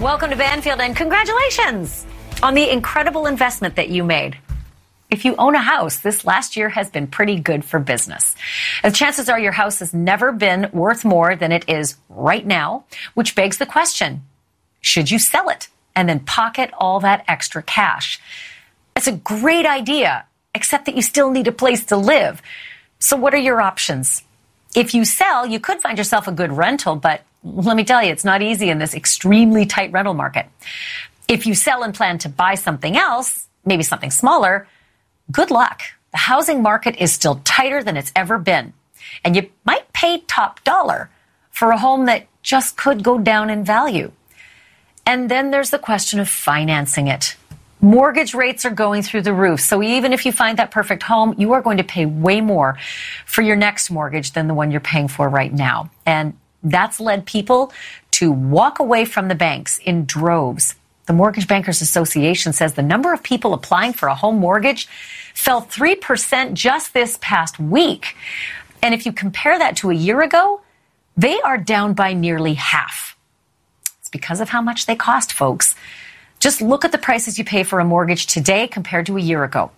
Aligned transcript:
Welcome 0.00 0.30
to 0.30 0.36
Banfield 0.36 0.80
and 0.80 0.94
congratulations 0.94 2.06
on 2.40 2.54
the 2.54 2.70
incredible 2.70 3.26
investment 3.26 3.74
that 3.74 3.88
you 3.88 4.04
made. 4.04 4.38
If 5.10 5.24
you 5.24 5.34
own 5.38 5.56
a 5.56 5.58
house, 5.58 5.98
this 5.98 6.24
last 6.24 6.56
year 6.56 6.68
has 6.68 6.88
been 6.88 7.08
pretty 7.08 7.40
good 7.40 7.64
for 7.64 7.80
business. 7.80 8.36
The 8.84 8.92
chances 8.92 9.28
are 9.28 9.40
your 9.40 9.50
house 9.50 9.80
has 9.80 9.92
never 9.92 10.30
been 10.30 10.70
worth 10.72 11.04
more 11.04 11.34
than 11.34 11.50
it 11.50 11.68
is 11.68 11.96
right 12.08 12.46
now, 12.46 12.84
which 13.14 13.34
begs 13.34 13.58
the 13.58 13.66
question, 13.66 14.22
should 14.80 15.10
you 15.10 15.18
sell 15.18 15.48
it 15.48 15.66
and 15.96 16.08
then 16.08 16.20
pocket 16.20 16.70
all 16.78 17.00
that 17.00 17.24
extra 17.26 17.60
cash? 17.60 18.20
It's 18.94 19.08
a 19.08 19.12
great 19.12 19.66
idea, 19.66 20.26
except 20.54 20.84
that 20.84 20.94
you 20.94 21.02
still 21.02 21.32
need 21.32 21.48
a 21.48 21.52
place 21.52 21.84
to 21.86 21.96
live. 21.96 22.40
So 23.00 23.16
what 23.16 23.34
are 23.34 23.36
your 23.36 23.60
options? 23.60 24.22
If 24.76 24.94
you 24.94 25.04
sell, 25.04 25.44
you 25.44 25.58
could 25.58 25.80
find 25.80 25.98
yourself 25.98 26.28
a 26.28 26.32
good 26.32 26.52
rental, 26.52 26.94
but 26.94 27.22
let 27.44 27.76
me 27.76 27.84
tell 27.84 28.02
you, 28.02 28.10
it's 28.10 28.24
not 28.24 28.42
easy 28.42 28.70
in 28.70 28.78
this 28.78 28.94
extremely 28.94 29.66
tight 29.66 29.92
rental 29.92 30.14
market. 30.14 30.46
If 31.28 31.46
you 31.46 31.54
sell 31.54 31.82
and 31.82 31.94
plan 31.94 32.18
to 32.18 32.28
buy 32.28 32.54
something 32.54 32.96
else, 32.96 33.46
maybe 33.64 33.82
something 33.82 34.10
smaller, 34.10 34.66
good 35.30 35.50
luck. 35.50 35.82
The 36.10 36.18
housing 36.18 36.62
market 36.62 36.96
is 36.96 37.12
still 37.12 37.40
tighter 37.44 37.82
than 37.82 37.96
it's 37.96 38.12
ever 38.16 38.38
been. 38.38 38.72
And 39.24 39.36
you 39.36 39.50
might 39.64 39.92
pay 39.92 40.20
top 40.26 40.62
dollar 40.64 41.10
for 41.50 41.70
a 41.70 41.78
home 41.78 42.06
that 42.06 42.26
just 42.42 42.76
could 42.76 43.02
go 43.02 43.18
down 43.18 43.50
in 43.50 43.64
value. 43.64 44.12
And 45.04 45.30
then 45.30 45.50
there's 45.50 45.70
the 45.70 45.78
question 45.78 46.20
of 46.20 46.28
financing 46.28 47.08
it. 47.08 47.36
Mortgage 47.80 48.34
rates 48.34 48.64
are 48.64 48.70
going 48.70 49.02
through 49.02 49.22
the 49.22 49.32
roof. 49.32 49.60
So 49.60 49.82
even 49.82 50.12
if 50.12 50.26
you 50.26 50.32
find 50.32 50.58
that 50.58 50.70
perfect 50.70 51.02
home, 51.02 51.34
you 51.38 51.52
are 51.52 51.62
going 51.62 51.78
to 51.78 51.84
pay 51.84 52.06
way 52.06 52.40
more 52.40 52.76
for 53.24 53.42
your 53.42 53.56
next 53.56 53.90
mortgage 53.90 54.32
than 54.32 54.48
the 54.48 54.54
one 54.54 54.70
you're 54.70 54.80
paying 54.80 55.08
for 55.08 55.28
right 55.28 55.52
now. 55.52 55.90
And 56.04 56.36
that's 56.62 57.00
led 57.00 57.26
people 57.26 57.72
to 58.12 58.32
walk 58.32 58.78
away 58.78 59.04
from 59.04 59.28
the 59.28 59.34
banks 59.34 59.78
in 59.78 60.04
droves. 60.04 60.74
The 61.06 61.12
Mortgage 61.12 61.48
Bankers 61.48 61.80
Association 61.80 62.52
says 62.52 62.74
the 62.74 62.82
number 62.82 63.12
of 63.12 63.22
people 63.22 63.54
applying 63.54 63.92
for 63.92 64.08
a 64.08 64.14
home 64.14 64.38
mortgage 64.38 64.86
fell 65.34 65.62
3% 65.62 66.52
just 66.54 66.92
this 66.92 67.18
past 67.22 67.58
week. 67.58 68.14
And 68.82 68.94
if 68.94 69.06
you 69.06 69.12
compare 69.12 69.58
that 69.58 69.76
to 69.78 69.90
a 69.90 69.94
year 69.94 70.20
ago, 70.20 70.60
they 71.16 71.40
are 71.40 71.58
down 71.58 71.94
by 71.94 72.12
nearly 72.12 72.54
half. 72.54 73.16
It's 74.00 74.08
because 74.10 74.40
of 74.40 74.50
how 74.50 74.60
much 74.60 74.86
they 74.86 74.96
cost, 74.96 75.32
folks. 75.32 75.74
Just 76.38 76.62
look 76.62 76.84
at 76.84 76.92
the 76.92 76.98
prices 76.98 77.38
you 77.38 77.44
pay 77.44 77.64
for 77.64 77.80
a 77.80 77.84
mortgage 77.84 78.26
today 78.26 78.68
compared 78.68 79.06
to 79.06 79.16
a 79.16 79.20
year 79.20 79.42
ago. 79.44 79.70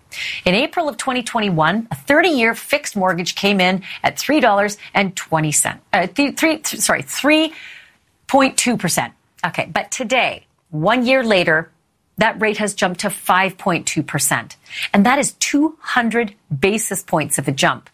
In 0.45 0.53
April 0.53 0.87
of 0.87 0.97
2021, 0.97 1.87
a 1.89 1.95
30-year 1.95 2.53
fixed 2.55 2.95
mortgage 2.95 3.35
came 3.35 3.59
in 3.59 3.83
at 4.03 4.17
$3.20. 4.17 5.79
Uh, 5.91 6.07
th- 6.07 6.37
three, 6.37 6.57
th- 6.57 6.81
sorry, 6.81 7.03
3.2%. 7.03 9.11
Okay, 9.45 9.69
but 9.73 9.89
today, 9.89 10.45
one 10.69 11.05
year 11.05 11.23
later, 11.23 11.71
that 12.17 12.39
rate 12.39 12.57
has 12.57 12.75
jumped 12.75 12.99
to 12.99 13.07
5.2%. 13.07 14.55
And 14.93 15.05
that 15.05 15.17
is 15.17 15.31
200 15.33 16.35
basis 16.59 17.01
points 17.01 17.39
of 17.39 17.47
a 17.47 17.51
jump. 17.51 17.89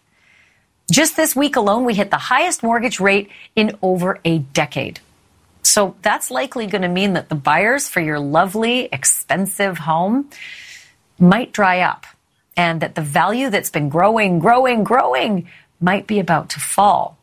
Just 0.92 1.16
this 1.16 1.36
week 1.36 1.56
alone, 1.56 1.86
we 1.86 1.94
hit 1.94 2.12
the 2.12 2.18
highest 2.18 2.64
mortgage 2.64 3.00
rate 3.00 3.30
in 3.56 3.78
over 3.82 4.20
a 4.26 4.40
decade. 4.40 5.00
So 5.68 5.96
that's 6.02 6.32
likely 6.32 6.66
going 6.66 6.84
to 6.84 6.88
mean 6.88 7.14
that 7.14 7.28
the 7.28 7.36
buyers 7.36 7.90
for 7.90 8.00
your 8.00 8.20
lovely, 8.20 8.88
expensive 8.92 9.80
home 9.80 10.30
might 11.20 11.52
dry 11.52 11.82
up 11.82 12.06
and 12.56 12.80
that 12.82 12.96
the 12.96 13.02
value 13.02 13.50
that's 13.50 13.70
been 13.70 13.90
growing, 13.90 14.40
growing, 14.40 14.86
growing 14.86 15.50
might 15.82 16.08
be 16.08 16.20
about 16.20 16.50
to 16.52 16.62
fall. 16.62 17.18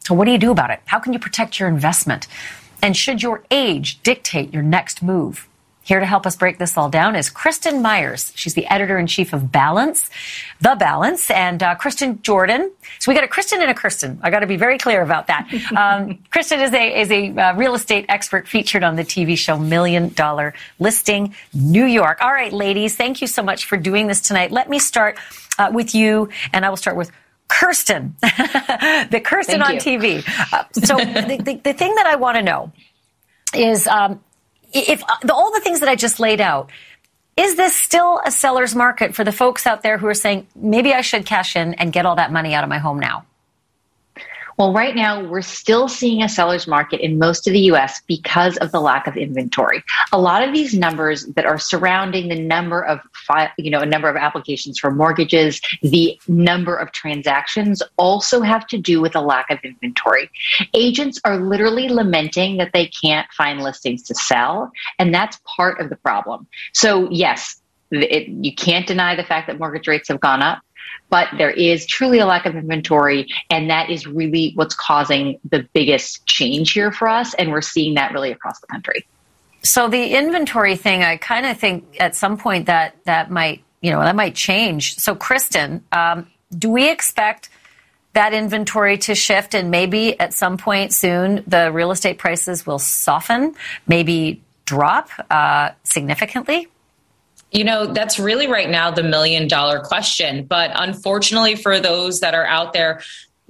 So 0.00 0.14
what 0.14 0.24
do 0.24 0.32
you 0.32 0.38
do 0.38 0.50
about 0.50 0.70
it? 0.70 0.80
How 0.86 0.98
can 0.98 1.12
you 1.12 1.20
protect 1.20 1.60
your 1.60 1.68
investment? 1.68 2.26
And 2.82 2.96
should 2.96 3.22
your 3.22 3.44
age 3.52 4.02
dictate 4.02 4.52
your 4.52 4.64
next 4.64 5.00
move? 5.00 5.46
Here 5.90 5.98
to 5.98 6.06
help 6.06 6.24
us 6.24 6.36
break 6.36 6.58
this 6.58 6.76
all 6.76 6.88
down 6.88 7.16
is 7.16 7.30
Kristen 7.30 7.82
Myers. 7.82 8.32
She's 8.36 8.54
the 8.54 8.64
editor 8.66 8.96
in 8.96 9.08
chief 9.08 9.32
of 9.32 9.50
Balance, 9.50 10.08
The 10.60 10.76
Balance, 10.76 11.32
and 11.32 11.60
uh, 11.60 11.74
Kristen 11.74 12.22
Jordan. 12.22 12.70
So 13.00 13.10
we 13.10 13.16
got 13.16 13.24
a 13.24 13.26
Kristen 13.26 13.60
and 13.60 13.72
a 13.72 13.74
Kristen. 13.74 14.20
I 14.22 14.30
got 14.30 14.38
to 14.38 14.46
be 14.46 14.56
very 14.56 14.78
clear 14.78 15.02
about 15.02 15.26
that. 15.26 15.48
Um, 15.80 16.18
Kristen 16.30 16.60
is 16.60 16.72
a 16.72 17.00
is 17.00 17.10
a 17.10 17.30
uh, 17.30 17.54
real 17.54 17.74
estate 17.74 18.04
expert 18.08 18.46
featured 18.46 18.84
on 18.84 18.96
the 18.96 19.02
TV 19.02 19.36
show 19.36 19.58
Million 19.58 20.10
Dollar 20.10 20.52
Listing 20.78 21.34
New 21.54 21.86
York. 21.86 22.18
All 22.20 22.32
right, 22.32 22.52
ladies, 22.52 22.96
thank 22.96 23.20
you 23.20 23.26
so 23.26 23.42
much 23.42 23.64
for 23.64 23.76
doing 23.76 24.06
this 24.06 24.20
tonight. 24.20 24.52
Let 24.52 24.68
me 24.68 24.78
start 24.78 25.18
uh, 25.58 25.70
with 25.72 25.94
you, 25.94 26.28
and 26.52 26.64
I 26.66 26.70
will 26.70 26.76
start 26.76 26.96
with 26.96 27.10
Kirsten, 27.48 28.14
the 28.20 29.20
Kirsten 29.24 29.62
on 29.62 29.76
TV. 29.76 30.22
Uh, 30.52 30.64
so 30.72 30.96
the, 31.26 31.42
the, 31.42 31.54
the, 31.56 31.72
thing 31.72 31.94
that 31.94 32.06
I 32.06 32.16
want 32.16 32.36
to 32.36 32.42
know 32.42 32.72
is 33.54 33.86
um, 33.86 34.20
if 34.72 35.02
uh, 35.02 35.32
all 35.32 35.52
the 35.52 35.60
things 35.60 35.80
that 35.80 35.88
I 35.88 35.96
just 35.96 36.20
laid 36.20 36.40
out, 36.40 36.70
is 37.36 37.56
this 37.56 37.74
still 37.74 38.20
a 38.24 38.30
seller's 38.30 38.74
market 38.74 39.14
for 39.14 39.24
the 39.24 39.32
folks 39.32 39.66
out 39.66 39.82
there 39.82 39.98
who 39.98 40.06
are 40.06 40.14
saying, 40.14 40.46
maybe 40.54 40.92
I 40.92 41.00
should 41.00 41.24
cash 41.24 41.56
in 41.56 41.74
and 41.74 41.92
get 41.92 42.04
all 42.06 42.16
that 42.16 42.32
money 42.32 42.54
out 42.54 42.64
of 42.64 42.70
my 42.70 42.78
home 42.78 42.98
now? 42.98 43.24
Well, 44.56 44.72
right 44.72 44.94
now 44.94 45.24
we're 45.24 45.42
still 45.42 45.88
seeing 45.88 46.22
a 46.22 46.28
seller's 46.28 46.66
market 46.66 47.00
in 47.00 47.18
most 47.18 47.46
of 47.46 47.52
the 47.52 47.60
US 47.72 48.00
because 48.06 48.56
of 48.58 48.72
the 48.72 48.80
lack 48.80 49.06
of 49.06 49.16
inventory. 49.16 49.82
A 50.12 50.20
lot 50.20 50.46
of 50.46 50.52
these 50.52 50.74
numbers 50.74 51.26
that 51.36 51.46
are 51.46 51.58
surrounding 51.58 52.28
the 52.28 52.40
number 52.40 52.84
of 52.84 53.00
you 53.58 53.70
know, 53.70 53.80
a 53.80 53.86
number 53.86 54.08
of 54.08 54.16
applications 54.16 54.78
for 54.78 54.90
mortgages, 54.90 55.60
the 55.82 56.18
number 56.28 56.76
of 56.76 56.92
transactions 56.92 57.82
also 57.96 58.40
have 58.40 58.66
to 58.66 58.78
do 58.78 59.00
with 59.00 59.14
a 59.14 59.20
lack 59.20 59.50
of 59.50 59.58
inventory. 59.62 60.30
Agents 60.74 61.20
are 61.24 61.38
literally 61.38 61.88
lamenting 61.88 62.56
that 62.56 62.72
they 62.72 62.86
can't 62.86 63.28
find 63.32 63.62
listings 63.62 64.02
to 64.04 64.14
sell, 64.14 64.70
and 64.98 65.14
that's 65.14 65.38
part 65.44 65.80
of 65.80 65.90
the 65.90 65.96
problem. 65.96 66.46
So, 66.72 67.08
yes, 67.10 67.60
it, 67.90 68.28
you 68.28 68.54
can't 68.54 68.86
deny 68.86 69.16
the 69.16 69.24
fact 69.24 69.46
that 69.48 69.58
mortgage 69.58 69.88
rates 69.88 70.08
have 70.08 70.20
gone 70.20 70.42
up 70.42 70.60
but 71.08 71.28
there 71.36 71.50
is 71.50 71.86
truly 71.86 72.18
a 72.18 72.26
lack 72.26 72.46
of 72.46 72.54
inventory 72.56 73.28
and 73.50 73.68
that 73.70 73.90
is 73.90 74.06
really 74.06 74.52
what's 74.54 74.74
causing 74.74 75.38
the 75.50 75.66
biggest 75.72 76.24
change 76.26 76.72
here 76.72 76.92
for 76.92 77.08
us 77.08 77.34
and 77.34 77.50
we're 77.50 77.60
seeing 77.60 77.94
that 77.94 78.12
really 78.12 78.30
across 78.30 78.60
the 78.60 78.66
country. 78.68 79.06
So 79.62 79.88
the 79.88 80.14
inventory 80.14 80.76
thing 80.76 81.02
i 81.02 81.16
kind 81.16 81.46
of 81.46 81.58
think 81.58 81.96
at 82.00 82.14
some 82.14 82.38
point 82.38 82.66
that 82.66 82.96
that 83.04 83.30
might 83.30 83.62
you 83.80 83.90
know 83.90 84.00
that 84.00 84.16
might 84.16 84.34
change. 84.34 84.96
So 84.96 85.14
kristen 85.14 85.84
um, 85.92 86.26
do 86.56 86.70
we 86.70 86.90
expect 86.90 87.50
that 88.12 88.32
inventory 88.32 88.98
to 88.98 89.14
shift 89.14 89.54
and 89.54 89.70
maybe 89.70 90.18
at 90.18 90.34
some 90.34 90.56
point 90.56 90.92
soon 90.92 91.44
the 91.46 91.70
real 91.72 91.90
estate 91.90 92.18
prices 92.18 92.66
will 92.66 92.78
soften 92.78 93.54
maybe 93.86 94.42
drop 94.64 95.08
uh, 95.30 95.70
significantly 95.84 96.68
you 97.52 97.64
know, 97.64 97.86
that's 97.86 98.18
really 98.18 98.46
right 98.46 98.68
now 98.68 98.90
the 98.90 99.02
million 99.02 99.48
dollar 99.48 99.80
question. 99.80 100.44
But 100.44 100.70
unfortunately, 100.74 101.56
for 101.56 101.80
those 101.80 102.20
that 102.20 102.34
are 102.34 102.46
out 102.46 102.72
there, 102.72 103.00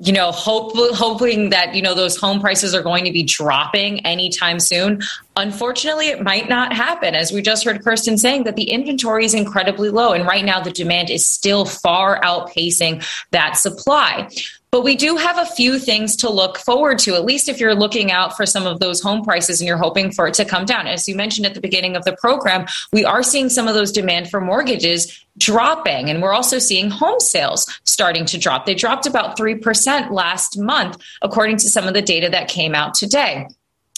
you 0.03 0.15
know, 0.15 0.33
hope, 0.33 0.73
hoping 0.95 1.51
that, 1.51 1.75
you 1.75 1.83
know, 1.83 1.95
those 1.95 2.17
home 2.17 2.41
prices 2.41 2.75
are 2.75 2.83
going 2.83 3.05
to 3.05 3.13
be 3.13 3.23
dropping 3.23 4.07
anytime 4.07 4.59
soon. 4.59 5.03
Unfortunately, 5.37 6.09
it 6.09 6.23
might 6.23 6.49
not 6.49 6.73
happen. 6.73 7.15
As 7.15 7.33
we 7.33 7.43
just 7.43 7.67
heard 7.67 7.85
Kirsten 7.85 8.17
saying, 8.17 8.45
that 8.45 8.57
the 8.57 8.71
inventory 8.71 9.27
is 9.27 9.35
incredibly 9.35 9.91
low. 9.91 10.15
And 10.15 10.27
right 10.27 10.45
now, 10.45 10.61
the 10.61 10.71
demand 10.71 11.11
is 11.11 11.27
still 11.27 11.67
far 11.67 12.19
outpacing 12.23 13.07
that 13.33 13.59
supply. 13.59 14.31
But 14.71 14.85
we 14.85 14.95
do 14.95 15.17
have 15.17 15.37
a 15.37 15.47
few 15.47 15.81
things 15.81 16.15
to 16.17 16.31
look 16.31 16.57
forward 16.57 17.01
to, 17.01 17.17
at 17.17 17.25
least 17.25 17.49
if 17.49 17.59
you're 17.59 17.75
looking 17.75 18.13
out 18.13 18.37
for 18.37 18.47
some 18.47 18.69
of 18.69 18.79
those 18.79 19.01
home 19.01 19.25
prices 19.25 19.61
and 19.61 19.67
you're 19.67 19.77
hoping 19.77 20.13
for 20.13 20.29
it 20.29 20.35
to 20.35 20.45
come 20.45 20.65
down. 20.65 20.87
As 20.87 21.09
you 21.09 21.17
mentioned 21.17 21.47
at 21.47 21.55
the 21.55 21.61
beginning 21.61 21.97
of 21.97 22.05
the 22.05 22.17
program, 22.17 22.67
we 22.93 23.05
are 23.05 23.25
seeing 23.25 23.49
some 23.49 23.67
of 23.67 23.75
those 23.75 23.91
demand 23.91 24.31
for 24.31 24.41
mortgages 24.41 25.25
dropping. 25.39 26.09
And 26.09 26.23
we're 26.23 26.33
also 26.33 26.61
seeing 26.61 26.89
home 26.89 27.19
sales 27.19 27.67
starting 27.85 28.25
to 28.27 28.39
drop. 28.39 28.65
They 28.65 28.75
dropped 28.75 29.07
about 29.07 29.37
3% 29.37 30.13
last 30.13 30.57
month, 30.57 30.99
according 31.21 31.57
to 31.59 31.69
some 31.69 31.89
of 31.89 31.95
the 31.95 32.03
data 32.03 32.29
that 32.31 32.47
came 32.47 32.75
out 32.75 32.95
today. 32.95 33.49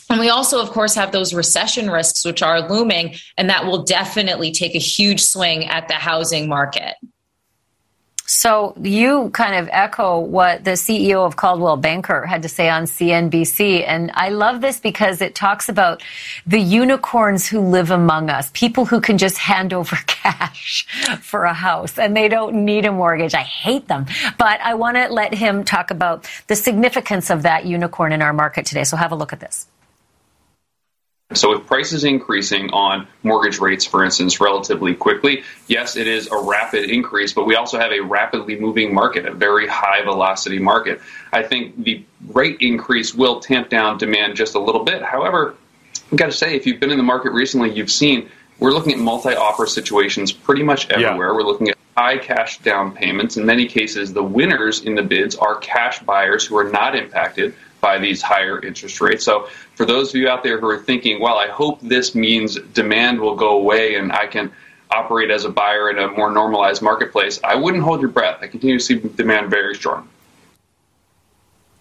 And 0.09 0.21
we 0.21 0.31
also, 0.31 0.61
of 0.61 0.71
course, 0.71 0.94
have 0.94 1.12
those 1.12 1.34
recession 1.34 1.91
risks, 1.91 2.25
which 2.25 2.43
are 2.43 2.69
looming, 2.69 3.14
and 3.37 3.49
that 3.50 3.67
will 3.67 3.82
definitely 3.82 4.52
take 4.52 4.75
a 4.75 4.79
huge 4.79 5.23
swing 5.23 5.67
at 5.67 5.88
the 5.88 5.94
housing 5.94 6.49
market. 6.49 6.94
So 8.34 8.75
you 8.81 9.29
kind 9.34 9.56
of 9.56 9.69
echo 9.70 10.19
what 10.19 10.64
the 10.64 10.70
CEO 10.70 11.26
of 11.26 11.37
Coldwell 11.37 11.76
Banker 11.76 12.25
had 12.25 12.40
to 12.43 12.49
say 12.49 12.70
on 12.70 12.84
CNBC. 12.84 13.87
And 13.87 14.11
I 14.14 14.31
love 14.31 14.62
this 14.62 14.81
because 14.81 15.20
it 15.20 15.34
talks 15.34 15.69
about 15.69 16.02
the 16.46 16.58
unicorns 16.58 17.46
who 17.46 17.61
live 17.61 17.90
among 17.90 18.31
us, 18.31 18.50
people 18.55 18.87
who 18.87 19.02
can 19.02 19.19
just 19.19 19.37
hand 19.37 19.75
over 19.75 19.96
cash 20.06 20.87
for 21.20 21.44
a 21.44 21.52
house 21.52 21.99
and 21.99 22.17
they 22.17 22.29
don't 22.29 22.64
need 22.64 22.87
a 22.87 22.90
mortgage. 22.90 23.34
I 23.34 23.43
hate 23.43 23.87
them. 23.88 24.06
But 24.38 24.62
I 24.62 24.75
want 24.75 24.96
to 24.96 25.08
let 25.12 25.35
him 25.35 25.62
talk 25.62 25.90
about 25.90 26.26
the 26.46 26.56
significance 26.56 27.28
of 27.28 27.43
that 27.43 27.67
unicorn 27.67 28.12
in 28.12 28.23
our 28.23 28.32
market 28.32 28.64
today. 28.64 28.85
So 28.85 28.96
have 28.96 29.12
a 29.12 29.14
look 29.14 29.35
at 29.35 29.40
this. 29.40 29.67
So, 31.34 31.50
with 31.50 31.67
prices 31.67 32.05
increasing 32.05 32.70
on 32.70 33.06
mortgage 33.23 33.58
rates, 33.58 33.84
for 33.84 34.05
instance, 34.05 34.40
relatively 34.40 34.94
quickly, 34.94 35.44
yes, 35.67 35.96
it 35.96 36.06
is 36.06 36.29
a 36.29 36.37
rapid 36.37 36.90
increase, 36.90 37.32
but 37.32 37.46
we 37.46 37.56
also 37.56 37.79
have 37.79 37.93
a 37.93 38.00
rapidly 38.00 38.58
moving 38.58 38.94
market, 38.94 39.26
a 39.26 39.32
very 39.32 39.67
high 39.67 40.02
velocity 40.02 40.58
market. 40.58 41.00
I 41.32 41.43
think 41.43 41.82
the 41.82 42.05
rate 42.29 42.58
increase 42.61 43.14
will 43.14 43.40
tamp 43.40 43.69
down 43.69 43.99
demand 43.99 44.37
just 44.37 44.55
a 44.55 44.58
little 44.58 44.84
bit. 44.84 45.02
However, 45.02 45.55
I've 46.11 46.19
got 46.19 46.26
to 46.26 46.32
say, 46.32 46.55
if 46.55 46.67
you've 46.67 46.81
been 46.81 46.90
in 46.90 46.99
the 46.99 47.05
market 47.05 47.32
recently, 47.32 47.73
you've 47.73 47.90
seen 47.90 48.28
we're 48.58 48.73
looking 48.73 48.93
at 48.93 48.99
multi-offer 48.99 49.67
situations 49.67 50.31
pretty 50.31 50.62
much 50.62 50.88
everywhere. 50.90 51.28
Yeah. 51.28 51.35
We're 51.35 51.43
looking 51.43 51.70
at 51.70 51.76
high 51.96 52.19
cash 52.19 52.58
down 52.58 52.93
payments. 52.93 53.37
In 53.37 53.44
many 53.44 53.67
cases, 53.67 54.12
the 54.12 54.23
winners 54.23 54.82
in 54.85 54.94
the 54.94 55.02
bids 55.02 55.35
are 55.35 55.56
cash 55.56 56.00
buyers 56.00 56.46
who 56.46 56.56
are 56.56 56.70
not 56.70 56.94
impacted 56.94 57.55
by 57.81 57.99
these 57.99 58.23
higher 58.23 58.64
interest 58.64 59.00
rates. 59.00 59.25
So, 59.25 59.49
for 59.82 59.87
those 59.87 60.11
of 60.11 60.14
you 60.14 60.29
out 60.29 60.44
there 60.44 60.61
who 60.61 60.69
are 60.69 60.79
thinking, 60.79 61.19
well, 61.19 61.38
I 61.38 61.49
hope 61.49 61.81
this 61.81 62.14
means 62.14 62.55
demand 62.73 63.20
will 63.20 63.34
go 63.34 63.58
away 63.58 63.96
and 63.96 64.12
I 64.12 64.29
can 64.29 64.52
operate 64.93 65.29
as 65.29 65.44
a 65.44 65.50
buyer 65.50 65.90
in 65.90 65.99
a 65.99 66.06
more 66.06 66.31
normalized 66.31 66.82
marketplace, 66.82 67.40
I 67.43 67.56
wouldn't 67.56 67.82
hold 67.82 68.00
your 68.00 68.11
breath. 68.11 68.38
I 68.43 68.46
continue 68.46 68.79
to 68.79 68.84
see 68.84 68.94
demand 68.94 69.50
very 69.50 69.75
strong. 69.75 70.08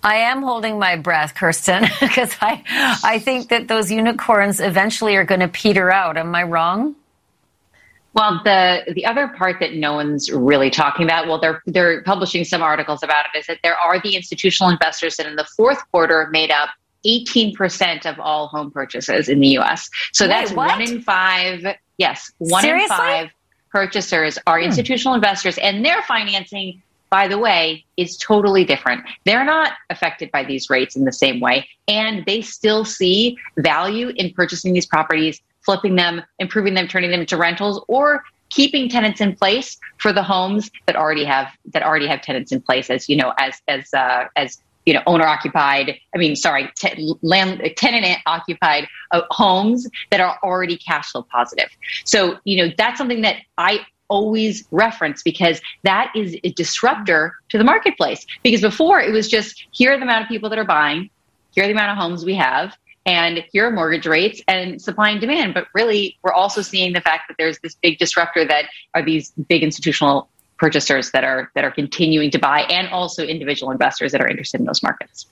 I 0.01 0.15
am 0.15 0.41
holding 0.41 0.79
my 0.79 0.95
breath, 0.95 1.35
Kirsten, 1.35 1.83
because 1.99 2.35
I, 2.41 2.99
I 3.03 3.19
think 3.19 3.49
that 3.49 3.67
those 3.67 3.91
unicorns 3.91 4.59
eventually 4.59 5.15
are 5.15 5.23
going 5.23 5.41
to 5.41 5.47
peter 5.47 5.91
out. 5.91 6.17
Am 6.17 6.33
I 6.33 6.41
wrong? 6.41 6.95
Well, 8.13 8.41
the 8.43 8.93
the 8.93 9.05
other 9.05 9.27
part 9.27 9.59
that 9.59 9.75
no 9.75 9.93
one's 9.93 10.31
really 10.31 10.71
talking 10.71 11.05
about, 11.05 11.27
well, 11.27 11.39
they're 11.39 11.61
they're 11.67 12.01
publishing 12.01 12.45
some 12.45 12.63
articles 12.63 13.03
about 13.03 13.25
it, 13.31 13.37
is 13.37 13.45
that 13.45 13.59
there 13.63 13.75
are 13.75 14.01
the 14.01 14.15
institutional 14.15 14.71
investors 14.71 15.17
that 15.17 15.27
in 15.27 15.35
the 15.35 15.45
fourth 15.55 15.79
quarter 15.91 16.27
made 16.31 16.49
up 16.49 16.69
18% 17.05 18.05
of 18.05 18.19
all 18.19 18.47
home 18.47 18.71
purchases 18.71 19.29
in 19.29 19.39
the 19.39 19.57
US. 19.59 19.89
So 20.13 20.25
Wait, 20.25 20.29
that's 20.29 20.51
what? 20.51 20.69
one 20.69 20.81
in 20.81 21.01
five. 21.01 21.65
Yes, 21.97 22.31
one 22.37 22.61
Seriously? 22.61 22.83
in 22.83 22.97
five 22.97 23.29
purchasers 23.71 24.37
are 24.47 24.59
hmm. 24.59 24.65
institutional 24.65 25.15
investors, 25.15 25.57
and 25.59 25.85
their 25.85 26.01
financing, 26.03 26.81
by 27.09 27.27
the 27.27 27.37
way, 27.37 27.85
is 27.97 28.17
totally 28.17 28.65
different. 28.65 29.03
They're 29.25 29.45
not 29.45 29.73
affected 29.89 30.31
by 30.31 30.43
these 30.43 30.69
rates 30.69 30.95
in 30.95 31.05
the 31.05 31.13
same 31.13 31.39
way, 31.39 31.67
and 31.87 32.25
they 32.25 32.41
still 32.41 32.85
see 32.85 33.37
value 33.57 34.11
in 34.15 34.33
purchasing 34.33 34.73
these 34.73 34.85
properties 34.85 35.41
flipping 35.63 35.95
them, 35.95 36.21
improving 36.39 36.73
them, 36.73 36.87
turning 36.87 37.11
them 37.11 37.21
into 37.21 37.37
rentals, 37.37 37.83
or 37.87 38.23
keeping 38.49 38.89
tenants 38.89 39.21
in 39.21 39.35
place 39.35 39.77
for 39.97 40.11
the 40.11 40.23
homes 40.23 40.69
that 40.85 40.95
already 40.95 41.23
have 41.23 41.47
that 41.73 41.83
already 41.83 42.07
have 42.07 42.21
tenants 42.21 42.51
in 42.51 42.61
place 42.61 42.89
as 42.89 43.07
you 43.07 43.15
know 43.15 43.33
as 43.37 43.61
as 43.67 43.93
uh, 43.93 44.25
as 44.35 44.61
you 44.91 44.97
know 44.97 45.03
owner 45.07 45.25
occupied 45.25 45.97
i 46.13 46.17
mean 46.17 46.35
sorry 46.35 46.69
land 47.21 47.61
tenant 47.77 48.19
occupied 48.25 48.85
uh, 49.11 49.21
homes 49.31 49.87
that 50.09 50.19
are 50.19 50.37
already 50.43 50.75
cash 50.75 51.13
flow 51.13 51.25
positive 51.31 51.69
so 52.03 52.37
you 52.43 52.57
know 52.57 52.73
that's 52.77 52.97
something 52.97 53.21
that 53.21 53.37
i 53.57 53.79
always 54.09 54.67
reference 54.71 55.23
because 55.23 55.61
that 55.83 56.11
is 56.13 56.35
a 56.43 56.51
disruptor 56.51 57.33
to 57.47 57.57
the 57.57 57.63
marketplace 57.63 58.25
because 58.43 58.59
before 58.59 58.99
it 58.99 59.13
was 59.13 59.29
just 59.29 59.65
here 59.71 59.93
are 59.93 59.97
the 59.97 60.03
amount 60.03 60.23
of 60.23 60.27
people 60.27 60.49
that 60.49 60.59
are 60.59 60.65
buying 60.65 61.09
here 61.51 61.63
are 61.63 61.67
the 61.67 61.73
amount 61.73 61.89
of 61.89 61.97
homes 61.97 62.25
we 62.25 62.35
have 62.35 62.75
and 63.05 63.45
here 63.53 63.65
are 63.65 63.71
mortgage 63.71 64.05
rates 64.05 64.41
and 64.47 64.79
supply 64.79 65.09
and 65.09 65.19
demand. 65.19 65.55
But 65.55 65.65
really, 65.73 66.19
we're 66.21 66.33
also 66.33 66.61
seeing 66.61 66.93
the 66.93 67.01
fact 67.01 67.23
that 67.29 67.35
there's 67.39 67.57
this 67.63 67.73
big 67.81 67.97
disruptor 67.97 68.45
that 68.45 68.65
are 68.93 69.01
these 69.01 69.31
big 69.49 69.63
institutional 69.63 70.29
purchasers 70.61 71.09
that 71.11 71.23
are 71.23 71.51
that 71.55 71.65
are 71.65 71.71
continuing 71.71 72.29
to 72.31 72.39
buy, 72.39 72.61
and 72.61 72.87
also 72.89 73.25
individual 73.25 73.71
investors 73.71 74.11
that 74.11 74.21
are 74.21 74.27
interested 74.27 74.61
in 74.61 74.67
those 74.67 74.83
markets. 74.83 75.25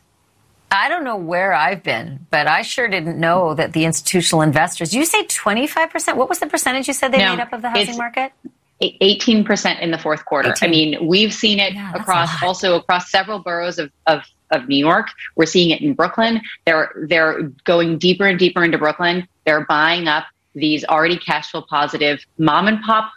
I 0.71 0.89
don't 0.89 1.03
know 1.03 1.15
where 1.15 1.53
I've 1.53 1.83
been, 1.83 2.25
but 2.31 2.47
I 2.47 2.63
sure 2.63 2.87
didn't 2.87 3.19
know 3.19 3.53
that 3.53 3.73
the 3.73 3.85
institutional 3.85 4.41
investors. 4.41 4.93
You 4.93 5.05
say 5.05 5.23
twenty 5.25 5.67
five 5.67 5.91
percent. 5.91 6.17
What 6.17 6.27
was 6.27 6.39
the 6.39 6.47
percentage 6.47 6.87
you 6.87 6.93
said 6.93 7.13
they 7.13 7.19
no, 7.19 7.35
made 7.35 7.41
up 7.41 7.53
of 7.53 7.61
the 7.61 7.69
housing 7.69 7.97
market? 7.97 8.33
18% 8.81 9.81
in 9.81 9.91
the 9.91 9.97
fourth 9.97 10.23
quarter. 10.23 10.51
18. 10.51 10.65
I 10.65 10.71
mean, 10.71 11.05
we've 11.05 11.33
seen 11.33 11.59
it 11.59 11.73
yeah, 11.73 11.91
across 11.93 12.41
also 12.41 12.77
across 12.77 13.11
several 13.11 13.39
boroughs 13.39 13.77
of, 13.77 13.91
of 14.07 14.23
of 14.51 14.67
New 14.67 14.77
York. 14.77 15.09
We're 15.35 15.45
seeing 15.45 15.69
it 15.69 15.81
in 15.81 15.93
Brooklyn. 15.93 16.41
They're 16.65 16.91
they're 17.07 17.43
going 17.65 17.97
deeper 17.97 18.25
and 18.25 18.39
deeper 18.39 18.63
into 18.63 18.77
Brooklyn. 18.77 19.27
They're 19.45 19.65
buying 19.65 20.07
up 20.07 20.25
these 20.55 20.85
already 20.85 21.17
cash 21.17 21.51
flow 21.51 21.61
positive 21.61 22.25
mom 22.37 22.67
and 22.67 22.81
pop 22.81 23.11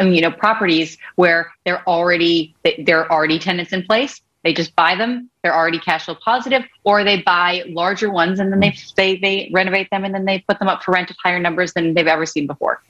and 0.00 0.16
you 0.16 0.22
know 0.22 0.32
properties 0.32 0.98
where 1.14 1.52
they're 1.64 1.86
already 1.86 2.56
they're 2.80 3.10
already 3.12 3.38
tenants 3.38 3.72
in 3.72 3.84
place. 3.84 4.20
They 4.42 4.54
just 4.54 4.74
buy 4.74 4.94
them. 4.94 5.30
They're 5.42 5.54
already 5.54 5.78
cash 5.78 6.06
flow 6.06 6.16
positive, 6.24 6.62
or 6.82 7.04
they 7.04 7.20
buy 7.22 7.62
larger 7.68 8.10
ones 8.10 8.40
and 8.40 8.50
then 8.50 8.58
they 8.58 8.74
they 8.96 9.16
they 9.16 9.50
renovate 9.52 9.88
them 9.90 10.04
and 10.04 10.14
then 10.14 10.24
they 10.24 10.40
put 10.40 10.58
them 10.58 10.66
up 10.68 10.82
for 10.82 10.92
rent 10.92 11.10
at 11.10 11.16
higher 11.22 11.38
numbers 11.38 11.74
than 11.74 11.94
they've 11.94 12.06
ever 12.06 12.26
seen 12.26 12.46
before. 12.46 12.82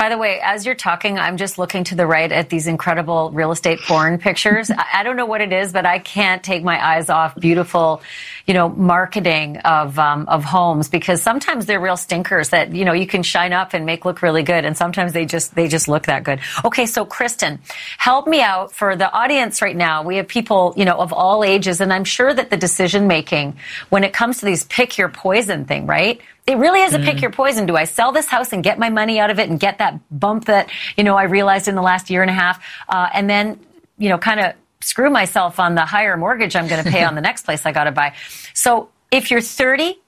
By 0.00 0.08
the 0.08 0.16
way, 0.16 0.40
as 0.42 0.64
you're 0.64 0.74
talking, 0.74 1.18
I'm 1.18 1.36
just 1.36 1.58
looking 1.58 1.84
to 1.84 1.94
the 1.94 2.06
right 2.06 2.32
at 2.32 2.48
these 2.48 2.66
incredible 2.66 3.30
real 3.32 3.52
estate 3.52 3.80
porn 3.80 4.16
pictures. 4.16 4.70
I 4.94 5.02
don't 5.02 5.14
know 5.14 5.26
what 5.26 5.42
it 5.42 5.52
is, 5.52 5.74
but 5.74 5.84
I 5.84 5.98
can't 5.98 6.42
take 6.42 6.64
my 6.64 6.82
eyes 6.82 7.10
off 7.10 7.34
beautiful, 7.38 8.00
you 8.46 8.54
know, 8.54 8.70
marketing 8.70 9.58
of 9.58 9.98
um, 9.98 10.24
of 10.26 10.42
homes 10.42 10.88
because 10.88 11.20
sometimes 11.20 11.66
they're 11.66 11.80
real 11.80 11.98
stinkers 11.98 12.48
that 12.48 12.74
you 12.74 12.86
know 12.86 12.94
you 12.94 13.06
can 13.06 13.22
shine 13.22 13.52
up 13.52 13.74
and 13.74 13.84
make 13.84 14.06
look 14.06 14.22
really 14.22 14.42
good, 14.42 14.64
and 14.64 14.74
sometimes 14.74 15.12
they 15.12 15.26
just 15.26 15.54
they 15.54 15.68
just 15.68 15.86
look 15.86 16.04
that 16.04 16.24
good. 16.24 16.40
Okay, 16.64 16.86
so 16.86 17.04
Kristen, 17.04 17.58
help 17.98 18.26
me 18.26 18.40
out 18.40 18.72
for 18.72 18.96
the 18.96 19.12
audience 19.12 19.60
right 19.60 19.76
now. 19.76 20.02
We 20.02 20.16
have 20.16 20.28
people 20.28 20.72
you 20.78 20.86
know 20.86 20.96
of 20.96 21.12
all 21.12 21.44
ages, 21.44 21.82
and 21.82 21.92
I'm 21.92 22.04
sure 22.04 22.32
that 22.32 22.48
the 22.48 22.56
decision 22.56 23.06
making 23.06 23.58
when 23.90 24.02
it 24.02 24.14
comes 24.14 24.38
to 24.38 24.46
these 24.46 24.64
pick 24.64 24.96
your 24.96 25.10
poison 25.10 25.66
thing, 25.66 25.86
right? 25.86 26.22
It 26.46 26.56
really 26.56 26.80
is 26.80 26.94
a 26.94 26.98
pick 26.98 27.18
mm. 27.18 27.22
your 27.22 27.30
poison. 27.30 27.66
Do 27.66 27.76
I 27.76 27.84
sell 27.84 28.12
this 28.12 28.26
house 28.26 28.52
and 28.52 28.64
get 28.64 28.78
my 28.78 28.90
money 28.90 29.20
out 29.20 29.30
of 29.30 29.38
it 29.38 29.48
and 29.48 29.60
get 29.60 29.78
that 29.78 30.00
bump 30.10 30.46
that, 30.46 30.70
you 30.96 31.04
know, 31.04 31.16
I 31.16 31.24
realized 31.24 31.68
in 31.68 31.74
the 31.74 31.82
last 31.82 32.10
year 32.10 32.22
and 32.22 32.30
a 32.30 32.34
half, 32.34 32.64
uh, 32.88 33.08
and 33.12 33.30
then, 33.30 33.60
you 33.98 34.08
know, 34.08 34.18
kind 34.18 34.40
of 34.40 34.54
screw 34.80 35.10
myself 35.10 35.60
on 35.60 35.74
the 35.74 35.84
higher 35.84 36.16
mortgage 36.16 36.56
I'm 36.56 36.66
going 36.66 36.82
to 36.82 36.90
pay 36.90 37.04
on 37.04 37.14
the 37.14 37.20
next 37.28 37.44
place 37.44 37.66
I 37.66 37.72
got 37.72 37.84
to 37.84 37.92
buy. 37.92 38.14
So 38.54 38.88
if 39.10 39.30
you're 39.30 39.40
30, 39.40 39.98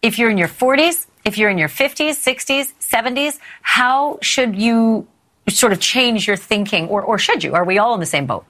if 0.00 0.18
you're 0.18 0.30
in 0.30 0.38
your 0.38 0.48
40s, 0.48 1.06
if 1.24 1.38
you're 1.38 1.50
in 1.50 1.58
your 1.58 1.68
50s, 1.68 2.12
60s, 2.12 2.72
70s, 2.80 3.38
how 3.62 4.18
should 4.22 4.56
you 4.56 5.06
sort 5.48 5.72
of 5.72 5.80
change 5.80 6.26
your 6.26 6.36
thinking 6.36 6.88
or, 6.88 7.02
or 7.02 7.18
should 7.18 7.44
you? 7.44 7.54
Are 7.54 7.64
we 7.64 7.78
all 7.78 7.94
in 7.94 8.00
the 8.00 8.06
same 8.06 8.26
boat? 8.26 8.44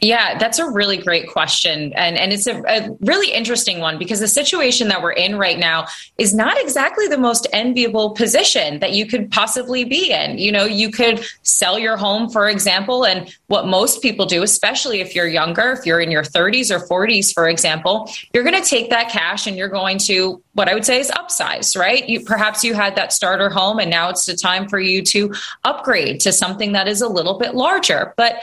Yeah, 0.00 0.38
that's 0.38 0.58
a 0.58 0.68
really 0.68 0.96
great 0.96 1.28
question. 1.28 1.92
And, 1.94 2.16
and 2.16 2.32
it's 2.32 2.46
a, 2.46 2.62
a, 2.62 2.96
really 3.00 3.32
interesting 3.32 3.80
one 3.80 3.98
because 3.98 4.20
the 4.20 4.28
situation 4.28 4.88
that 4.88 5.02
we're 5.02 5.12
in 5.12 5.36
right 5.36 5.58
now 5.58 5.86
is 6.18 6.34
not 6.34 6.60
exactly 6.60 7.08
the 7.08 7.18
most 7.18 7.46
enviable 7.52 8.10
position 8.10 8.80
that 8.80 8.92
you 8.92 9.06
could 9.06 9.30
possibly 9.30 9.84
be 9.84 10.12
in. 10.12 10.38
You 10.38 10.52
know, 10.52 10.64
you 10.64 10.90
could 10.90 11.24
sell 11.42 11.78
your 11.78 11.96
home, 11.96 12.28
for 12.28 12.48
example, 12.48 13.04
and 13.04 13.34
what 13.46 13.66
most 13.66 14.02
people 14.02 14.26
do, 14.26 14.42
especially 14.42 15.00
if 15.00 15.14
you're 15.14 15.28
younger, 15.28 15.72
if 15.72 15.86
you're 15.86 16.00
in 16.00 16.10
your 16.10 16.22
30s 16.22 16.70
or 16.70 16.86
40s, 16.86 17.32
for 17.32 17.48
example, 17.48 18.10
you're 18.32 18.44
going 18.44 18.60
to 18.60 18.68
take 18.68 18.90
that 18.90 19.10
cash 19.10 19.46
and 19.46 19.56
you're 19.56 19.68
going 19.68 19.98
to 19.98 20.42
what 20.54 20.68
I 20.68 20.74
would 20.74 20.84
say 20.84 21.00
is 21.00 21.10
upsize, 21.10 21.76
right? 21.76 22.08
You 22.08 22.20
perhaps 22.20 22.64
you 22.64 22.74
had 22.74 22.96
that 22.96 23.12
starter 23.12 23.50
home 23.50 23.78
and 23.78 23.90
now 23.90 24.08
it's 24.08 24.24
the 24.24 24.36
time 24.36 24.68
for 24.68 24.78
you 24.78 25.02
to 25.02 25.34
upgrade 25.64 26.20
to 26.20 26.32
something 26.32 26.72
that 26.72 26.88
is 26.88 27.02
a 27.02 27.08
little 27.08 27.38
bit 27.38 27.54
larger. 27.54 28.14
But 28.16 28.42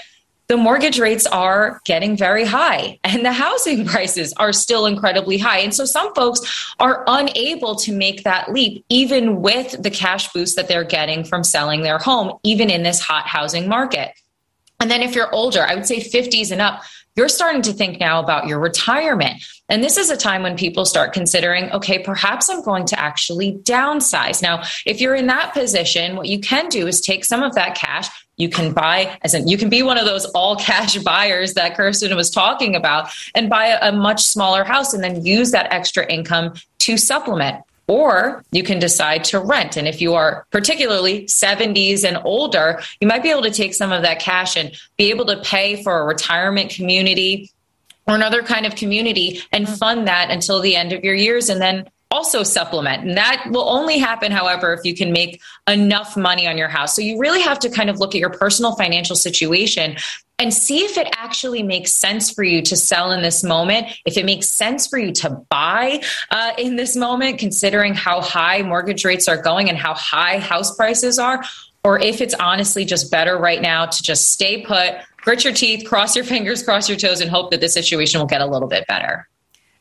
the 0.52 0.58
mortgage 0.58 1.00
rates 1.00 1.26
are 1.28 1.80
getting 1.86 2.18
very 2.18 2.44
high 2.44 3.00
and 3.06 3.24
the 3.24 3.32
housing 3.32 3.86
prices 3.94 4.34
are 4.34 4.52
still 4.52 4.86
incredibly 4.86 5.38
high. 5.38 5.60
And 5.60 5.74
so 5.74 5.86
some 5.86 6.14
folks 6.14 6.74
are 6.78 7.06
unable 7.08 7.76
to 7.76 7.94
make 7.94 8.26
that 8.26 8.52
leap, 8.52 8.84
even 8.90 9.42
with 9.42 9.82
the 9.82 9.90
cash 9.90 10.30
boost 10.34 10.58
that 10.58 10.68
they're 10.68 10.84
getting 10.84 11.24
from 11.24 11.46
selling 11.46 11.84
their 11.84 12.00
home, 12.00 12.38
even 12.44 12.70
in 12.70 12.84
this 12.84 13.00
hot 13.00 13.28
housing 13.28 13.70
market. 13.70 14.12
And 14.82 14.92
then 14.92 15.02
if 15.02 15.16
you're 15.16 15.34
older, 15.34 15.62
I 15.62 15.74
would 15.74 15.86
say 15.86 16.02
50s 16.02 16.52
and 16.52 16.60
up, 16.60 16.84
you're 17.16 17.30
starting 17.30 17.62
to 17.62 17.74
think 17.74 18.02
now 18.02 18.20
about 18.20 18.48
your 18.48 18.60
retirement. 18.60 19.42
And 19.70 19.82
this 19.82 19.96
is 19.96 20.10
a 20.10 20.18
time 20.18 20.44
when 20.44 20.58
people 20.58 20.84
start 20.84 21.14
considering, 21.14 21.72
okay, 21.72 22.00
perhaps 22.00 22.50
I'm 22.50 22.62
going 22.62 22.86
to 22.88 23.00
actually 23.00 23.54
downsize. 23.60 24.42
Now, 24.42 24.64
if 24.86 25.00
you're 25.00 25.16
in 25.16 25.28
that 25.28 25.54
position, 25.54 26.18
what 26.18 26.28
you 26.28 26.40
can 26.40 26.68
do 26.68 26.88
is 26.88 27.00
take 27.00 27.24
some 27.24 27.42
of 27.42 27.56
that 27.56 27.76
cash 27.76 28.10
you 28.38 28.50
can 28.50 28.74
buy 28.74 29.18
as 29.24 29.34
in 29.34 29.48
you 29.48 29.58
can 29.58 29.70
be 29.70 29.84
one 29.84 29.98
of 29.98 30.06
those 30.06 30.26
all 30.26 30.56
cash 30.56 30.98
buyers 31.04 31.54
that 31.54 31.76
Kirsten 31.76 32.16
was 32.16 32.30
talking 32.30 32.76
about 32.76 33.10
and 33.36 33.50
buy 33.50 33.68
a, 33.68 33.90
a 33.90 33.92
much 33.92 34.24
smaller 34.24 34.64
house 34.64 34.94
and 34.94 35.04
then 35.04 35.26
use 35.26 35.52
that 35.52 35.72
extra 35.72 36.06
income 36.12 36.54
to 36.80 36.98
supplement. 36.98 37.64
Or 37.88 38.46
you 38.52 38.64
can 38.64 38.80
decide 38.80 39.26
to 39.26 39.40
rent. 39.40 39.76
And 39.76 39.86
if 39.86 40.00
you 40.00 40.14
are 40.14 40.46
particularly 40.50 41.26
70s 41.26 42.06
and 42.06 42.18
older, 42.24 42.82
you 43.02 43.08
might 43.08 43.22
be 43.22 43.30
able 43.30 43.42
to 43.42 43.52
take 43.52 43.74
some 43.74 43.92
of 43.92 44.04
that 44.04 44.20
cash 44.20 44.56
and 44.56 44.72
be 44.98 45.10
able 45.10 45.26
to 45.26 45.42
pay 45.42 45.84
for 45.84 46.00
a 46.00 46.06
retirement 46.06 46.70
community 46.70 47.52
or 48.08 48.16
another 48.16 48.44
kind 48.44 48.66
of 48.66 48.76
community 48.76 49.42
and 49.52 49.66
mm-hmm. 49.66 49.76
fund 49.76 50.08
that 50.08 50.32
until 50.32 50.62
the 50.62 50.76
end 50.76 50.94
of 50.94 51.04
your 51.04 51.16
years. 51.16 51.50
And 51.50 51.62
then 51.62 51.90
also 52.12 52.44
supplement. 52.44 53.08
And 53.08 53.18
that 53.18 53.48
will 53.50 53.68
only 53.70 53.98
happen, 53.98 54.32
however, 54.32 54.74
if 54.74 54.84
you 54.84 54.94
can 54.94 55.12
make 55.12 55.42
enough 55.68 56.18
money 56.18 56.48
on 56.48 56.58
your 56.58 56.68
house. 56.68 56.96
So 56.96 57.02
you 57.02 57.18
really 57.18 57.42
have 57.42 57.60
to 57.60 57.70
kind 57.70 57.90
of 57.90 58.00
look 58.00 58.14
at 58.14 58.20
your 58.20 58.30
personal 58.30 58.76
financial 58.76 59.16
situation 59.16 59.96
and 60.38 60.54
see 60.54 60.80
if 60.80 60.98
it 60.98 61.08
actually 61.16 61.62
makes 61.62 61.94
sense 61.94 62.32
for 62.32 62.44
you 62.44 62.64
to 62.64 62.76
sell 62.76 63.12
in 63.12 63.22
this 63.22 63.44
moment, 63.44 63.88
if 64.06 64.18
it 64.18 64.26
makes 64.26 64.52
sense 64.52 64.88
for 64.88 64.98
you 64.98 65.12
to 65.12 65.30
buy 65.50 66.02
uh, 66.32 66.52
in 66.58 66.76
this 66.76 66.96
moment, 66.96 67.38
considering 67.38 67.94
how 67.94 68.22
high 68.22 68.64
mortgage 68.64 69.06
rates 69.06 69.28
are 69.28 69.40
going 69.40 69.70
and 69.70 69.78
how 69.78 69.94
high 69.94 70.40
house 70.40 70.76
prices 70.76 71.20
are, 71.20 71.44
or 71.84 72.00
if 72.00 72.22
it's 72.22 72.34
honestly 72.36 72.86
just 72.86 73.12
better 73.12 73.38
right 73.38 73.62
now 73.62 73.86
to 73.86 74.04
just 74.04 74.32
stay 74.32 74.64
put, 74.64 74.96
grit 75.18 75.44
your 75.44 75.54
teeth, 75.54 75.88
cross 75.88 76.16
your 76.16 76.26
fingers, 76.26 76.64
cross 76.64 76.90
your 76.90 76.98
toes, 76.98 77.22
and 77.22 77.30
hope 77.30 77.52
that 77.52 77.62
the 77.62 77.70
situation 77.70 78.20
will 78.20 78.28
get 78.28 78.42
a 78.42 78.46
little 78.46 78.68
bit 78.68 78.86
better. 78.88 79.28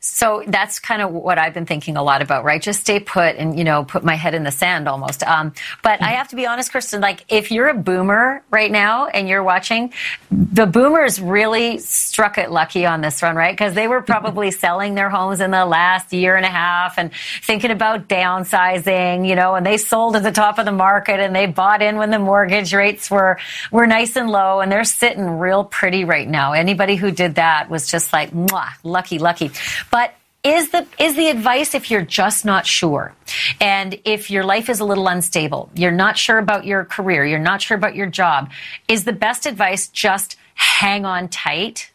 So 0.03 0.43
that's 0.47 0.79
kind 0.79 1.03
of 1.03 1.11
what 1.13 1.37
I've 1.37 1.53
been 1.53 1.67
thinking 1.67 1.99
a 1.99 2.03
lot 2.03 2.23
about, 2.23 2.43
right? 2.43 2.63
Just 2.63 2.81
stay 2.81 3.01
put 3.01 3.37
and, 3.37 3.59
you 3.59 3.65
know, 3.65 3.85
put 3.85 4.03
my 4.03 4.15
head 4.15 4.35
in 4.35 4.45
the 4.45 4.51
sand 4.51 4.89
almost. 4.89 5.23
Um, 5.23 5.53
but 5.83 6.03
I 6.03 6.13
have 6.13 6.29
to 6.29 6.37
be 6.37 6.47
honest, 6.47 6.71
Kristen, 6.71 7.03
like 7.03 7.27
if 7.29 7.51
you're 7.51 7.69
a 7.69 7.75
boomer 7.75 8.43
right 8.51 8.71
now 8.71 9.09
and 9.09 9.29
you're 9.29 9.43
watching, 9.43 9.93
the 10.31 10.65
boomers 10.65 11.21
really 11.21 11.77
struck 11.79 12.39
it 12.39 12.51
lucky 12.51 12.87
on 12.87 13.03
this 13.03 13.21
one, 13.21 13.37
right? 13.37 13.53
Because 13.53 13.75
they 13.75 13.89
were 13.89 14.01
probably 14.01 14.51
selling 14.51 14.95
their 14.95 15.11
homes 15.11 15.41
in 15.41 15.51
the 15.51 15.67
last 15.67 16.15
year 16.15 16.35
and 16.35 16.47
a 16.47 16.51
half 16.51 16.97
and 16.97 17.11
thinking 17.43 17.71
about 17.71 18.09
downsizing, 18.09 19.29
you 19.29 19.35
know, 19.35 19.55
and 19.55 19.67
they 19.67 19.77
sold 19.77 20.17
at 20.17 20.23
the 20.23 20.33
top 20.33 20.59
of 20.59 20.65
the 20.65 20.73
market 20.73 21.21
and 21.21 21.37
they 21.37 21.45
bought 21.45 21.83
in 21.83 21.99
when 21.99 22.11
the 22.11 22.19
mortgage 22.19 22.73
rates 22.73 23.11
were, 23.11 23.39
were 23.71 23.87
nice 23.87 24.17
and 24.17 24.31
low 24.31 24.61
and 24.61 24.73
they're 24.73 24.83
sitting 24.83 25.29
real 25.39 25.63
pretty 25.63 26.07
right 26.07 26.27
now. 26.27 26.53
Anybody 26.53 26.97
who 26.97 27.11
did 27.11 27.35
that 27.35 27.69
was 27.69 27.87
just 27.87 28.15
like, 28.15 28.31
mwah, 28.31 28.71
lucky, 28.83 29.19
lucky. 29.19 29.51
But 29.91 30.15
is 30.43 30.71
the 30.71 30.87
is 30.99 31.17
the 31.17 31.29
advice 31.29 31.75
if 31.75 31.91
you're 31.91 32.03
just 32.03 32.45
not 32.45 32.67
sure? 32.67 33.13
And 33.61 34.01
if 34.05 34.31
your 34.31 34.45
life 34.45 34.69
is 34.71 34.81
a 34.81 34.85
little 34.85 35.07
unstable 35.09 35.71
you're 35.75 35.91
not 35.91 36.17
sure 36.17 36.39
about 36.39 36.65
your 36.65 36.85
career 36.85 37.27
you're 37.27 37.39
not 37.39 37.61
sure 37.61 37.77
about 37.77 37.95
your 37.95 38.07
job 38.07 38.51
is 38.89 39.05
the 39.05 39.13
best 39.13 39.45
advice 39.47 39.89
just 39.89 40.37
hang 40.55 41.05
on 41.05 41.29
tight? 41.29 41.91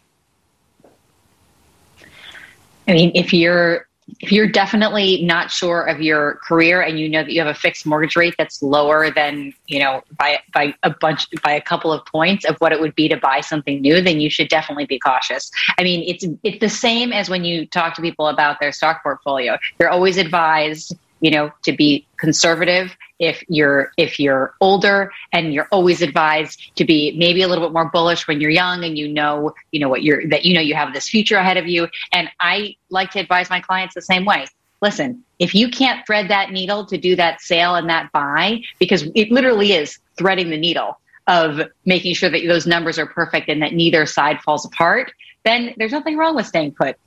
I 2.87 2.93
mean 2.93 3.11
if 3.15 3.33
you're 3.33 3.87
if 4.19 4.31
you're 4.31 4.47
definitely 4.47 5.23
not 5.23 5.49
sure 5.51 5.81
of 5.83 6.01
your 6.01 6.35
career 6.35 6.81
and 6.81 6.99
you 6.99 7.09
know 7.09 7.23
that 7.23 7.31
you 7.31 7.39
have 7.39 7.49
a 7.49 7.57
fixed 7.57 7.85
mortgage 7.85 8.15
rate 8.15 8.35
that's 8.37 8.61
lower 8.61 9.09
than 9.09 9.53
you 9.67 9.79
know 9.79 10.03
by 10.17 10.39
by 10.53 10.73
a 10.83 10.89
bunch 10.89 11.27
by 11.41 11.51
a 11.51 11.61
couple 11.61 11.91
of 11.91 12.05
points 12.05 12.45
of 12.45 12.55
what 12.57 12.71
it 12.71 12.79
would 12.79 12.93
be 12.95 13.07
to 13.09 13.17
buy 13.17 13.41
something 13.41 13.81
new 13.81 14.01
then 14.01 14.19
you 14.19 14.29
should 14.29 14.47
definitely 14.47 14.85
be 14.85 14.99
cautious. 14.99 15.49
I 15.77 15.83
mean 15.83 16.03
it's 16.07 16.25
it's 16.43 16.59
the 16.59 16.69
same 16.69 17.11
as 17.11 17.29
when 17.29 17.43
you 17.43 17.65
talk 17.65 17.95
to 17.95 18.01
people 18.01 18.27
about 18.27 18.59
their 18.59 18.71
stock 18.71 19.01
portfolio. 19.01 19.57
They're 19.77 19.89
always 19.89 20.17
advised 20.17 20.95
you 21.21 21.31
know 21.31 21.51
to 21.63 21.71
be 21.71 22.05
conservative 22.17 22.95
if 23.19 23.43
you're 23.47 23.91
if 23.97 24.19
you're 24.19 24.53
older 24.61 25.11
and 25.31 25.53
you're 25.53 25.67
always 25.71 26.01
advised 26.01 26.75
to 26.75 26.85
be 26.85 27.15
maybe 27.17 27.41
a 27.41 27.47
little 27.47 27.65
bit 27.65 27.73
more 27.73 27.89
bullish 27.89 28.27
when 28.27 28.41
you're 28.41 28.51
young 28.51 28.83
and 28.83 28.97
you 28.97 29.07
know 29.07 29.53
you 29.71 29.79
know 29.79 29.89
what 29.89 30.03
you're 30.03 30.27
that 30.27 30.45
you 30.45 30.53
know 30.53 30.61
you 30.61 30.75
have 30.75 30.93
this 30.93 31.09
future 31.09 31.37
ahead 31.37 31.57
of 31.57 31.67
you. 31.67 31.87
And 32.11 32.29
i 32.39 32.75
like 32.89 33.11
to 33.11 33.19
advise 33.19 33.49
my 33.49 33.59
clients 33.59 33.95
the 33.95 34.01
same 34.01 34.25
way. 34.25 34.45
Listen 34.81 35.23
if 35.39 35.53
you 35.53 35.69
can't 35.69 36.05
thread 36.05 36.29
that 36.29 36.51
needle 36.51 36.85
to 36.85 36.97
do 36.97 37.15
that 37.15 37.41
sale 37.41 37.75
and 37.75 37.89
that 37.89 38.11
buy 38.11 38.61
because 38.79 39.03
it 39.15 39.31
literally 39.31 39.73
is 39.73 39.99
threading 40.17 40.49
the 40.49 40.57
needle 40.57 40.99
of 41.27 41.59
making 41.85 42.13
sure 42.13 42.29
that 42.29 42.45
those 42.47 42.67
numbers 42.67 42.99
are 42.99 43.07
perfect 43.07 43.49
and 43.49 43.61
that 43.61 43.73
neither 43.73 44.05
side 44.05 44.39
falls 44.41 44.65
apart 44.65 45.11
then 45.43 45.73
there's 45.77 45.91
nothing 45.91 46.17
wrong 46.17 46.35
with 46.35 46.45
staying 46.45 46.71
put 46.71 46.97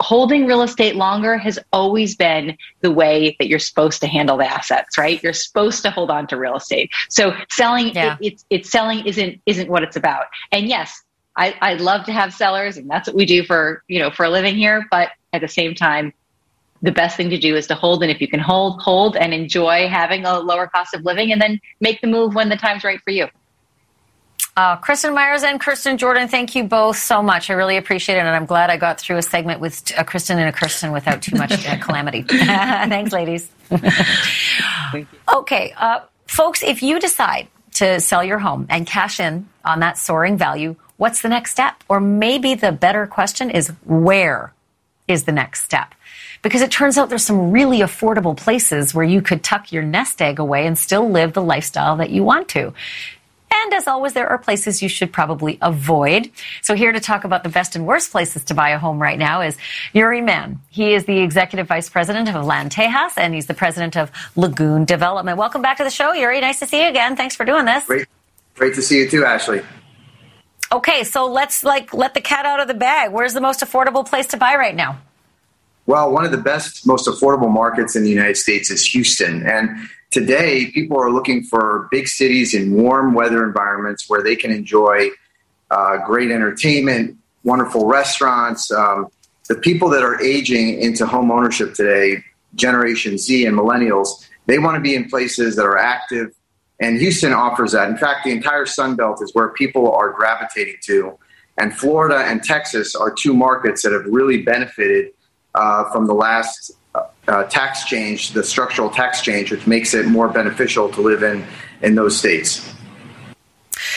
holding 0.00 0.46
real 0.46 0.62
estate 0.62 0.96
longer 0.96 1.38
has 1.38 1.58
always 1.72 2.16
been 2.16 2.56
the 2.82 2.90
way 2.90 3.34
that 3.38 3.48
you're 3.48 3.58
supposed 3.58 4.00
to 4.00 4.06
handle 4.06 4.36
the 4.36 4.46
assets 4.46 4.98
right? 4.98 5.22
You're 5.22 5.32
supposed 5.32 5.82
to 5.82 5.90
hold 5.90 6.10
on 6.10 6.26
to 6.28 6.36
real 6.36 6.56
estate. 6.56 6.90
So 7.08 7.32
selling 7.50 7.94
yeah. 7.94 8.16
it, 8.20 8.26
it's 8.26 8.44
it's 8.50 8.70
selling 8.70 9.06
isn't 9.06 9.40
isn't 9.46 9.68
what 9.68 9.82
it's 9.82 9.96
about. 9.96 10.26
And 10.52 10.68
yes 10.68 11.02
I, 11.36 11.56
I 11.60 11.74
love 11.74 12.06
to 12.06 12.12
have 12.12 12.32
sellers 12.32 12.76
and 12.76 12.88
that's 12.88 13.08
what 13.08 13.16
we 13.16 13.26
do 13.26 13.44
for 13.44 13.82
you 13.88 13.98
know 13.98 14.10
for 14.10 14.24
a 14.24 14.30
living 14.30 14.54
here 14.54 14.86
but 14.90 15.10
at 15.32 15.40
the 15.40 15.48
same 15.48 15.74
time 15.74 16.12
the 16.82 16.92
best 16.92 17.16
thing 17.16 17.30
to 17.30 17.38
do 17.38 17.56
is 17.56 17.66
to 17.68 17.74
hold. 17.74 18.02
And 18.02 18.12
if 18.12 18.20
you 18.20 18.28
can 18.28 18.40
hold 18.40 18.82
hold 18.82 19.16
and 19.16 19.32
enjoy 19.32 19.88
having 19.88 20.26
a 20.26 20.38
lower 20.38 20.66
cost 20.66 20.92
of 20.92 21.02
living 21.02 21.32
and 21.32 21.40
then 21.40 21.58
make 21.80 22.02
the 22.02 22.06
move 22.06 22.34
when 22.34 22.50
the 22.50 22.56
time's 22.56 22.84
right 22.84 23.00
for 23.00 23.10
you 23.10 23.26
uh, 24.56 24.76
Kristen 24.76 25.14
Myers 25.14 25.42
and 25.42 25.60
Kirsten 25.60 25.98
Jordan, 25.98 26.28
thank 26.28 26.54
you 26.54 26.64
both 26.64 26.96
so 26.96 27.22
much. 27.22 27.50
I 27.50 27.54
really 27.54 27.76
appreciate 27.76 28.16
it, 28.16 28.20
and 28.20 28.28
I'm 28.28 28.46
glad 28.46 28.70
I 28.70 28.76
got 28.76 29.00
through 29.00 29.16
a 29.16 29.22
segment 29.22 29.60
with 29.60 29.92
a 29.98 30.04
Kristen 30.04 30.38
and 30.38 30.48
a 30.48 30.52
Kirsten 30.52 30.92
without 30.92 31.22
too 31.22 31.36
much 31.36 31.66
uh, 31.66 31.76
calamity. 31.78 32.22
Thanks, 32.28 33.12
ladies. 33.12 33.50
okay, 35.34 35.74
uh, 35.76 36.00
folks, 36.26 36.62
if 36.62 36.82
you 36.82 37.00
decide 37.00 37.48
to 37.74 38.00
sell 38.00 38.22
your 38.22 38.38
home 38.38 38.66
and 38.70 38.86
cash 38.86 39.18
in 39.18 39.48
on 39.64 39.80
that 39.80 39.98
soaring 39.98 40.36
value, 40.36 40.76
what's 40.98 41.22
the 41.22 41.28
next 41.28 41.50
step? 41.50 41.82
Or 41.88 42.00
maybe 42.00 42.54
the 42.54 42.70
better 42.70 43.06
question 43.08 43.50
is 43.50 43.72
where 43.84 44.52
is 45.08 45.24
the 45.24 45.32
next 45.32 45.64
step? 45.64 45.94
Because 46.42 46.62
it 46.62 46.70
turns 46.70 46.96
out 46.96 47.08
there's 47.08 47.24
some 47.24 47.50
really 47.50 47.80
affordable 47.80 48.36
places 48.36 48.94
where 48.94 49.04
you 49.04 49.22
could 49.22 49.42
tuck 49.42 49.72
your 49.72 49.82
nest 49.82 50.20
egg 50.22 50.38
away 50.38 50.66
and 50.66 50.78
still 50.78 51.10
live 51.10 51.32
the 51.32 51.42
lifestyle 51.42 51.96
that 51.96 52.10
you 52.10 52.22
want 52.22 52.48
to. 52.48 52.72
And 53.62 53.74
as 53.74 53.86
always, 53.86 54.14
there 54.14 54.28
are 54.28 54.38
places 54.38 54.82
you 54.82 54.88
should 54.88 55.12
probably 55.12 55.58
avoid. 55.62 56.30
So 56.62 56.74
here 56.74 56.92
to 56.92 57.00
talk 57.00 57.24
about 57.24 57.44
the 57.44 57.48
best 57.48 57.76
and 57.76 57.86
worst 57.86 58.10
places 58.10 58.44
to 58.44 58.54
buy 58.54 58.70
a 58.70 58.78
home 58.78 59.00
right 59.00 59.18
now 59.18 59.42
is 59.42 59.56
Yuri 59.92 60.20
Mann. 60.20 60.60
He 60.70 60.92
is 60.92 61.04
the 61.04 61.18
executive 61.20 61.68
vice 61.68 61.88
president 61.88 62.28
of 62.28 62.44
Land 62.44 62.72
Tejas, 62.72 63.16
and 63.16 63.32
he's 63.34 63.46
the 63.46 63.54
president 63.54 63.96
of 63.96 64.10
Lagoon 64.34 64.84
Development. 64.84 65.38
Welcome 65.38 65.62
back 65.62 65.76
to 65.78 65.84
the 65.84 65.90
show, 65.90 66.12
Yuri. 66.12 66.40
Nice 66.40 66.58
to 66.58 66.66
see 66.66 66.82
you 66.82 66.88
again. 66.88 67.16
Thanks 67.16 67.36
for 67.36 67.44
doing 67.44 67.64
this. 67.64 67.84
Great, 67.84 68.08
great 68.54 68.74
to 68.74 68.82
see 68.82 68.98
you 68.98 69.08
too, 69.08 69.24
Ashley. 69.24 69.62
Okay, 70.72 71.04
so 71.04 71.26
let's 71.30 71.62
like 71.62 71.94
let 71.94 72.14
the 72.14 72.20
cat 72.20 72.46
out 72.46 72.58
of 72.60 72.66
the 72.68 72.74
bag. 72.74 73.12
Where's 73.12 73.34
the 73.34 73.40
most 73.40 73.60
affordable 73.60 74.04
place 74.04 74.26
to 74.28 74.36
buy 74.36 74.56
right 74.56 74.74
now? 74.74 75.00
Well, 75.86 76.10
one 76.10 76.24
of 76.24 76.30
the 76.30 76.38
best, 76.38 76.86
most 76.86 77.06
affordable 77.06 77.50
markets 77.50 77.94
in 77.94 78.04
the 78.04 78.10
United 78.10 78.36
States 78.36 78.70
is 78.70 78.84
Houston. 78.86 79.46
And 79.46 79.88
today 80.10 80.70
people 80.70 80.98
are 80.98 81.10
looking 81.10 81.44
for 81.44 81.88
big 81.90 82.08
cities 82.08 82.54
in 82.54 82.74
warm 82.74 83.12
weather 83.12 83.44
environments 83.44 84.08
where 84.08 84.22
they 84.22 84.34
can 84.34 84.50
enjoy 84.50 85.10
uh, 85.70 85.98
great 86.06 86.30
entertainment, 86.30 87.18
wonderful 87.42 87.86
restaurants. 87.86 88.70
Um, 88.70 89.08
the 89.48 89.56
people 89.56 89.90
that 89.90 90.02
are 90.02 90.20
aging 90.22 90.80
into 90.80 91.06
home 91.06 91.30
ownership 91.30 91.74
today, 91.74 92.24
Generation 92.54 93.18
Z 93.18 93.44
and 93.44 93.56
millennials, 93.56 94.26
they 94.46 94.58
want 94.58 94.76
to 94.76 94.80
be 94.80 94.94
in 94.94 95.10
places 95.10 95.56
that 95.56 95.66
are 95.66 95.78
active. 95.78 96.30
And 96.80 96.98
Houston 96.98 97.34
offers 97.34 97.72
that. 97.72 97.90
In 97.90 97.98
fact, 97.98 98.24
the 98.24 98.30
entire 98.30 98.64
Sun 98.64 98.96
Belt 98.96 99.20
is 99.22 99.34
where 99.34 99.48
people 99.50 99.92
are 99.92 100.12
gravitating 100.12 100.76
to. 100.84 101.18
And 101.58 101.76
Florida 101.76 102.16
and 102.16 102.42
Texas 102.42 102.96
are 102.96 103.12
two 103.12 103.34
markets 103.34 103.82
that 103.82 103.92
have 103.92 104.06
really 104.06 104.42
benefited 104.42 105.13
uh, 105.54 105.90
from 105.90 106.06
the 106.06 106.14
last 106.14 106.72
uh, 107.28 107.44
tax 107.44 107.84
change, 107.84 108.30
the 108.30 108.44
structural 108.44 108.90
tax 108.90 109.20
change, 109.22 109.50
which 109.50 109.66
makes 109.66 109.94
it 109.94 110.06
more 110.06 110.28
beneficial 110.28 110.88
to 110.90 111.00
live 111.00 111.22
in 111.22 111.44
in 111.82 111.94
those 111.94 112.18
states. 112.18 112.72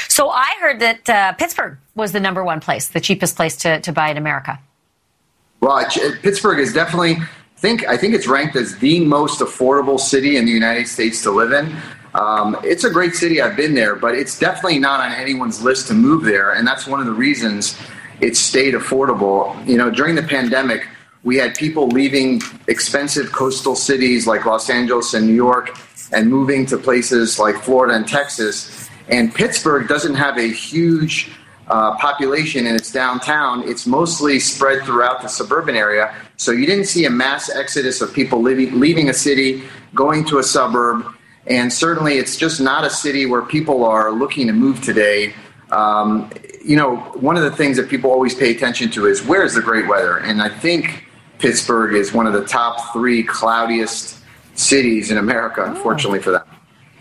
So 0.08 0.30
I 0.30 0.54
heard 0.60 0.80
that 0.80 1.10
uh, 1.10 1.34
Pittsburgh 1.34 1.78
was 1.96 2.12
the 2.12 2.20
number 2.20 2.44
one 2.44 2.60
place, 2.60 2.88
the 2.88 3.00
cheapest 3.00 3.36
place 3.36 3.56
to, 3.58 3.80
to 3.82 3.92
buy 3.92 4.10
in 4.10 4.18
America. 4.18 4.60
Well, 5.62 5.86
Pittsburgh 6.22 6.60
is 6.60 6.74
definitely 6.74 7.18
think 7.58 7.88
I 7.88 7.98
think 7.98 8.14
it's 8.14 8.28
ranked 8.28 8.56
as 8.56 8.78
the 8.78 9.04
most 9.04 9.40
affordable 9.40 10.00
city 10.00 10.38
in 10.38 10.46
the 10.46 10.52
United 10.52 10.88
States 10.88 11.22
to 11.24 11.32
live 11.32 11.52
in. 11.52 11.76
Um, 12.14 12.58
it's 12.64 12.84
a 12.84 12.90
great 12.90 13.14
city. 13.14 13.42
I've 13.42 13.56
been 13.56 13.74
there, 13.74 13.96
but 13.96 14.16
it's 14.16 14.40
definitely 14.40 14.80
not 14.80 15.00
on 15.00 15.12
anyone's 15.12 15.62
list 15.62 15.88
to 15.88 15.94
move 15.94 16.24
there, 16.24 16.54
and 16.54 16.68
that's 16.68 16.88
one 16.88 17.00
of 17.00 17.06
the 17.06 17.14
reasons 17.14 17.78
it 18.22 18.36
stayed 18.36 18.74
affordable. 18.74 19.68
You 19.68 19.78
know, 19.78 19.90
during 19.92 20.16
the 20.16 20.24
pandemic 20.24 20.88
we 21.28 21.36
had 21.36 21.56
people 21.56 21.90
leaving 21.90 22.42
expensive 22.68 23.34
coastal 23.34 23.76
cities 23.76 24.26
like 24.26 24.46
Los 24.46 24.70
Angeles 24.70 25.14
and 25.14 25.28
New 25.28 25.34
York 25.34 25.78
and 26.14 26.30
moving 26.30 26.66
to 26.68 26.78
places 26.78 27.38
like 27.38 27.58
Florida 27.58 27.96
and 27.96 28.08
Texas. 28.08 28.90
And 29.10 29.36
Pittsburgh 29.36 29.90
doesn't 29.90 30.16
have 30.16 30.38
a 30.38 30.48
huge 30.48 31.30
uh, 31.68 31.98
population 31.98 32.66
in 32.66 32.76
its 32.76 32.94
downtown. 32.94 33.68
It's 33.68 33.86
mostly 33.86 34.40
spread 34.40 34.84
throughout 34.84 35.22
the 35.22 35.28
suburban 35.28 35.76
area. 35.76 36.16
So 36.38 36.54
you 36.54 36.66
didn't 36.66 36.86
see 36.86 37.04
a 37.04 37.10
mass 37.10 37.54
exodus 37.54 38.00
of 38.00 38.14
people 38.14 38.42
leaving, 38.42 38.80
leaving 38.80 39.10
a 39.10 39.14
city, 39.14 39.64
going 39.94 40.24
to 40.28 40.38
a 40.38 40.44
suburb. 40.44 41.14
And 41.46 41.74
certainly 41.74 42.20
it's 42.20 42.38
just 42.38 42.62
not 42.62 42.86
a 42.86 42.90
city 42.90 43.26
where 43.26 43.42
people 43.42 43.84
are 43.84 44.14
looking 44.14 44.48
to 44.48 44.54
move 44.54 44.82
today. 44.82 45.34
Um, 45.72 46.30
you 46.64 46.78
know, 46.78 46.96
one 47.20 47.36
of 47.36 47.44
the 47.44 47.52
things 47.52 47.76
that 47.76 47.90
people 47.90 48.12
always 48.12 48.34
pay 48.34 48.52
attention 48.56 48.90
to 48.92 49.08
is 49.08 49.26
where's 49.26 49.56
the 49.56 49.62
great 49.62 49.90
weather? 49.90 50.20
And 50.20 50.42
I 50.42 50.48
think 50.48 51.04
Pittsburgh 51.40 51.96
is 51.96 52.14
one 52.14 52.28
of 52.28 52.34
the 52.34 52.46
top 52.46 52.94
three 52.94 53.24
cloudiest 53.24 54.20
cities 54.56 55.12
in 55.12 55.18
America, 55.18 55.64
unfortunately 55.64 56.20
oh. 56.20 56.24
for 56.24 56.32
them. 56.32 56.44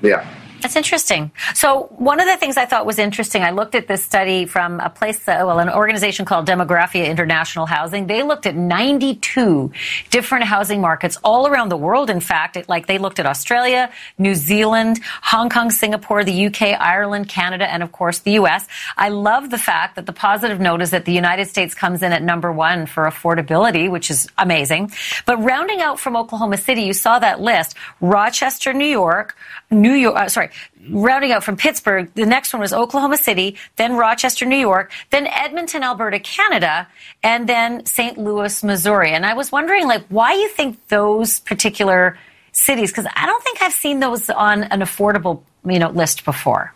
Yeah. 0.02 0.28
That's 0.66 0.74
interesting. 0.74 1.30
So 1.54 1.82
one 1.96 2.18
of 2.18 2.26
the 2.26 2.36
things 2.36 2.56
I 2.56 2.66
thought 2.66 2.86
was 2.86 2.98
interesting, 2.98 3.44
I 3.44 3.50
looked 3.50 3.76
at 3.76 3.86
this 3.86 4.02
study 4.02 4.46
from 4.46 4.80
a 4.80 4.90
place, 4.90 5.24
well, 5.24 5.60
an 5.60 5.68
organization 5.70 6.24
called 6.24 6.48
Demographia 6.48 7.06
International 7.06 7.66
Housing. 7.66 8.08
They 8.08 8.24
looked 8.24 8.46
at 8.46 8.56
92 8.56 9.70
different 10.10 10.46
housing 10.46 10.80
markets 10.80 11.18
all 11.22 11.46
around 11.46 11.68
the 11.68 11.76
world. 11.76 12.10
In 12.10 12.18
fact, 12.18 12.56
it, 12.56 12.68
like 12.68 12.88
they 12.88 12.98
looked 12.98 13.20
at 13.20 13.26
Australia, 13.26 13.92
New 14.18 14.34
Zealand, 14.34 14.98
Hong 15.22 15.50
Kong, 15.50 15.70
Singapore, 15.70 16.24
the 16.24 16.46
UK, 16.46 16.62
Ireland, 16.80 17.28
Canada, 17.28 17.72
and 17.72 17.84
of 17.84 17.92
course 17.92 18.18
the 18.18 18.32
US. 18.32 18.66
I 18.96 19.10
love 19.10 19.50
the 19.50 19.58
fact 19.58 19.94
that 19.94 20.06
the 20.06 20.12
positive 20.12 20.58
note 20.58 20.82
is 20.82 20.90
that 20.90 21.04
the 21.04 21.12
United 21.12 21.46
States 21.46 21.76
comes 21.76 22.02
in 22.02 22.12
at 22.12 22.24
number 22.24 22.50
one 22.50 22.86
for 22.86 23.04
affordability, 23.04 23.88
which 23.88 24.10
is 24.10 24.26
amazing. 24.36 24.90
But 25.26 25.36
rounding 25.44 25.80
out 25.80 26.00
from 26.00 26.16
Oklahoma 26.16 26.56
City, 26.56 26.82
you 26.82 26.92
saw 26.92 27.20
that 27.20 27.40
list, 27.40 27.76
Rochester, 28.00 28.72
New 28.72 28.84
York, 28.84 29.36
New 29.70 29.92
York, 29.92 30.16
uh, 30.16 30.28
sorry, 30.28 30.50
rounding 30.90 31.32
out 31.32 31.44
from 31.44 31.56
Pittsburgh, 31.56 32.10
the 32.14 32.26
next 32.26 32.52
one 32.52 32.60
was 32.60 32.72
Oklahoma 32.72 33.16
City, 33.16 33.56
then 33.76 33.96
Rochester, 33.96 34.46
New 34.46 34.56
York, 34.56 34.92
then 35.10 35.26
Edmonton, 35.26 35.82
Alberta, 35.82 36.18
Canada, 36.20 36.88
and 37.22 37.48
then 37.48 37.84
St. 37.86 38.18
Louis, 38.18 38.62
Missouri. 38.62 39.12
And 39.12 39.26
I 39.26 39.34
was 39.34 39.50
wondering, 39.52 39.86
like, 39.86 40.04
why 40.08 40.34
you 40.34 40.48
think 40.48 40.88
those 40.88 41.40
particular 41.40 42.18
cities? 42.52 42.90
Because 42.90 43.06
I 43.14 43.26
don't 43.26 43.42
think 43.42 43.62
I've 43.62 43.72
seen 43.72 44.00
those 44.00 44.30
on 44.30 44.64
an 44.64 44.80
affordable, 44.80 45.42
you 45.64 45.78
know, 45.78 45.90
list 45.90 46.24
before. 46.24 46.72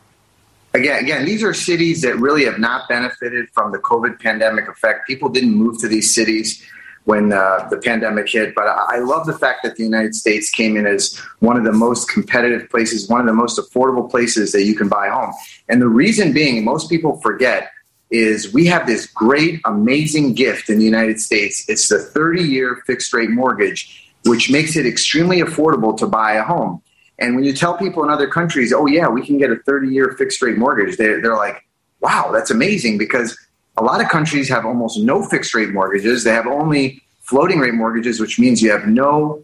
Again, 0.73 1.03
again, 1.03 1.25
these 1.25 1.43
are 1.43 1.53
cities 1.53 2.03
that 2.03 2.17
really 2.17 2.45
have 2.45 2.61
not 2.61 2.89
benefited 2.89 3.49
from 3.51 3.73
the 3.73 3.79
COVID 3.79 4.21
pandemic 4.21 4.69
effect. 4.69 5.07
People 5.07 5.29
didn't 5.29 5.55
move 5.55 5.81
to 5.81 5.89
these 5.89 6.15
cities 6.15 6.65
when 7.05 7.33
uh, 7.33 7.67
the 7.71 7.79
pandemic 7.79 8.29
hit. 8.29 8.55
But 8.55 8.67
I 8.67 8.99
love 8.99 9.27
the 9.27 9.37
fact 9.37 9.63
that 9.63 9.77
the 9.77 9.83
United 9.83 10.15
States 10.15 10.51
came 10.51 10.77
in 10.77 10.87
as 10.87 11.17
one 11.41 11.57
of 11.57 11.65
the 11.65 11.73
most 11.73 12.09
competitive 12.09 12.69
places, 12.71 13.09
one 13.09 13.21
of 13.21 13.27
the 13.27 13.33
most 13.33 13.59
affordable 13.59 14.11
places 14.11 14.53
that 14.53 14.65
you 14.65 14.75
can 14.75 14.89
buy 14.89 15.07
a 15.07 15.13
home. 15.13 15.33
And 15.69 15.81
the 15.81 15.89
reason 15.89 16.33
being, 16.33 16.65
most 16.65 16.91
people 16.91 17.21
forget, 17.21 17.71
is 18.11 18.53
we 18.53 18.67
have 18.67 18.87
this 18.87 19.07
great, 19.07 19.61
amazing 19.65 20.35
gift 20.35 20.69
in 20.69 20.79
the 20.79 20.85
United 20.85 21.21
States. 21.21 21.65
It's 21.69 21.89
the 21.89 21.99
30 21.99 22.43
year 22.43 22.83
fixed 22.87 23.13
rate 23.13 23.31
mortgage, 23.31 24.13
which 24.25 24.51
makes 24.51 24.77
it 24.77 24.87
extremely 24.87 25.41
affordable 25.41 25.97
to 25.99 26.07
buy 26.07 26.33
a 26.33 26.43
home. 26.43 26.83
And 27.19 27.35
when 27.35 27.45
you 27.45 27.53
tell 27.53 27.77
people 27.77 28.03
in 28.03 28.11
other 28.11 28.27
countries, 28.27 28.73
oh, 28.73 28.87
yeah, 28.87 29.09
we 29.09 29.25
can 29.25 29.39
get 29.39 29.51
a 29.51 29.57
30 29.57 29.89
year 29.89 30.15
fixed 30.19 30.43
rate 30.43 30.57
mortgage, 30.57 30.97
they're, 30.97 31.21
they're 31.21 31.37
like, 31.37 31.65
wow, 32.01 32.31
that's 32.33 32.51
amazing 32.51 32.99
because 32.99 33.39
a 33.81 33.83
lot 33.83 34.03
of 34.03 34.09
countries 34.09 34.49
have 34.51 34.67
almost 34.67 34.99
no 35.01 35.23
fixed 35.25 35.55
rate 35.55 35.71
mortgages. 35.71 36.23
They 36.23 36.33
have 36.33 36.47
only 36.47 37.03
floating 37.23 37.59
rate 37.59 37.73
mortgages, 37.73 38.21
which 38.21 38.39
means 38.39 38.61
you 38.61 38.71
have 38.71 38.87
no 38.87 39.43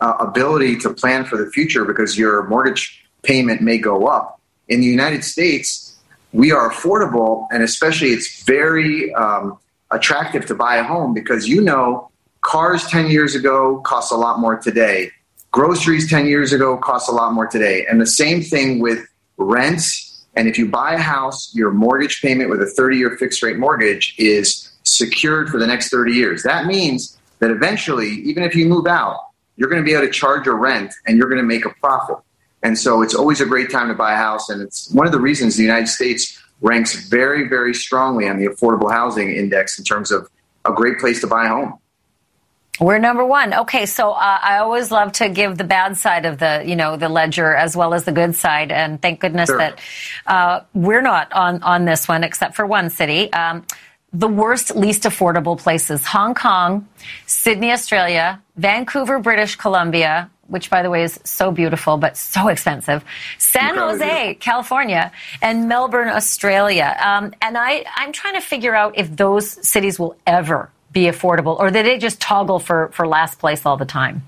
uh, 0.00 0.14
ability 0.18 0.76
to 0.78 0.92
plan 0.92 1.24
for 1.24 1.36
the 1.36 1.48
future 1.52 1.84
because 1.84 2.18
your 2.18 2.48
mortgage 2.48 3.06
payment 3.22 3.62
may 3.62 3.78
go 3.78 4.08
up. 4.08 4.40
In 4.68 4.80
the 4.80 4.86
United 4.86 5.22
States, 5.22 5.96
we 6.32 6.50
are 6.50 6.68
affordable, 6.68 7.46
and 7.52 7.62
especially 7.62 8.08
it's 8.08 8.42
very 8.42 9.14
um, 9.14 9.56
attractive 9.92 10.46
to 10.46 10.54
buy 10.54 10.76
a 10.76 10.82
home 10.82 11.14
because 11.14 11.48
you 11.48 11.60
know 11.60 12.10
cars 12.40 12.88
10 12.88 13.08
years 13.08 13.36
ago 13.36 13.80
cost 13.86 14.10
a 14.10 14.16
lot 14.16 14.40
more 14.40 14.56
today. 14.58 15.12
Groceries 15.52 16.10
10 16.10 16.26
years 16.26 16.52
ago 16.52 16.76
cost 16.76 17.08
a 17.08 17.12
lot 17.12 17.32
more 17.32 17.46
today. 17.46 17.86
And 17.88 18.00
the 18.00 18.06
same 18.06 18.42
thing 18.42 18.80
with 18.80 19.06
rents 19.36 20.15
and 20.36 20.48
if 20.48 20.58
you 20.58 20.68
buy 20.68 20.94
a 20.94 20.98
house, 20.98 21.52
your 21.54 21.72
mortgage 21.72 22.20
payment 22.20 22.50
with 22.50 22.60
a 22.62 22.66
30 22.66 22.98
year 22.98 23.16
fixed 23.16 23.42
rate 23.42 23.58
mortgage 23.58 24.14
is 24.18 24.70
secured 24.82 25.48
for 25.48 25.58
the 25.58 25.66
next 25.66 25.88
30 25.88 26.12
years. 26.12 26.42
That 26.42 26.66
means 26.66 27.18
that 27.40 27.50
eventually, 27.50 28.10
even 28.10 28.42
if 28.42 28.54
you 28.54 28.66
move 28.66 28.86
out, 28.86 29.18
you're 29.56 29.70
going 29.70 29.82
to 29.82 29.84
be 29.84 29.94
able 29.94 30.06
to 30.06 30.12
charge 30.12 30.46
a 30.46 30.52
rent 30.52 30.92
and 31.06 31.16
you're 31.16 31.28
going 31.28 31.40
to 31.40 31.46
make 31.46 31.64
a 31.64 31.70
profit. 31.80 32.18
And 32.62 32.78
so 32.78 33.02
it's 33.02 33.14
always 33.14 33.40
a 33.40 33.46
great 33.46 33.70
time 33.70 33.88
to 33.88 33.94
buy 33.94 34.12
a 34.12 34.16
house. 34.16 34.48
And 34.50 34.60
it's 34.60 34.90
one 34.92 35.06
of 35.06 35.12
the 35.12 35.20
reasons 35.20 35.56
the 35.56 35.62
United 35.62 35.88
States 35.88 36.38
ranks 36.60 37.08
very, 37.08 37.48
very 37.48 37.74
strongly 37.74 38.28
on 38.28 38.38
the 38.38 38.46
affordable 38.46 38.90
housing 38.90 39.34
index 39.34 39.78
in 39.78 39.84
terms 39.84 40.10
of 40.10 40.28
a 40.64 40.72
great 40.72 40.98
place 40.98 41.20
to 41.22 41.26
buy 41.26 41.46
a 41.46 41.48
home. 41.48 41.78
We're 42.78 42.98
number 42.98 43.24
one. 43.24 43.54
Okay, 43.54 43.86
so 43.86 44.10
uh, 44.10 44.38
I 44.42 44.58
always 44.58 44.90
love 44.90 45.12
to 45.12 45.28
give 45.28 45.56
the 45.56 45.64
bad 45.64 45.96
side 45.96 46.26
of 46.26 46.38
the, 46.38 46.62
you 46.66 46.76
know, 46.76 46.96
the 46.96 47.08
ledger 47.08 47.54
as 47.54 47.76
well 47.76 47.94
as 47.94 48.04
the 48.04 48.12
good 48.12 48.34
side, 48.34 48.70
and 48.70 49.00
thank 49.00 49.20
goodness 49.20 49.48
sure. 49.48 49.58
that 49.58 49.80
uh, 50.26 50.60
we're 50.74 51.02
not 51.02 51.32
on 51.32 51.62
on 51.62 51.86
this 51.86 52.06
one, 52.06 52.22
except 52.22 52.54
for 52.54 52.66
one 52.66 52.90
city. 52.90 53.32
Um, 53.32 53.64
the 54.12 54.28
worst, 54.28 54.76
least 54.76 55.04
affordable 55.04 55.58
places: 55.58 56.04
Hong 56.06 56.34
Kong, 56.34 56.86
Sydney, 57.26 57.72
Australia, 57.72 58.42
Vancouver, 58.56 59.20
British 59.20 59.56
Columbia, 59.56 60.30
which 60.48 60.68
by 60.68 60.82
the 60.82 60.90
way 60.90 61.02
is 61.02 61.18
so 61.24 61.50
beautiful 61.50 61.96
but 61.96 62.16
so 62.16 62.48
expensive. 62.48 63.02
San 63.38 63.76
Jose, 63.76 64.34
California, 64.34 65.12
and 65.40 65.66
Melbourne, 65.68 66.08
Australia. 66.08 66.94
Um, 67.00 67.32
and 67.40 67.56
I, 67.56 67.84
I'm 67.96 68.12
trying 68.12 68.34
to 68.34 68.40
figure 68.40 68.74
out 68.74 68.98
if 68.98 69.16
those 69.16 69.66
cities 69.66 69.98
will 69.98 70.16
ever 70.26 70.70
be 70.96 71.02
affordable, 71.02 71.58
or 71.58 71.70
did 71.70 71.84
it 71.84 72.00
just 72.00 72.22
toggle 72.22 72.58
for, 72.58 72.88
for 72.88 73.06
last 73.06 73.38
place 73.38 73.66
all 73.66 73.76
the 73.76 73.84
time? 73.84 74.26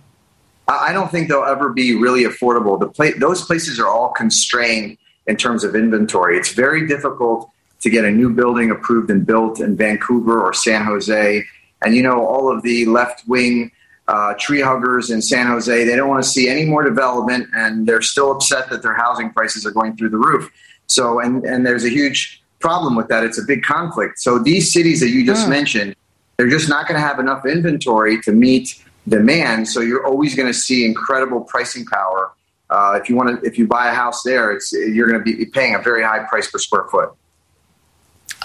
I 0.68 0.92
don't 0.92 1.10
think 1.10 1.28
they'll 1.28 1.44
ever 1.44 1.70
be 1.70 1.94
really 1.94 2.24
affordable. 2.24 2.78
The 2.78 2.88
pla- 2.88 3.18
those 3.18 3.42
places 3.42 3.80
are 3.80 3.88
all 3.88 4.10
constrained 4.10 4.98
in 5.26 5.36
terms 5.36 5.64
of 5.64 5.74
inventory. 5.74 6.36
It's 6.36 6.52
very 6.52 6.86
difficult 6.86 7.50
to 7.80 7.88
get 7.88 8.04
a 8.04 8.10
new 8.10 8.28
building 8.28 8.70
approved 8.70 9.10
and 9.10 9.24
built 9.24 9.60
in 9.60 9.76
Vancouver 9.76 10.42
or 10.42 10.52
San 10.52 10.84
Jose. 10.84 11.42
And 11.80 11.96
you 11.96 12.02
know, 12.02 12.26
all 12.26 12.54
of 12.54 12.62
the 12.62 12.84
left 12.84 13.26
wing 13.26 13.70
uh, 14.08 14.34
tree 14.38 14.60
huggers 14.60 15.10
in 15.10 15.22
San 15.22 15.46
Jose, 15.46 15.84
they 15.84 15.96
don't 15.96 16.08
want 16.08 16.22
to 16.22 16.28
see 16.28 16.50
any 16.50 16.66
more 16.66 16.82
development 16.82 17.48
and 17.54 17.86
they're 17.86 18.02
still 18.02 18.30
upset 18.30 18.68
that 18.68 18.82
their 18.82 18.94
housing 18.94 19.30
prices 19.30 19.64
are 19.64 19.70
going 19.70 19.96
through 19.96 20.10
the 20.10 20.18
roof. 20.18 20.50
So, 20.86 21.20
and, 21.20 21.44
and 21.44 21.64
there's 21.64 21.84
a 21.84 21.90
huge 21.90 22.42
problem 22.58 22.94
with 22.94 23.08
that. 23.08 23.24
It's 23.24 23.38
a 23.38 23.44
big 23.44 23.62
conflict. 23.62 24.18
So, 24.18 24.38
these 24.38 24.70
cities 24.70 25.00
that 25.00 25.10
you 25.10 25.24
just 25.24 25.46
mm. 25.46 25.50
mentioned, 25.50 25.94
they're 26.38 26.48
just 26.48 26.68
not 26.68 26.86
going 26.86 26.98
to 26.98 27.06
have 27.06 27.18
enough 27.18 27.44
inventory 27.44 28.20
to 28.22 28.32
meet 28.32 28.82
demand. 29.06 29.68
So 29.68 29.80
you're 29.80 30.06
always 30.06 30.34
going 30.34 30.48
to 30.48 30.54
see 30.54 30.84
incredible 30.84 31.40
pricing 31.42 31.84
power. 31.84 32.32
Uh, 32.70 32.98
if 33.02 33.10
you 33.10 33.16
want 33.16 33.40
to, 33.40 33.46
if 33.46 33.58
you 33.58 33.66
buy 33.66 33.90
a 33.90 33.94
house 33.94 34.22
there, 34.22 34.52
it's 34.52 34.72
you're 34.72 35.08
going 35.08 35.22
to 35.22 35.24
be 35.24 35.44
paying 35.46 35.74
a 35.74 35.82
very 35.82 36.02
high 36.02 36.20
price 36.20 36.50
per 36.50 36.58
square 36.58 36.84
foot. 36.90 37.12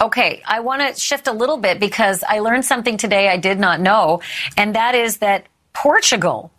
Okay, 0.00 0.42
I 0.44 0.60
want 0.60 0.82
to 0.82 1.00
shift 1.00 1.28
a 1.28 1.32
little 1.32 1.56
bit 1.56 1.78
because 1.78 2.24
I 2.24 2.40
learned 2.40 2.64
something 2.64 2.96
today 2.96 3.28
I 3.28 3.36
did 3.36 3.60
not 3.60 3.80
know, 3.80 4.22
and 4.56 4.74
that 4.74 4.96
is 4.96 5.18
that 5.18 5.46
Portugal 5.72 6.50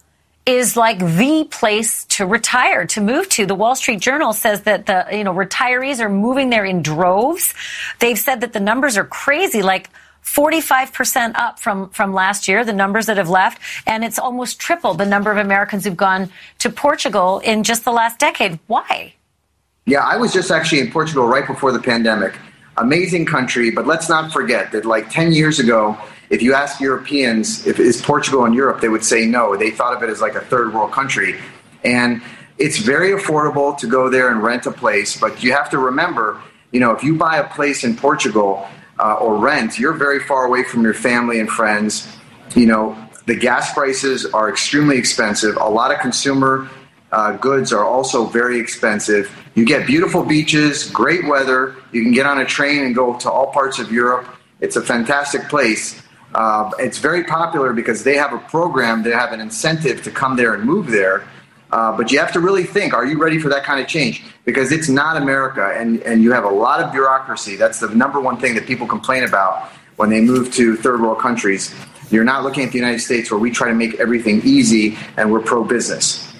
is 0.45 0.77
like 0.77 0.99
the 0.99 1.47
place 1.49 2.05
to 2.05 2.25
retire, 2.25 2.85
to 2.85 3.01
move 3.01 3.27
to. 3.29 3.45
The 3.47 3.55
Wall 3.55 3.75
Street 3.75 3.99
Journal 3.99 4.31
says 4.31 4.61
that 4.61 4.85
the, 4.85 5.07
you 5.11 5.23
know, 5.23 5.33
retirees 5.33 5.99
are 5.99 6.09
moving 6.09 6.51
there 6.51 6.63
in 6.63 6.83
droves. 6.83 7.53
They've 7.99 8.17
said 8.17 8.41
that 8.41 8.53
the 8.53 8.59
numbers 8.59 8.95
are 8.95 9.05
crazy, 9.05 9.63
like 9.63 9.89
45% 10.25 11.35
up 11.35 11.59
from, 11.59 11.89
from 11.89 12.13
last 12.13 12.47
year, 12.47 12.65
the 12.65 12.73
numbers 12.73 13.05
that 13.05 13.17
have 13.17 13.29
left, 13.29 13.61
and 13.85 14.03
it's 14.03 14.17
almost 14.17 14.59
triple 14.59 14.95
the 14.95 15.05
number 15.05 15.31
of 15.31 15.37
Americans 15.37 15.85
who've 15.85 15.95
gone 15.95 16.29
to 16.59 16.69
Portugal 16.69 17.39
in 17.39 17.63
just 17.63 17.85
the 17.85 17.91
last 17.91 18.19
decade. 18.19 18.59
Why? 18.67 19.13
Yeah, 19.85 19.99
I 19.99 20.17
was 20.17 20.33
just 20.33 20.49
actually 20.49 20.81
in 20.81 20.91
Portugal 20.91 21.27
right 21.27 21.45
before 21.45 21.71
the 21.71 21.79
pandemic. 21.79 22.35
Amazing 22.77 23.27
country, 23.27 23.69
but 23.69 23.85
let's 23.85 24.09
not 24.09 24.33
forget 24.33 24.71
that 24.71 24.83
like 24.83 25.09
10 25.11 25.31
years 25.31 25.59
ago, 25.59 25.95
if 26.31 26.41
you 26.41 26.55
ask 26.55 26.81
Europeans 26.81 27.65
if 27.67 27.79
is 27.79 28.01
Portugal 28.01 28.45
in 28.45 28.53
Europe, 28.53 28.81
they 28.81 28.89
would 28.89 29.05
say 29.05 29.27
no. 29.27 29.55
They 29.55 29.69
thought 29.69 29.95
of 29.95 30.01
it 30.01 30.09
as 30.09 30.21
like 30.21 30.33
a 30.33 30.41
third 30.41 30.73
world 30.73 30.91
country. 30.91 31.39
And 31.83 32.21
it's 32.57 32.79
very 32.79 33.11
affordable 33.11 33.77
to 33.77 33.87
go 33.87 34.09
there 34.09 34.31
and 34.31 34.41
rent 34.41 34.65
a 34.65 34.71
place, 34.71 35.17
but 35.17 35.43
you 35.43 35.51
have 35.51 35.69
to 35.69 35.77
remember, 35.77 36.41
you 36.71 36.79
know, 36.79 36.91
if 36.91 37.03
you 37.03 37.15
buy 37.15 37.37
a 37.37 37.47
place 37.47 37.83
in 37.83 37.95
Portugal, 37.95 38.67
uh, 38.99 39.15
or 39.15 39.37
rent, 39.37 39.77
you're 39.77 39.93
very 39.93 40.19
far 40.19 40.45
away 40.45 40.63
from 40.63 40.83
your 40.83 40.93
family 40.93 41.39
and 41.39 41.49
friends. 41.49 42.07
You 42.55 42.65
know, 42.65 42.97
the 43.25 43.35
gas 43.35 43.73
prices 43.73 44.25
are 44.27 44.49
extremely 44.49 44.97
expensive. 44.97 45.57
A 45.57 45.69
lot 45.69 45.91
of 45.91 45.99
consumer 45.99 46.69
uh, 47.11 47.37
goods 47.37 47.71
are 47.71 47.83
also 47.83 48.25
very 48.25 48.59
expensive. 48.59 49.31
You 49.55 49.65
get 49.65 49.87
beautiful 49.87 50.23
beaches, 50.23 50.89
great 50.89 51.25
weather. 51.27 51.75
You 51.91 52.03
can 52.03 52.11
get 52.11 52.25
on 52.25 52.39
a 52.39 52.45
train 52.45 52.83
and 52.83 52.93
go 52.93 53.17
to 53.19 53.31
all 53.31 53.47
parts 53.51 53.79
of 53.79 53.91
Europe. 53.91 54.27
It's 54.59 54.75
a 54.75 54.81
fantastic 54.81 55.43
place. 55.49 56.01
Uh, 56.33 56.69
it's 56.79 56.97
very 56.97 57.23
popular 57.23 57.71
because 57.71 58.03
they 58.03 58.15
have 58.15 58.33
a 58.33 58.37
program, 58.37 59.03
they 59.03 59.11
have 59.11 59.31
an 59.31 59.39
incentive 59.39 60.03
to 60.03 60.11
come 60.11 60.35
there 60.35 60.53
and 60.53 60.63
move 60.65 60.87
there. 60.87 61.25
Uh, 61.75 61.91
but 61.91 62.09
you 62.09 62.17
have 62.17 62.31
to 62.31 62.39
really 62.39 62.63
think 62.63 62.93
are 62.93 63.05
you 63.05 63.17
ready 63.17 63.37
for 63.37 63.49
that 63.49 63.65
kind 63.65 63.81
of 63.81 63.87
change? 63.87 64.23
Because 64.45 64.71
it's 64.71 64.87
not 64.87 65.17
America, 65.17 65.75
and, 65.77 66.01
and 66.03 66.23
you 66.23 66.31
have 66.31 66.45
a 66.45 66.49
lot 66.49 66.79
of 66.79 66.93
bureaucracy. 66.93 67.57
That's 67.57 67.81
the 67.81 67.89
number 67.89 68.21
one 68.21 68.37
thing 68.37 68.55
that 68.55 68.65
people 68.65 68.87
complain 68.87 69.25
about 69.25 69.67
when 69.97 70.09
they 70.09 70.21
move 70.21 70.53
to 70.53 70.77
third 70.77 71.01
world 71.01 71.19
countries. 71.19 71.75
You're 72.11 72.23
not 72.23 72.43
looking 72.43 72.63
at 72.63 72.71
the 72.71 72.77
United 72.77 72.99
States 72.99 73.29
where 73.29 73.41
we 73.41 73.51
try 73.51 73.67
to 73.67 73.73
make 73.73 73.95
everything 73.99 74.41
easy 74.45 74.97
and 75.17 75.29
we're 75.29 75.41
pro 75.41 75.65
business. 75.65 76.33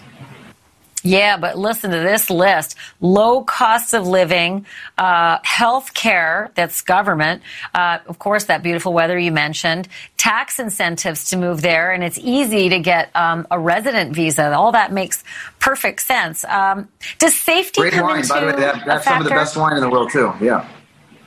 Yeah, 1.05 1.37
but 1.37 1.55
listen 1.55 1.91
to 1.91 1.99
this 1.99 2.31
list. 2.31 2.75
Low 2.99 3.43
costs 3.43 3.93
of 3.93 4.07
living, 4.07 4.65
uh, 4.97 5.37
health 5.43 5.93
care, 5.93 6.49
that's 6.55 6.81
government, 6.81 7.43
uh, 7.75 7.99
of 8.07 8.17
course, 8.17 8.45
that 8.45 8.63
beautiful 8.63 8.91
weather 8.91 9.17
you 9.17 9.31
mentioned, 9.31 9.87
tax 10.17 10.59
incentives 10.59 11.29
to 11.29 11.37
move 11.37 11.61
there, 11.61 11.91
and 11.91 12.03
it's 12.03 12.17
easy 12.17 12.69
to 12.69 12.79
get 12.79 13.15
um, 13.15 13.45
a 13.51 13.59
resident 13.59 14.15
visa. 14.15 14.51
All 14.53 14.71
that 14.71 14.91
makes 14.91 15.23
perfect 15.59 16.01
sense. 16.01 16.43
Um, 16.45 16.89
does 17.19 17.37
safety 17.37 17.81
Great 17.81 17.93
come 17.93 18.07
wine, 18.07 18.21
into 18.21 18.29
by 18.29 18.39
the 18.39 18.45
way. 18.47 18.51
That, 18.53 18.85
that's 18.85 19.05
some 19.05 19.19
of 19.19 19.25
the 19.25 19.29
best 19.29 19.55
wine 19.55 19.75
in 19.75 19.81
the 19.81 19.89
world, 19.89 20.09
too. 20.11 20.33
Yeah. 20.41 20.67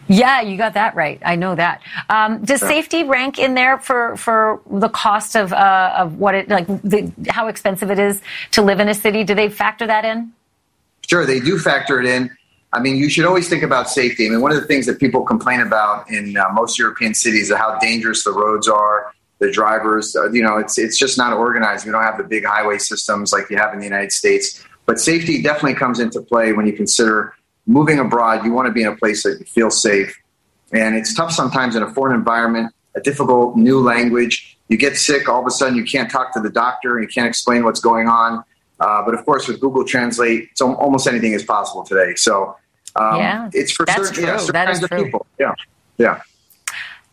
Yeah, 0.08 0.40
you 0.40 0.56
got 0.56 0.74
that 0.74 0.94
right. 0.94 1.20
I 1.24 1.36
know 1.36 1.54
that. 1.54 1.82
Um, 2.08 2.42
does 2.42 2.60
safety 2.60 3.04
rank 3.04 3.38
in 3.38 3.54
there 3.54 3.78
for, 3.78 4.16
for 4.16 4.60
the 4.70 4.88
cost 4.88 5.36
of 5.36 5.52
uh, 5.52 5.94
of 5.96 6.18
what 6.18 6.34
it 6.34 6.48
like 6.48 6.66
the, 6.82 7.12
how 7.28 7.48
expensive 7.48 7.90
it 7.90 7.98
is 7.98 8.22
to 8.52 8.62
live 8.62 8.80
in 8.80 8.88
a 8.88 8.94
city? 8.94 9.22
Do 9.22 9.34
they 9.34 9.50
factor 9.50 9.86
that 9.86 10.06
in? 10.06 10.32
Sure, 11.06 11.26
they 11.26 11.40
do 11.40 11.58
factor 11.58 12.00
it 12.00 12.06
in. 12.06 12.30
I 12.72 12.80
mean, 12.80 12.96
you 12.96 13.08
should 13.08 13.24
always 13.24 13.48
think 13.48 13.62
about 13.62 13.88
safety. 13.88 14.26
I 14.26 14.30
mean, 14.30 14.40
one 14.40 14.52
of 14.52 14.60
the 14.60 14.66
things 14.66 14.86
that 14.86 14.98
people 14.98 15.22
complain 15.22 15.60
about 15.60 16.10
in 16.10 16.36
uh, 16.36 16.44
most 16.52 16.78
European 16.78 17.14
cities 17.14 17.50
is 17.50 17.56
how 17.56 17.78
dangerous 17.78 18.24
the 18.24 18.32
roads 18.32 18.68
are, 18.68 19.12
the 19.38 19.50
drivers. 19.50 20.16
Uh, 20.16 20.30
you 20.30 20.42
know, 20.42 20.56
it's 20.56 20.78
it's 20.78 20.98
just 20.98 21.18
not 21.18 21.34
organized. 21.34 21.84
We 21.84 21.92
don't 21.92 22.02
have 22.02 22.16
the 22.16 22.24
big 22.24 22.46
highway 22.46 22.78
systems 22.78 23.32
like 23.32 23.50
you 23.50 23.58
have 23.58 23.74
in 23.74 23.78
the 23.78 23.86
United 23.86 24.12
States. 24.12 24.64
But 24.86 24.98
safety 24.98 25.42
definitely 25.42 25.74
comes 25.74 26.00
into 26.00 26.22
play 26.22 26.54
when 26.54 26.66
you 26.66 26.72
consider 26.72 27.34
moving 27.68 28.00
abroad. 28.00 28.44
You 28.44 28.52
want 28.52 28.66
to 28.66 28.72
be 28.72 28.82
in 28.82 28.88
a 28.88 28.96
place 28.96 29.22
that 29.22 29.38
you 29.38 29.44
feel 29.44 29.70
safe. 29.70 30.18
And 30.72 30.96
it's 30.96 31.14
tough 31.14 31.30
sometimes 31.32 31.76
in 31.76 31.82
a 31.82 31.92
foreign 31.94 32.18
environment, 32.18 32.74
a 32.96 33.00
difficult 33.00 33.56
new 33.56 33.78
language. 33.80 34.58
You 34.68 34.76
get 34.76 34.96
sick, 34.96 35.28
all 35.28 35.40
of 35.40 35.46
a 35.46 35.50
sudden 35.50 35.76
you 35.76 35.84
can't 35.84 36.10
talk 36.10 36.34
to 36.34 36.40
the 36.40 36.50
doctor 36.50 36.96
and 36.96 37.04
you 37.04 37.08
can't 37.08 37.28
explain 37.28 37.64
what's 37.64 37.80
going 37.80 38.08
on. 38.08 38.42
Uh, 38.80 39.02
but 39.04 39.14
of 39.14 39.24
course, 39.24 39.48
with 39.48 39.60
Google 39.60 39.84
Translate, 39.84 40.56
so 40.56 40.74
almost 40.74 41.06
anything 41.06 41.32
is 41.32 41.44
possible 41.44 41.84
today. 41.84 42.14
So 42.16 42.56
um, 42.96 43.16
yeah, 43.16 43.50
it's 43.52 43.72
for 43.72 43.86
that's 43.86 44.08
certain, 44.08 44.14
true. 44.14 44.24
Yeah, 44.24 44.36
certain 44.38 44.52
that 44.52 44.66
kinds 44.66 44.78
is 44.78 44.84
of 44.84 44.90
true. 44.90 45.04
people. 45.04 45.26
Yeah, 45.38 45.54
yeah. 45.96 46.20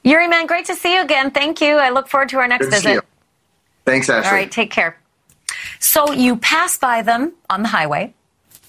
Yuri, 0.04 0.28
man, 0.28 0.46
great 0.46 0.65
to 0.65 0.76
see 0.76 0.94
you 0.94 1.02
again. 1.02 1.32
Thank 1.32 1.62
you. 1.62 1.78
I 1.78 1.89
look 1.89 2.08
forward 2.08 2.30
to 2.30 2.38
our 2.38 2.48
next 2.48 2.65
to 2.65 2.72
visit. 2.72 3.04
Thanks, 3.86 4.10
Ashley. 4.10 4.30
All 4.30 4.36
right, 4.36 4.52
take 4.52 4.70
care. 4.70 5.00
So 5.80 6.12
you 6.12 6.36
pass 6.36 6.78
by 6.78 7.02
them 7.02 7.34
on 7.50 7.63
the 7.63 7.70
highway, 7.70 8.13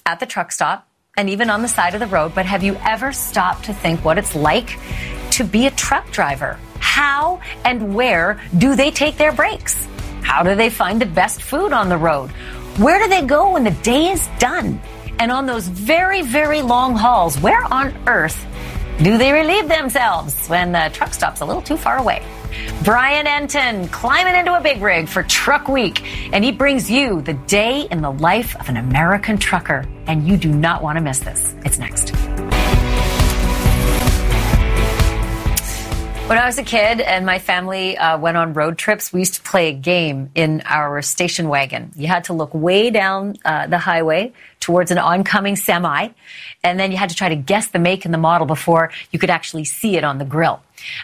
at 0.07 0.21
the 0.21 0.27
truck 0.27 0.53
stop, 0.53 0.89
and 1.19 1.31
even 1.31 1.49
on 1.49 1.63
the 1.63 1.69
side 1.69 1.95
of 1.95 2.01
the 2.01 2.07
road, 2.07 2.35
but 2.35 2.45
have 2.45 2.63
you 2.63 2.77
ever 2.85 3.11
stopped 3.11 3.65
to 3.65 3.73
think 3.73 4.05
what 4.05 4.19
it's 4.19 4.35
like 4.35 4.79
to 5.31 5.45
be 5.45 5.67
a 5.67 5.71
truck 5.71 6.11
driver? 6.11 6.59
How 6.79 7.41
and 7.65 7.95
where 7.95 8.39
do 8.59 8.77
they 8.77 8.91
take 8.91 9.17
their 9.17 9.33
breaks? 9.33 9.89
How 10.21 10.43
do 10.43 10.55
they 10.55 10.69
find 10.69 11.01
the 11.01 11.07
best 11.07 11.41
food 11.41 11.73
on 11.73 11.89
the 11.89 11.97
road? 11.97 12.29
Where 12.77 13.03
do 13.03 13.09
they 13.09 13.23
go 13.23 13.53
when 13.55 13.65
the 13.65 13.71
day 13.71 14.11
is 14.11 14.29
done? 14.39 14.79
And 15.19 15.33
on 15.33 15.47
those 15.47 15.69
very, 15.69 16.21
very 16.21 16.61
long 16.61 16.95
hauls, 16.95 17.39
where 17.41 17.65
on 17.73 17.97
earth 18.07 18.45
do 18.99 19.17
they 19.17 19.33
relieve 19.33 19.69
themselves 19.69 20.49
when 20.49 20.73
the 20.73 20.91
truck 20.93 21.15
stop's 21.15 21.41
a 21.41 21.47
little 21.47 21.63
too 21.63 21.79
far 21.79 21.97
away? 21.97 22.23
Brian 22.85 23.27
Entin 23.27 23.91
climbing 23.91 24.35
into 24.35 24.55
a 24.55 24.61
big 24.61 24.81
rig 24.81 25.09
for 25.09 25.23
Truck 25.23 25.69
Week, 25.69 26.03
and 26.33 26.45
he 26.45 26.53
brings 26.53 26.91
you 26.91 27.21
the 27.23 27.35
day 27.35 27.89
in 27.91 28.03
the 28.03 28.13
life 28.13 28.55
of 28.61 28.69
an 28.69 28.77
American 28.77 29.39
trucker. 29.39 29.87
And 30.07 30.27
you 30.27 30.37
do 30.37 30.49
not 30.49 30.83
want 30.83 30.97
to 30.97 31.03
miss 31.03 31.19
this. 31.19 31.55
It's 31.65 31.79
next. 31.79 32.15
When 36.29 36.39
I 36.39 36.47
was 36.47 36.59
a 36.59 36.65
kid 36.65 37.01
and 37.01 37.25
my 37.25 37.39
family 37.39 37.97
uh, 37.97 38.19
went 38.19 38.37
on 38.37 38.53
road 38.53 38.79
trips, 38.79 39.13
we 39.13 39.21
used 39.21 39.35
to 39.35 39.43
play 39.43 39.69
a 39.69 39.73
game 39.73 40.31
in 40.35 40.61
our 40.65 41.01
station 41.01 41.49
wagon. 41.49 41.93
You 41.95 42.09
had 42.09 42.25
to 42.25 42.33
look 42.33 42.53
way 42.53 42.91
down 42.91 43.37
uh, 43.45 43.69
the 43.69 43.79
highway 43.79 44.33
towards 44.67 44.91
an 44.91 44.99
oncoming 44.99 45.55
semi, 45.55 46.09
and 46.65 46.81
then 46.81 46.91
you 46.91 46.99
had 46.99 47.09
to 47.09 47.15
try 47.15 47.29
to 47.29 47.37
guess 47.37 47.69
the 47.69 47.79
make 47.79 48.05
and 48.05 48.13
the 48.13 48.19
model 48.19 48.49
before 48.49 48.91
you 49.13 49.19
could 49.21 49.31
actually 49.31 49.65
see 49.65 49.97
it 49.97 50.03
on 50.03 50.19
the 50.19 50.25
grill. 50.25 50.61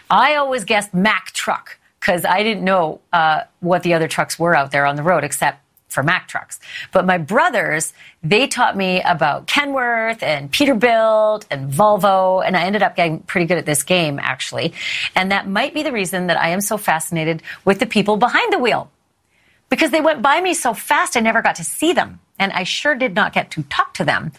I 0.09 0.35
always 0.35 0.65
guessed 0.65 0.93
Mack 0.93 1.27
truck 1.31 1.79
because 2.01 2.25
I 2.25 2.43
didn't 2.43 2.65
know 2.65 2.99
uh, 3.13 3.43
what 3.61 3.83
the 3.83 3.93
other 3.93 4.09
trucks 4.09 4.37
were 4.37 4.53
out 4.53 4.71
there 4.71 4.85
on 4.85 4.97
the 4.97 5.01
road 5.01 5.23
except 5.23 5.59
for 5.87 6.03
Mack 6.03 6.27
trucks. 6.27 6.59
But 6.91 7.05
my 7.05 7.17
brothers, 7.17 7.93
they 8.21 8.47
taught 8.47 8.75
me 8.75 9.01
about 9.01 9.47
Kenworth 9.47 10.21
and 10.21 10.51
Peterbilt 10.51 11.45
and 11.49 11.71
Volvo, 11.71 12.45
and 12.45 12.57
I 12.57 12.63
ended 12.63 12.83
up 12.83 12.97
getting 12.97 13.19
pretty 13.19 13.45
good 13.45 13.59
at 13.59 13.65
this 13.65 13.83
game, 13.83 14.19
actually. 14.19 14.73
And 15.15 15.31
that 15.31 15.47
might 15.47 15.73
be 15.73 15.83
the 15.83 15.93
reason 15.93 16.27
that 16.27 16.37
I 16.37 16.49
am 16.49 16.59
so 16.59 16.75
fascinated 16.77 17.41
with 17.63 17.79
the 17.79 17.85
people 17.85 18.17
behind 18.17 18.51
the 18.51 18.59
wheel. 18.59 18.91
Because 19.69 19.91
they 19.91 20.01
went 20.01 20.21
by 20.21 20.41
me 20.41 20.53
so 20.53 20.73
fast, 20.73 21.15
I 21.15 21.21
never 21.21 21.41
got 21.41 21.55
to 21.55 21.63
see 21.63 21.93
them. 21.93 22.19
And 22.39 22.51
I 22.51 22.63
sure 22.63 22.95
did 22.95 23.15
not 23.15 23.33
get 23.33 23.51
to 23.51 23.63
talk 23.63 23.93
to 23.95 24.03
them. 24.03 24.31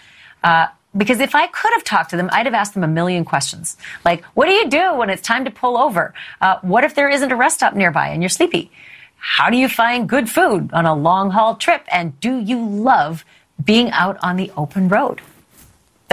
Uh, 0.42 0.66
because 0.96 1.20
if 1.20 1.34
I 1.34 1.46
could 1.48 1.72
have 1.72 1.84
talked 1.84 2.10
to 2.10 2.16
them, 2.16 2.28
I'd 2.32 2.46
have 2.46 2.54
asked 2.54 2.74
them 2.74 2.84
a 2.84 2.88
million 2.88 3.24
questions. 3.24 3.76
Like, 4.04 4.24
what 4.34 4.46
do 4.46 4.52
you 4.52 4.68
do 4.68 4.94
when 4.94 5.10
it's 5.10 5.22
time 5.22 5.44
to 5.44 5.50
pull 5.50 5.76
over? 5.76 6.14
Uh, 6.40 6.58
what 6.62 6.84
if 6.84 6.94
there 6.94 7.08
isn't 7.08 7.32
a 7.32 7.36
rest 7.36 7.56
stop 7.56 7.74
nearby 7.74 8.08
and 8.08 8.22
you're 8.22 8.28
sleepy? 8.28 8.70
How 9.16 9.50
do 9.50 9.56
you 9.56 9.68
find 9.68 10.08
good 10.08 10.30
food 10.30 10.70
on 10.72 10.86
a 10.86 10.94
long 10.94 11.30
haul 11.30 11.56
trip? 11.56 11.82
And 11.90 12.18
do 12.20 12.38
you 12.38 12.64
love 12.64 13.24
being 13.64 13.90
out 13.90 14.18
on 14.22 14.36
the 14.36 14.52
open 14.56 14.88
road? 14.88 15.20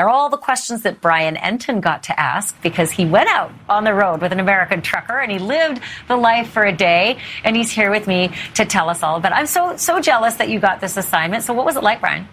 They're 0.01 0.09
all 0.09 0.29
the 0.29 0.37
questions 0.37 0.81
that 0.81 0.99
Brian 0.99 1.35
Entin 1.35 1.79
got 1.79 2.01
to 2.05 2.19
ask 2.19 2.59
because 2.63 2.89
he 2.89 3.05
went 3.05 3.29
out 3.29 3.51
on 3.69 3.83
the 3.83 3.93
road 3.93 4.19
with 4.19 4.31
an 4.31 4.39
American 4.39 4.81
trucker 4.81 5.19
and 5.19 5.31
he 5.31 5.37
lived 5.37 5.79
the 6.07 6.17
life 6.17 6.49
for 6.49 6.63
a 6.63 6.75
day. 6.75 7.19
And 7.43 7.55
he's 7.55 7.69
here 7.69 7.91
with 7.91 8.07
me 8.07 8.31
to 8.55 8.65
tell 8.65 8.89
us 8.89 9.03
all 9.03 9.17
about 9.17 9.33
it. 9.33 9.35
I'm 9.35 9.45
so, 9.45 9.77
so 9.77 9.99
jealous 9.99 10.33
that 10.37 10.49
you 10.49 10.59
got 10.59 10.81
this 10.81 10.97
assignment. 10.97 11.43
So, 11.43 11.53
what 11.53 11.67
was 11.67 11.75
it 11.75 11.83
like, 11.83 12.01
Brian? 12.01 12.27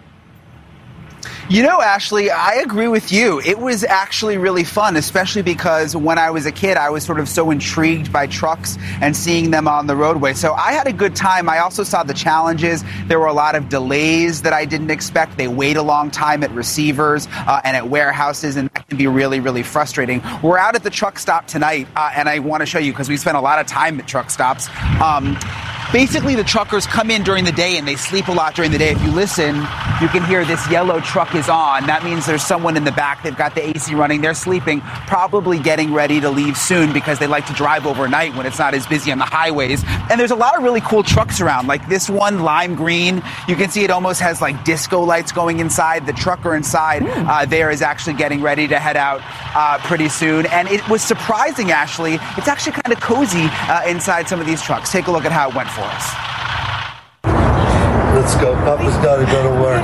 You 1.51 1.63
know, 1.63 1.81
Ashley, 1.81 2.29
I 2.29 2.57
agree 2.57 2.87
with 2.87 3.11
you. 3.11 3.41
It 3.41 3.57
was 3.57 3.83
actually 3.83 4.37
really 4.37 4.63
fun, 4.63 4.95
especially 4.95 5.41
because 5.41 5.95
when 5.95 6.19
I 6.19 6.29
was 6.29 6.45
a 6.45 6.51
kid, 6.51 6.77
I 6.77 6.91
was 6.91 7.03
sort 7.03 7.19
of 7.19 7.27
so 7.27 7.49
intrigued 7.49 8.13
by 8.13 8.27
trucks 8.27 8.77
and 9.01 9.17
seeing 9.17 9.49
them 9.49 9.67
on 9.67 9.87
the 9.87 9.95
roadway. 9.95 10.33
So 10.33 10.53
I 10.53 10.73
had 10.73 10.85
a 10.85 10.93
good 10.93 11.15
time. 11.15 11.49
I 11.49 11.57
also 11.57 11.83
saw 11.83 12.03
the 12.03 12.13
challenges. 12.13 12.83
There 13.07 13.19
were 13.19 13.25
a 13.25 13.33
lot 13.33 13.55
of 13.55 13.67
delays 13.67 14.43
that 14.43 14.53
I 14.53 14.65
didn't 14.65 14.91
expect. 14.91 15.37
They 15.37 15.47
wait 15.47 15.75
a 15.75 15.81
long 15.81 16.11
time 16.11 16.43
at 16.43 16.51
receivers 16.51 17.27
uh, 17.31 17.61
and 17.63 17.75
at 17.75 17.89
warehouses, 17.89 18.55
and 18.55 18.69
that 18.69 18.87
can 18.87 18.99
be 18.99 19.07
really, 19.07 19.39
really 19.39 19.63
frustrating. 19.63 20.21
We're 20.43 20.59
out 20.59 20.75
at 20.75 20.83
the 20.83 20.91
truck 20.91 21.17
stop 21.17 21.47
tonight, 21.47 21.87
uh, 21.95 22.11
and 22.15 22.29
I 22.29 22.37
want 22.37 22.61
to 22.61 22.67
show 22.67 22.77
you 22.77 22.91
because 22.91 23.09
we 23.09 23.17
spent 23.17 23.37
a 23.37 23.41
lot 23.41 23.57
of 23.57 23.65
time 23.65 23.99
at 23.99 24.07
truck 24.07 24.29
stops. 24.29 24.69
Um, 25.01 25.35
basically 25.91 26.35
the 26.35 26.43
truckers 26.43 26.85
come 26.85 27.09
in 27.09 27.23
during 27.23 27.43
the 27.45 27.51
day 27.51 27.77
and 27.77 27.87
they 27.87 27.95
sleep 27.95 28.27
a 28.27 28.31
lot 28.31 28.55
during 28.55 28.71
the 28.71 28.77
day. 28.77 28.91
If 28.91 29.01
you 29.01 29.11
listen, 29.11 29.55
you 30.01 30.07
can 30.07 30.23
hear 30.23 30.45
this 30.45 30.69
yellow 30.69 30.99
truck 30.99 31.33
is 31.35 31.49
on. 31.49 31.87
That 31.87 32.03
means 32.03 32.25
there's 32.25 32.43
someone 32.43 32.77
in 32.77 32.83
the 32.83 32.91
back. 32.91 33.23
They've 33.23 33.35
got 33.35 33.55
the 33.55 33.67
AC 33.67 33.95
running. 33.95 34.21
They're 34.21 34.33
sleeping, 34.33 34.81
probably 35.07 35.59
getting 35.59 35.93
ready 35.93 36.19
to 36.21 36.29
leave 36.29 36.57
soon 36.57 36.93
because 36.93 37.19
they 37.19 37.27
like 37.27 37.45
to 37.47 37.53
drive 37.53 37.85
overnight 37.85 38.35
when 38.35 38.45
it's 38.45 38.59
not 38.59 38.73
as 38.73 38.85
busy 38.85 39.11
on 39.11 39.17
the 39.17 39.25
highways. 39.25 39.83
And 40.09 40.19
there's 40.19 40.31
a 40.31 40.35
lot 40.35 40.57
of 40.57 40.63
really 40.63 40.81
cool 40.81 41.03
trucks 41.03 41.41
around, 41.41 41.67
like 41.67 41.87
this 41.89 42.09
one, 42.09 42.43
lime 42.43 42.75
green. 42.75 43.23
You 43.47 43.55
can 43.55 43.69
see 43.69 43.83
it 43.83 43.89
almost 43.89 44.19
has 44.21 44.41
like 44.41 44.63
disco 44.63 45.01
lights 45.01 45.31
going 45.31 45.59
inside. 45.59 46.05
The 46.05 46.13
trucker 46.13 46.55
inside 46.55 47.03
uh, 47.05 47.45
there 47.45 47.71
is 47.71 47.81
actually 47.81 48.15
getting 48.15 48.41
ready 48.41 48.67
to 48.67 48.79
head 48.79 48.97
out 48.97 49.21
uh, 49.55 49.79
pretty 49.79 50.09
soon. 50.09 50.45
And 50.47 50.67
it 50.67 50.87
was 50.87 51.01
surprising, 51.01 51.71
Ashley. 51.71 52.15
It's 52.37 52.47
actually 52.47 52.73
kind 52.73 52.93
of 52.93 53.01
cozy 53.01 53.47
uh, 53.49 53.87
inside 53.87 54.27
some 54.27 54.39
of 54.39 54.45
these 54.45 54.61
trucks. 54.61 54.91
Take 54.91 55.07
a 55.07 55.11
look 55.11 55.25
at 55.25 55.31
how 55.31 55.49
it 55.49 55.55
went 55.55 55.69
for 55.69 55.78
us. 55.79 56.13
Let's 58.15 58.35
go. 58.35 58.53
Papa's 58.55 58.95
got 58.97 59.17
to 59.17 59.25
go 59.25 59.43
to 59.43 59.49
work. 59.61 59.83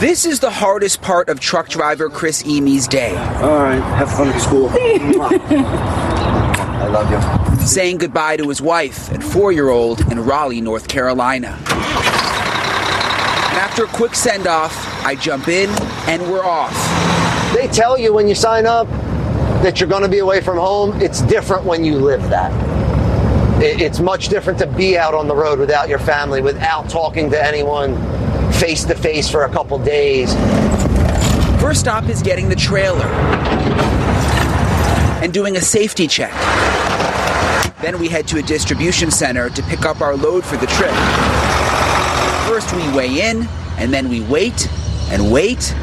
This 0.00 0.24
is 0.26 0.40
the 0.40 0.50
hardest 0.50 1.00
part 1.00 1.28
of 1.28 1.40
truck 1.40 1.68
driver 1.68 2.10
Chris 2.10 2.44
Emey's 2.46 2.86
day. 2.86 3.16
All 3.16 3.56
right. 3.56 3.80
Have 3.80 4.12
fun 4.12 4.28
at 4.28 4.40
school. 4.40 4.68
I 6.76 6.88
love 6.88 7.10
you. 7.10 7.66
Saying 7.66 7.96
goodbye 7.98 8.36
to 8.36 8.48
his 8.48 8.60
wife 8.60 9.10
and 9.10 9.24
four 9.24 9.52
year 9.52 9.70
old 9.70 10.00
in 10.12 10.20
Raleigh, 10.20 10.60
North 10.60 10.88
Carolina. 10.88 11.48
And 11.48 11.66
after 13.58 13.84
a 13.84 13.88
quick 13.88 14.14
send 14.14 14.46
off, 14.46 14.74
I 15.04 15.14
jump 15.14 15.48
in 15.48 15.70
and 16.08 16.22
we're 16.30 16.44
off. 16.44 16.74
They 17.54 17.66
tell 17.68 17.98
you 17.98 18.12
when 18.12 18.28
you 18.28 18.34
sign 18.34 18.66
up 18.66 18.86
that 19.62 19.80
you're 19.80 19.88
going 19.88 20.02
to 20.02 20.08
be 20.08 20.18
away 20.18 20.40
from 20.42 20.58
home. 20.58 21.00
It's 21.00 21.22
different 21.22 21.64
when 21.64 21.82
you 21.84 21.98
live 21.98 22.22
that. 22.28 22.52
It- 23.60 23.80
It's 23.80 24.00
much 24.00 24.28
different 24.28 24.58
to 24.60 24.66
be 24.66 24.98
out 24.98 25.14
on 25.14 25.28
the 25.28 25.34
road 25.34 25.58
without 25.58 25.88
your 25.88 25.98
family, 25.98 26.40
without 26.42 26.88
talking 26.88 27.30
to 27.30 27.42
anyone 27.44 27.96
face 28.52 28.84
to 28.84 28.94
face 28.94 29.28
for 29.28 29.44
a 29.44 29.48
couple 29.48 29.78
days. 29.78 30.34
First 31.60 31.80
stop 31.80 32.08
is 32.08 32.22
getting 32.22 32.48
the 32.48 32.54
trailer 32.56 33.06
and 35.22 35.32
doing 35.32 35.56
a 35.56 35.60
safety 35.60 36.06
check. 36.06 36.32
Then 37.82 37.98
we 37.98 38.08
head 38.08 38.26
to 38.28 38.38
a 38.38 38.42
distribution 38.42 39.10
center 39.10 39.48
to 39.50 39.62
pick 39.64 39.84
up 39.84 40.00
our 40.00 40.16
load 40.16 40.44
for 40.44 40.56
the 40.56 40.66
trip. 40.66 40.92
First 42.46 42.72
we 42.74 42.88
weigh 42.96 43.20
in, 43.30 43.48
and 43.78 43.92
then 43.92 44.08
we 44.08 44.20
wait 44.22 44.68
and 45.10 45.30
wait 45.32 45.74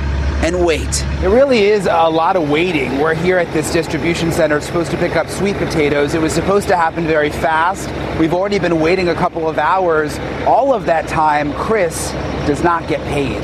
and 0.43 0.65
wait. 0.65 1.03
It 1.23 1.29
really 1.29 1.63
is 1.63 1.86
a 1.86 2.10
lot 2.10 2.36
of 2.36 2.49
waiting. 2.49 2.99
We're 2.99 3.13
here 3.13 3.38
at 3.38 3.51
this 3.53 3.71
distribution 3.71 4.29
center 4.29 4.60
supposed 4.60 4.91
to 4.91 4.97
pick 4.97 5.15
up 5.15 5.29
sweet 5.29 5.56
potatoes. 5.56 6.13
It 6.15 6.21
was 6.21 6.34
supposed 6.34 6.67
to 6.67 6.75
happen 6.75 7.08
very 7.08 7.29
fast. 7.29 7.89
We've 8.19 8.34
already 8.34 8.60
been 8.60 8.82
waiting 8.82 9.08
a 9.08 9.15
couple 9.15 9.47
of 9.47 9.58
hours. 9.58 10.19
All 10.45 10.73
of 10.73 10.86
that 10.86 11.08
time, 11.08 11.53
Chris 11.53 12.12
does 12.45 12.62
not 12.62 12.89
get 12.89 12.99
paid. 13.08 13.41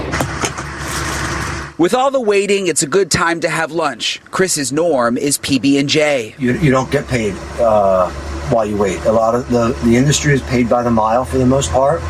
With 1.77 1.93
all 1.93 2.11
the 2.11 2.19
waiting, 2.19 2.67
it's 2.67 2.83
a 2.83 2.87
good 2.87 3.09
time 3.09 3.39
to 3.39 3.49
have 3.49 3.71
lunch. 3.71 4.19
Chris's 4.25 4.73
norm 4.73 5.17
is 5.17 5.37
PB&J. 5.37 6.35
You, 6.37 6.51
you 6.55 6.69
don't 6.69 6.91
get 6.91 7.07
paid 7.07 7.33
uh, 7.61 8.09
while 8.49 8.65
you 8.65 8.75
wait. 8.75 8.99
A 9.05 9.11
lot 9.13 9.35
of 9.35 9.47
the, 9.49 9.69
the 9.85 9.95
industry 9.95 10.33
is 10.33 10.41
paid 10.41 10.67
by 10.67 10.83
the 10.83 10.91
mile 10.91 11.23
for 11.23 11.37
the 11.37 11.45
most 11.45 11.71
part. 11.71 12.01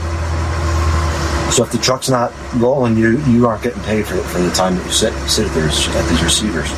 So 1.51 1.63
if 1.63 1.71
the 1.71 1.79
truck's 1.79 2.09
not 2.09 2.31
rolling, 2.55 2.95
you 2.95 3.19
you 3.25 3.47
aren't 3.47 3.63
getting 3.63 3.81
paid 3.83 4.05
for, 4.05 4.17
for 4.17 4.39
the 4.39 4.51
time 4.51 4.75
that 4.75 4.85
you 4.85 4.91
sit 4.91 5.13
sit 5.29 5.47
at, 5.47 5.53
these 5.55 5.87
at 5.95 6.09
these 6.09 6.23
receivers. 6.23 6.71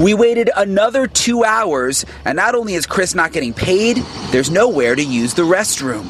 We 0.00 0.12
waited 0.12 0.50
another 0.56 1.06
two 1.06 1.44
hours, 1.44 2.04
and 2.24 2.36
not 2.36 2.54
only 2.54 2.74
is 2.74 2.84
Chris 2.84 3.14
not 3.14 3.32
getting 3.32 3.54
paid, 3.54 3.98
there's 4.30 4.50
nowhere 4.50 4.94
to 4.94 5.02
use 5.02 5.32
the 5.32 5.42
restroom. 5.42 6.04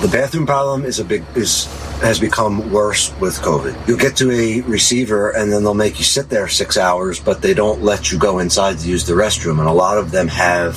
The 0.00 0.08
bathroom 0.08 0.46
problem 0.46 0.84
is 0.84 0.98
a 0.98 1.04
big 1.04 1.22
is 1.36 1.66
has 2.00 2.18
become 2.18 2.72
worse 2.72 3.14
with 3.20 3.36
COVID. 3.40 3.86
You'll 3.86 3.98
get 3.98 4.16
to 4.16 4.30
a 4.30 4.62
receiver 4.62 5.30
and 5.30 5.52
then 5.52 5.62
they'll 5.62 5.74
make 5.74 5.98
you 5.98 6.04
sit 6.04 6.30
there 6.30 6.48
six 6.48 6.78
hours, 6.78 7.20
but 7.20 7.42
they 7.42 7.52
don't 7.52 7.82
let 7.82 8.10
you 8.10 8.18
go 8.18 8.38
inside 8.38 8.78
to 8.78 8.88
use 8.88 9.04
the 9.04 9.12
restroom. 9.12 9.58
And 9.58 9.68
a 9.68 9.72
lot 9.72 9.98
of 9.98 10.10
them 10.10 10.26
have 10.28 10.76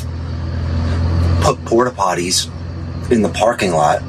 put 1.42 1.64
porta 1.64 1.92
potties 1.92 2.52
in 3.10 3.22
the 3.22 3.30
parking 3.30 3.72
lot, 3.72 4.02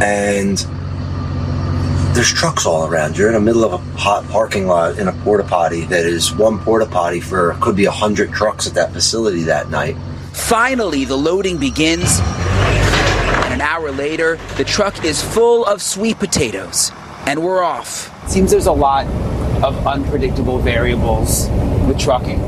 and 0.00 0.64
there's 2.12 2.32
trucks 2.32 2.66
all 2.66 2.86
around. 2.86 3.16
You're 3.16 3.28
in 3.28 3.34
the 3.34 3.40
middle 3.40 3.64
of 3.64 3.72
a 3.72 3.78
hot 3.98 4.28
parking 4.28 4.66
lot 4.66 4.98
in 4.98 5.08
a 5.08 5.12
porta 5.12 5.44
potty 5.44 5.82
that 5.86 6.06
is 6.06 6.34
one 6.34 6.58
porta 6.58 6.86
potty 6.86 7.20
for 7.20 7.54
could 7.60 7.76
be 7.76 7.84
a 7.84 7.90
hundred 7.90 8.32
trucks 8.32 8.66
at 8.66 8.74
that 8.74 8.92
facility 8.92 9.44
that 9.44 9.70
night. 9.70 9.96
Finally, 10.32 11.04
the 11.04 11.16
loading 11.16 11.58
begins, 11.58 12.20
and 12.20 13.54
an 13.54 13.60
hour 13.60 13.90
later, 13.90 14.38
the 14.56 14.64
truck 14.64 15.04
is 15.04 15.22
full 15.22 15.64
of 15.66 15.80
sweet 15.80 16.18
potatoes, 16.18 16.90
and 17.26 17.42
we're 17.42 17.62
off. 17.62 18.10
Seems 18.28 18.50
there's 18.50 18.66
a 18.66 18.72
lot 18.72 19.06
of 19.62 19.86
unpredictable 19.86 20.58
variables 20.58 21.48
with 21.86 21.98
trucking. 21.98 22.40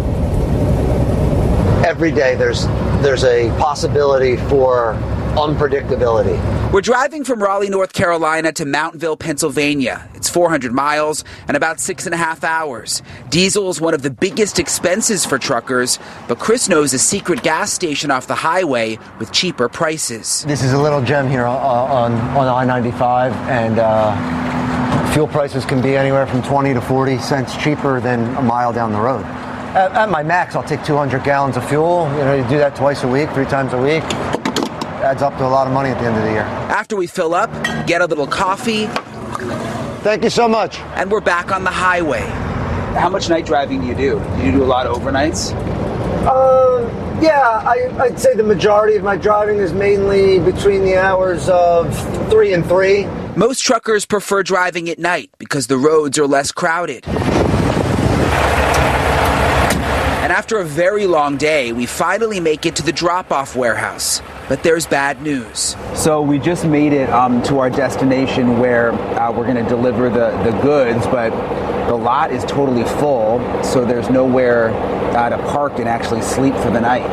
Every 1.84 2.12
day 2.12 2.36
there's 2.36 2.66
there's 3.02 3.24
a 3.24 3.48
possibility 3.58 4.36
for 4.36 4.94
unpredictability. 5.34 6.38
We're 6.72 6.80
driving 6.80 7.24
from 7.24 7.42
Raleigh, 7.42 7.70
North 7.70 7.92
Carolina 7.92 8.52
to 8.52 8.64
Mountville, 8.64 9.18
Pennsylvania. 9.18 10.08
It's 10.14 10.30
400 10.30 10.72
miles 10.72 11.24
and 11.48 11.56
about 11.56 11.80
six 11.80 12.06
and 12.06 12.14
a 12.14 12.16
half 12.16 12.44
hours. 12.44 13.02
Diesel 13.30 13.68
is 13.68 13.80
one 13.80 13.94
of 13.94 14.02
the 14.02 14.10
biggest 14.10 14.60
expenses 14.60 15.26
for 15.26 15.40
truckers, 15.40 15.98
but 16.28 16.38
Chris 16.38 16.68
knows 16.68 16.94
a 16.94 17.00
secret 17.00 17.42
gas 17.42 17.72
station 17.72 18.12
off 18.12 18.28
the 18.28 18.36
highway 18.36 18.96
with 19.18 19.32
cheaper 19.32 19.68
prices. 19.68 20.44
This 20.44 20.62
is 20.62 20.72
a 20.72 20.80
little 20.80 21.02
gem 21.02 21.28
here 21.28 21.46
on, 21.46 22.12
on, 22.12 22.36
on 22.36 22.68
I-95 22.68 23.32
and 23.48 23.80
uh, 23.80 25.12
fuel 25.12 25.26
prices 25.26 25.64
can 25.64 25.82
be 25.82 25.96
anywhere 25.96 26.28
from 26.28 26.42
20 26.42 26.74
to 26.74 26.80
40 26.80 27.18
cents 27.18 27.56
cheaper 27.56 28.00
than 28.00 28.20
a 28.36 28.42
mile 28.42 28.72
down 28.72 28.92
the 28.92 29.00
road. 29.00 29.26
At, 29.74 29.92
at 29.92 30.10
my 30.10 30.22
max, 30.22 30.54
I'll 30.54 30.62
take 30.62 30.84
200 30.84 31.24
gallons 31.24 31.56
of 31.56 31.68
fuel. 31.68 32.08
You 32.12 32.24
know, 32.24 32.34
you 32.34 32.48
do 32.48 32.58
that 32.58 32.76
twice 32.76 33.02
a 33.04 33.08
week, 33.08 33.30
three 33.30 33.46
times 33.46 33.72
a 33.72 33.80
week 33.80 34.04
adds 35.02 35.22
up 35.22 35.36
to 35.36 35.44
a 35.44 35.48
lot 35.48 35.66
of 35.66 35.72
money 35.72 35.90
at 35.90 35.98
the 35.98 36.06
end 36.06 36.16
of 36.16 36.22
the 36.22 36.30
year. 36.30 36.42
After 36.42 36.96
we 36.96 37.06
fill 37.06 37.34
up, 37.34 37.50
get 37.86 38.00
a 38.00 38.06
little 38.06 38.26
coffee. 38.26 38.86
Thank 40.02 40.24
you 40.24 40.30
so 40.30 40.48
much. 40.48 40.78
And 40.96 41.10
we're 41.10 41.20
back 41.20 41.52
on 41.52 41.64
the 41.64 41.70
highway. 41.70 42.22
How 42.98 43.08
much 43.08 43.28
night 43.28 43.46
driving 43.46 43.80
do 43.80 43.86
you 43.86 43.94
do? 43.94 44.20
Do 44.36 44.44
you 44.44 44.52
do 44.52 44.62
a 44.62 44.64
lot 44.64 44.86
of 44.86 44.96
overnights? 44.96 45.52
Uh, 46.26 47.20
yeah, 47.20 47.40
I, 47.40 47.88
I'd 48.00 48.18
say 48.18 48.34
the 48.34 48.42
majority 48.42 48.96
of 48.96 49.02
my 49.02 49.16
driving 49.16 49.58
is 49.58 49.72
mainly 49.72 50.38
between 50.38 50.82
the 50.82 50.96
hours 50.96 51.48
of 51.48 51.92
three 52.30 52.52
and 52.52 52.64
three. 52.64 53.06
Most 53.34 53.60
truckers 53.60 54.06
prefer 54.06 54.42
driving 54.42 54.88
at 54.88 54.98
night 54.98 55.30
because 55.38 55.66
the 55.66 55.78
roads 55.78 56.18
are 56.18 56.26
less 56.26 56.52
crowded. 56.52 57.04
And 60.32 60.38
after 60.38 60.60
a 60.60 60.64
very 60.64 61.06
long 61.06 61.36
day, 61.36 61.74
we 61.74 61.84
finally 61.84 62.40
make 62.40 62.64
it 62.64 62.76
to 62.76 62.82
the 62.82 62.90
drop 62.90 63.30
off 63.30 63.54
warehouse. 63.54 64.22
But 64.48 64.62
there's 64.62 64.86
bad 64.86 65.20
news. 65.20 65.76
So 65.94 66.22
we 66.22 66.38
just 66.38 66.64
made 66.64 66.94
it 66.94 67.10
um, 67.10 67.42
to 67.42 67.58
our 67.58 67.68
destination 67.68 68.58
where 68.58 68.92
uh, 68.92 69.30
we're 69.30 69.44
going 69.44 69.62
to 69.62 69.68
deliver 69.68 70.08
the, 70.08 70.30
the 70.42 70.58
goods, 70.62 71.06
but 71.08 71.28
the 71.86 71.94
lot 71.94 72.32
is 72.32 72.46
totally 72.46 72.84
full, 72.98 73.40
so 73.62 73.84
there's 73.84 74.08
nowhere 74.08 74.70
uh, 75.14 75.28
to 75.28 75.36
park 75.36 75.78
and 75.78 75.86
actually 75.86 76.22
sleep 76.22 76.54
for 76.54 76.70
the 76.70 76.80
night. 76.80 77.10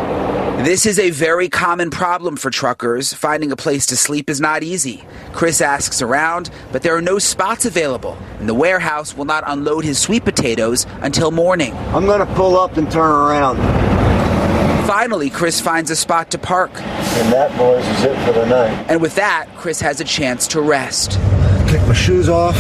This 0.63 0.85
is 0.85 0.99
a 0.99 1.09
very 1.11 1.47
common 1.47 1.89
problem 1.89 2.35
for 2.35 2.49
truckers. 2.49 3.13
Finding 3.13 3.49
a 3.53 3.55
place 3.55 3.85
to 3.85 3.95
sleep 3.95 4.29
is 4.29 4.41
not 4.41 4.61
easy. 4.61 5.05
Chris 5.31 5.61
asks 5.61 6.01
around, 6.01 6.49
but 6.73 6.81
there 6.81 6.93
are 6.97 7.01
no 7.01 7.17
spots 7.17 7.63
available, 7.63 8.17
and 8.39 8.49
the 8.49 8.53
warehouse 8.53 9.15
will 9.15 9.23
not 9.23 9.45
unload 9.47 9.85
his 9.85 9.97
sweet 9.97 10.25
potatoes 10.25 10.85
until 10.99 11.31
morning. 11.31 11.73
I'm 11.95 12.05
going 12.05 12.19
to 12.19 12.33
pull 12.35 12.59
up 12.59 12.75
and 12.75 12.91
turn 12.91 13.09
around. 13.09 13.55
Finally, 14.85 15.29
Chris 15.29 15.61
finds 15.61 15.91
a 15.91 15.95
spot 15.95 16.29
to 16.31 16.37
park. 16.37 16.71
And 16.71 17.31
that, 17.31 17.57
boys, 17.57 17.87
is 17.87 18.03
it 18.03 18.25
for 18.25 18.33
the 18.33 18.45
night. 18.45 18.85
And 18.89 19.01
with 19.01 19.15
that, 19.15 19.47
Chris 19.55 19.79
has 19.79 20.01
a 20.01 20.03
chance 20.03 20.45
to 20.47 20.61
rest. 20.61 21.11
Kick 21.69 21.81
my 21.87 21.93
shoes 21.93 22.27
off. 22.27 22.57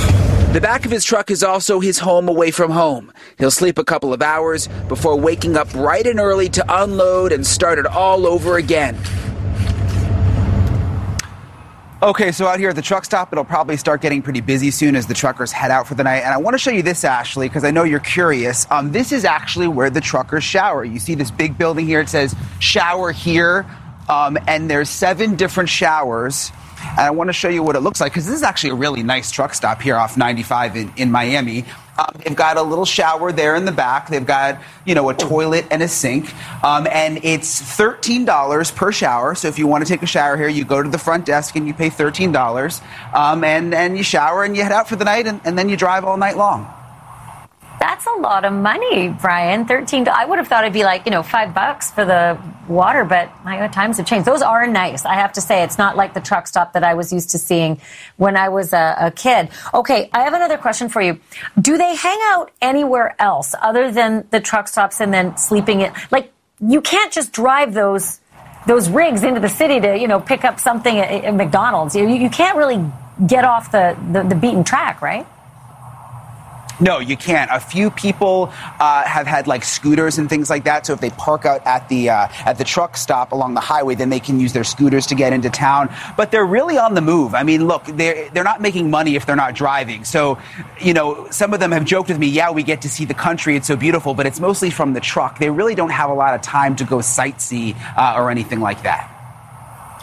The 0.53 0.61
back 0.61 0.85
of 0.85 0.91
his 0.91 1.03
truck 1.03 1.29
is 1.29 1.43
also 1.43 1.79
his 1.79 1.99
home 1.99 2.29
away 2.29 2.49
from 2.51 2.71
home. 2.71 3.11
He'll 3.39 3.51
sleep 3.51 3.77
a 3.77 3.85
couple 3.85 4.13
of 4.13 4.21
hours 4.21 4.67
before 4.89 5.17
waking 5.17 5.55
up 5.55 5.71
bright 5.71 6.05
and 6.05 6.19
early 6.19 6.49
to 6.49 6.65
unload 6.67 7.31
and 7.31 7.47
start 7.47 7.79
it 7.79 7.85
all 7.85 8.27
over 8.27 8.57
again. 8.57 8.97
Okay, 12.01 12.33
so 12.33 12.47
out 12.47 12.59
here 12.59 12.69
at 12.69 12.75
the 12.75 12.81
truck 12.81 13.05
stop, 13.05 13.31
it'll 13.31 13.45
probably 13.45 13.77
start 13.77 14.01
getting 14.01 14.21
pretty 14.21 14.41
busy 14.41 14.71
soon 14.71 14.95
as 14.95 15.07
the 15.07 15.13
truckers 15.13 15.53
head 15.53 15.71
out 15.71 15.87
for 15.87 15.95
the 15.95 16.03
night. 16.03 16.19
And 16.19 16.33
I 16.33 16.37
want 16.37 16.53
to 16.53 16.57
show 16.57 16.71
you 16.71 16.81
this, 16.81 17.05
Ashley, 17.05 17.47
because 17.47 17.63
I 17.63 17.71
know 17.71 17.83
you're 17.83 17.99
curious. 17.99 18.67
Um, 18.69 18.91
this 18.91 19.13
is 19.13 19.23
actually 19.23 19.67
where 19.67 19.89
the 19.89 20.01
truckers 20.01 20.43
shower. 20.43 20.83
You 20.83 20.99
see 20.99 21.15
this 21.15 21.31
big 21.31 21.57
building 21.57 21.85
here. 21.87 22.01
It 22.01 22.09
says 22.09 22.35
shower 22.59 23.11
here. 23.13 23.65
Um, 24.09 24.37
and 24.47 24.69
there's 24.69 24.89
seven 24.89 25.35
different 25.35 25.69
showers 25.69 26.51
and 26.81 26.99
I 26.99 27.11
want 27.11 27.27
to 27.27 27.33
show 27.33 27.49
you 27.49 27.63
what 27.63 27.75
it 27.75 27.81
looks 27.81 28.01
like 28.01 28.11
because 28.11 28.25
this 28.25 28.35
is 28.35 28.43
actually 28.43 28.71
a 28.71 28.75
really 28.75 29.03
nice 29.03 29.31
truck 29.31 29.53
stop 29.53 29.81
here 29.81 29.95
off 29.95 30.17
95 30.17 30.75
in, 30.75 30.93
in 30.95 31.11
Miami. 31.11 31.65
Um, 31.99 32.21
they've 32.23 32.35
got 32.35 32.55
a 32.55 32.61
little 32.61 32.85
shower 32.85 33.33
there 33.33 33.55
in 33.55 33.65
the 33.65 33.73
back. 33.73 34.07
They've 34.07 34.25
got, 34.25 34.61
you 34.85 34.95
know, 34.95 35.09
a 35.09 35.13
toilet 35.13 35.65
and 35.69 35.83
a 35.83 35.87
sink. 35.87 36.33
Um, 36.63 36.87
and 36.89 37.19
it's 37.23 37.61
$13 37.61 38.75
per 38.75 38.91
shower. 38.93 39.35
So 39.35 39.49
if 39.49 39.59
you 39.59 39.67
want 39.67 39.85
to 39.85 39.91
take 39.91 40.01
a 40.01 40.07
shower 40.07 40.37
here, 40.37 40.47
you 40.47 40.63
go 40.63 40.81
to 40.81 40.89
the 40.89 40.97
front 40.97 41.25
desk 41.25 41.57
and 41.57 41.67
you 41.67 41.73
pay 41.73 41.89
$13. 41.89 42.81
Um, 43.13 43.43
and, 43.43 43.73
and 43.73 43.97
you 43.97 44.03
shower 44.03 44.45
and 44.45 44.55
you 44.55 44.63
head 44.63 44.71
out 44.71 44.87
for 44.87 44.95
the 44.95 45.05
night 45.05 45.27
and, 45.27 45.41
and 45.43 45.57
then 45.57 45.67
you 45.67 45.75
drive 45.75 46.05
all 46.05 46.15
night 46.15 46.37
long. 46.37 46.73
That's 47.79 48.05
a 48.05 48.19
lot 48.19 48.43
of 48.43 48.51
money, 48.51 49.07
Brian. 49.07 49.65
Thirteen. 49.65 50.07
I 50.07 50.25
would 50.25 50.37
have 50.37 50.47
thought 50.47 50.63
it'd 50.63 50.73
be 50.73 50.83
like 50.83 51.05
you 51.05 51.11
know 51.11 51.23
five 51.23 51.53
bucks 51.53 51.91
for 51.91 52.03
the 52.03 52.37
water, 52.67 53.05
but 53.05 53.31
my 53.43 53.67
times 53.69 53.97
have 53.97 54.05
changed. 54.05 54.27
Those 54.27 54.41
are 54.41 54.67
nice. 54.67 55.05
I 55.05 55.15
have 55.15 55.33
to 55.33 55.41
say, 55.41 55.63
it's 55.63 55.77
not 55.77 55.95
like 55.95 56.13
the 56.13 56.19
truck 56.19 56.47
stop 56.47 56.73
that 56.73 56.83
I 56.83 56.93
was 56.93 57.13
used 57.13 57.31
to 57.31 57.37
seeing 57.37 57.79
when 58.17 58.35
I 58.35 58.49
was 58.49 58.73
a, 58.73 58.95
a 58.99 59.11
kid. 59.11 59.49
Okay, 59.73 60.09
I 60.13 60.23
have 60.23 60.33
another 60.33 60.57
question 60.57 60.89
for 60.89 61.01
you. 61.01 61.19
Do 61.59 61.77
they 61.77 61.95
hang 61.95 62.19
out 62.33 62.51
anywhere 62.61 63.15
else 63.19 63.55
other 63.61 63.91
than 63.91 64.27
the 64.29 64.39
truck 64.39 64.67
stops 64.67 64.99
and 64.99 65.13
then 65.13 65.37
sleeping 65.37 65.81
it? 65.81 65.93
Like 66.11 66.33
you 66.59 66.81
can't 66.81 67.11
just 67.11 67.31
drive 67.31 67.73
those 67.73 68.19
those 68.67 68.89
rigs 68.89 69.23
into 69.23 69.39
the 69.39 69.49
city 69.49 69.79
to 69.79 69.97
you 69.97 70.07
know 70.07 70.19
pick 70.19 70.43
up 70.43 70.59
something 70.59 70.97
at, 70.97 71.23
at 71.23 71.33
McDonald's. 71.33 71.95
You, 71.95 72.07
you 72.07 72.29
can't 72.29 72.57
really 72.57 72.85
get 73.25 73.45
off 73.45 73.71
the, 73.71 73.97
the, 74.11 74.23
the 74.23 74.35
beaten 74.35 74.63
track, 74.63 75.01
right? 75.01 75.27
No, 76.81 76.99
you 76.99 77.17
can't. 77.17 77.51
A 77.51 77.59
few 77.59 77.91
people 77.91 78.53
uh, 78.79 79.03
have 79.03 79.27
had 79.27 79.47
like 79.47 79.63
scooters 79.63 80.17
and 80.17 80.29
things 80.29 80.49
like 80.49 80.63
that. 80.63 80.85
So 80.85 80.93
if 80.93 81.01
they 81.01 81.09
park 81.09 81.45
out 81.45 81.65
at 81.65 81.89
the 81.89 82.09
uh, 82.09 82.27
at 82.45 82.57
the 82.57 82.63
truck 82.63 82.95
stop 82.95 83.33
along 83.33 83.53
the 83.53 83.59
highway, 83.59 83.95
then 83.95 84.09
they 84.09 84.19
can 84.19 84.39
use 84.39 84.53
their 84.53 84.63
scooters 84.63 85.07
to 85.07 85.15
get 85.15 85.33
into 85.33 85.49
town. 85.49 85.93
But 86.15 86.31
they're 86.31 86.45
really 86.45 86.77
on 86.77 86.93
the 86.93 87.01
move. 87.01 87.35
I 87.35 87.43
mean, 87.43 87.67
look, 87.67 87.83
they're 87.85 88.29
they're 88.29 88.45
not 88.45 88.61
making 88.61 88.89
money 88.89 89.15
if 89.15 89.25
they're 89.25 89.35
not 89.35 89.55
driving. 89.55 90.05
So, 90.05 90.37
you 90.79 90.93
know, 90.93 91.27
some 91.31 91.53
of 91.53 91.59
them 91.59 91.71
have 91.71 91.83
joked 91.83 92.07
with 92.07 92.19
me, 92.19 92.27
"Yeah, 92.27 92.51
we 92.51 92.63
get 92.63 92.81
to 92.83 92.89
see 92.89 93.03
the 93.03 93.13
country; 93.13 93.57
it's 93.57 93.67
so 93.67 93.75
beautiful," 93.75 94.13
but 94.13 94.25
it's 94.25 94.39
mostly 94.39 94.69
from 94.69 94.93
the 94.93 95.01
truck. 95.01 95.37
They 95.39 95.49
really 95.49 95.75
don't 95.75 95.91
have 95.91 96.09
a 96.09 96.13
lot 96.13 96.33
of 96.33 96.41
time 96.41 96.77
to 96.77 96.85
go 96.85 96.97
sightsee 96.97 97.75
uh, 97.97 98.15
or 98.17 98.31
anything 98.31 98.61
like 98.61 98.83
that. 98.83 99.15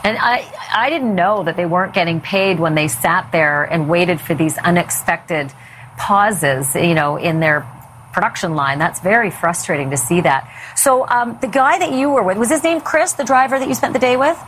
And 0.05 0.17
I, 0.21 0.47
I 0.73 0.89
didn't 0.89 1.17
know 1.17 1.43
that 1.43 1.57
they 1.57 1.67
weren't 1.67 1.93
getting 1.93 2.21
paid 2.21 2.61
when 2.61 2.77
they 2.77 2.87
sat 2.87 3.33
there 3.33 3.65
and 3.65 3.89
waited 3.89 4.21
for 4.21 4.35
these 4.35 4.57
unexpected 4.59 5.53
pauses, 5.97 6.75
you 6.75 6.95
know, 6.95 7.17
in 7.17 7.41
their 7.41 7.67
production 8.13 8.55
line. 8.55 8.79
That's 8.79 9.01
very 9.01 9.31
frustrating 9.31 9.91
to 9.91 9.97
see 9.97 10.23
that. 10.23 10.51
So 10.77 11.07
um, 11.07 11.39
the 11.41 11.49
guy 11.49 11.79
that 11.79 11.93
you 11.93 12.11
were 12.11 12.23
with 12.23 12.39
was 12.39 12.49
his 12.49 12.63
name 12.63 12.81
Chris, 12.81 13.13
the 13.13 13.25
driver 13.25 13.59
that 13.59 13.69
you 13.69 13.75
spent 13.75 13.93
the 13.93 13.99
day 13.99 14.17
with. 14.17 14.39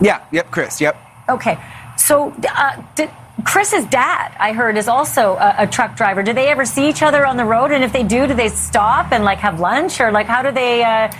Yeah. 0.00 0.24
Yep. 0.32 0.50
Chris. 0.50 0.80
Yep. 0.80 0.96
Okay. 1.28 1.58
So 1.96 2.34
uh, 2.48 2.82
did, 2.94 3.10
Chris's 3.44 3.84
dad, 3.86 4.34
I 4.38 4.52
heard, 4.52 4.76
is 4.76 4.88
also 4.88 5.34
a, 5.36 5.54
a, 5.58 5.66
truck 5.66 5.96
driver. 5.96 6.22
Do 6.22 6.32
they 6.32 6.48
ever 6.48 6.64
see 6.64 6.88
each 6.88 7.02
other 7.02 7.26
on 7.26 7.36
the 7.36 7.44
road? 7.44 7.70
And 7.70 7.84
if 7.84 7.92
they 7.92 8.02
do, 8.02 8.26
do 8.26 8.34
they 8.34 8.48
stop 8.48 9.12
and 9.12 9.24
like 9.24 9.38
have 9.38 9.60
lunch, 9.60 10.00
or 10.00 10.10
like 10.10 10.26
how 10.26 10.42
do 10.42 10.50
they 10.50 10.82
uh, 10.82 11.10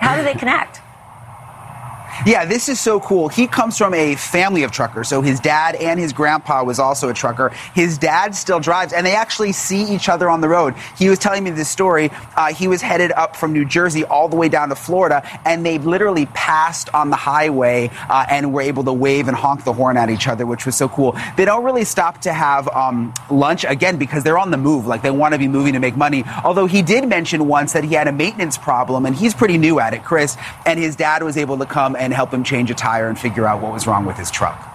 how 0.00 0.16
do 0.16 0.24
they 0.24 0.34
connect? 0.34 0.80
Yeah, 2.26 2.44
this 2.44 2.68
is 2.68 2.80
so 2.80 3.00
cool. 3.00 3.28
He 3.28 3.46
comes 3.46 3.78
from 3.78 3.94
a 3.94 4.14
family 4.16 4.62
of 4.62 4.72
truckers. 4.72 5.08
So 5.08 5.22
his 5.22 5.40
dad 5.40 5.74
and 5.76 5.98
his 5.98 6.12
grandpa 6.12 6.64
was 6.64 6.78
also 6.78 7.08
a 7.08 7.14
trucker. 7.14 7.50
His 7.74 7.98
dad 7.98 8.34
still 8.34 8.60
drives, 8.60 8.92
and 8.92 9.06
they 9.06 9.14
actually 9.14 9.52
see 9.52 9.82
each 9.84 10.08
other 10.08 10.28
on 10.28 10.40
the 10.40 10.48
road. 10.48 10.74
He 10.96 11.08
was 11.08 11.18
telling 11.18 11.44
me 11.44 11.50
this 11.50 11.68
story. 11.68 12.10
Uh, 12.36 12.52
he 12.52 12.68
was 12.68 12.82
headed 12.82 13.12
up 13.12 13.36
from 13.36 13.52
New 13.52 13.64
Jersey 13.64 14.04
all 14.04 14.28
the 14.28 14.36
way 14.36 14.48
down 14.48 14.68
to 14.68 14.74
Florida, 14.74 15.22
and 15.44 15.64
they 15.64 15.78
literally 15.78 16.26
passed 16.26 16.92
on 16.94 17.10
the 17.10 17.16
highway 17.16 17.90
uh, 18.08 18.26
and 18.30 18.52
were 18.52 18.62
able 18.62 18.84
to 18.84 18.92
wave 18.92 19.28
and 19.28 19.36
honk 19.36 19.64
the 19.64 19.72
horn 19.72 19.96
at 19.96 20.10
each 20.10 20.28
other, 20.28 20.46
which 20.46 20.66
was 20.66 20.76
so 20.76 20.88
cool. 20.88 21.16
They 21.36 21.44
don't 21.44 21.64
really 21.64 21.84
stop 21.84 22.20
to 22.22 22.32
have 22.32 22.68
um, 22.68 23.14
lunch 23.30 23.64
again 23.64 23.96
because 23.96 24.24
they're 24.24 24.38
on 24.38 24.50
the 24.50 24.56
move. 24.56 24.86
Like 24.86 25.02
they 25.02 25.10
want 25.10 25.34
to 25.34 25.38
be 25.38 25.48
moving 25.48 25.72
to 25.74 25.80
make 25.80 25.96
money. 25.96 26.24
Although 26.44 26.66
he 26.66 26.82
did 26.82 27.08
mention 27.08 27.48
once 27.48 27.72
that 27.72 27.84
he 27.84 27.94
had 27.94 28.08
a 28.08 28.12
maintenance 28.12 28.58
problem, 28.58 29.06
and 29.06 29.14
he's 29.16 29.34
pretty 29.34 29.58
new 29.58 29.80
at 29.80 29.94
it, 29.94 30.04
Chris. 30.04 30.36
And 30.66 30.78
his 30.78 30.96
dad 30.96 31.22
was 31.22 31.36
able 31.36 31.58
to 31.58 31.66
come 31.66 31.96
and 32.00 32.12
help 32.12 32.32
him 32.32 32.42
change 32.42 32.70
a 32.70 32.74
tire 32.74 33.08
and 33.08 33.18
figure 33.18 33.46
out 33.46 33.62
what 33.62 33.72
was 33.72 33.86
wrong 33.86 34.06
with 34.06 34.16
his 34.16 34.30
truck. 34.30 34.66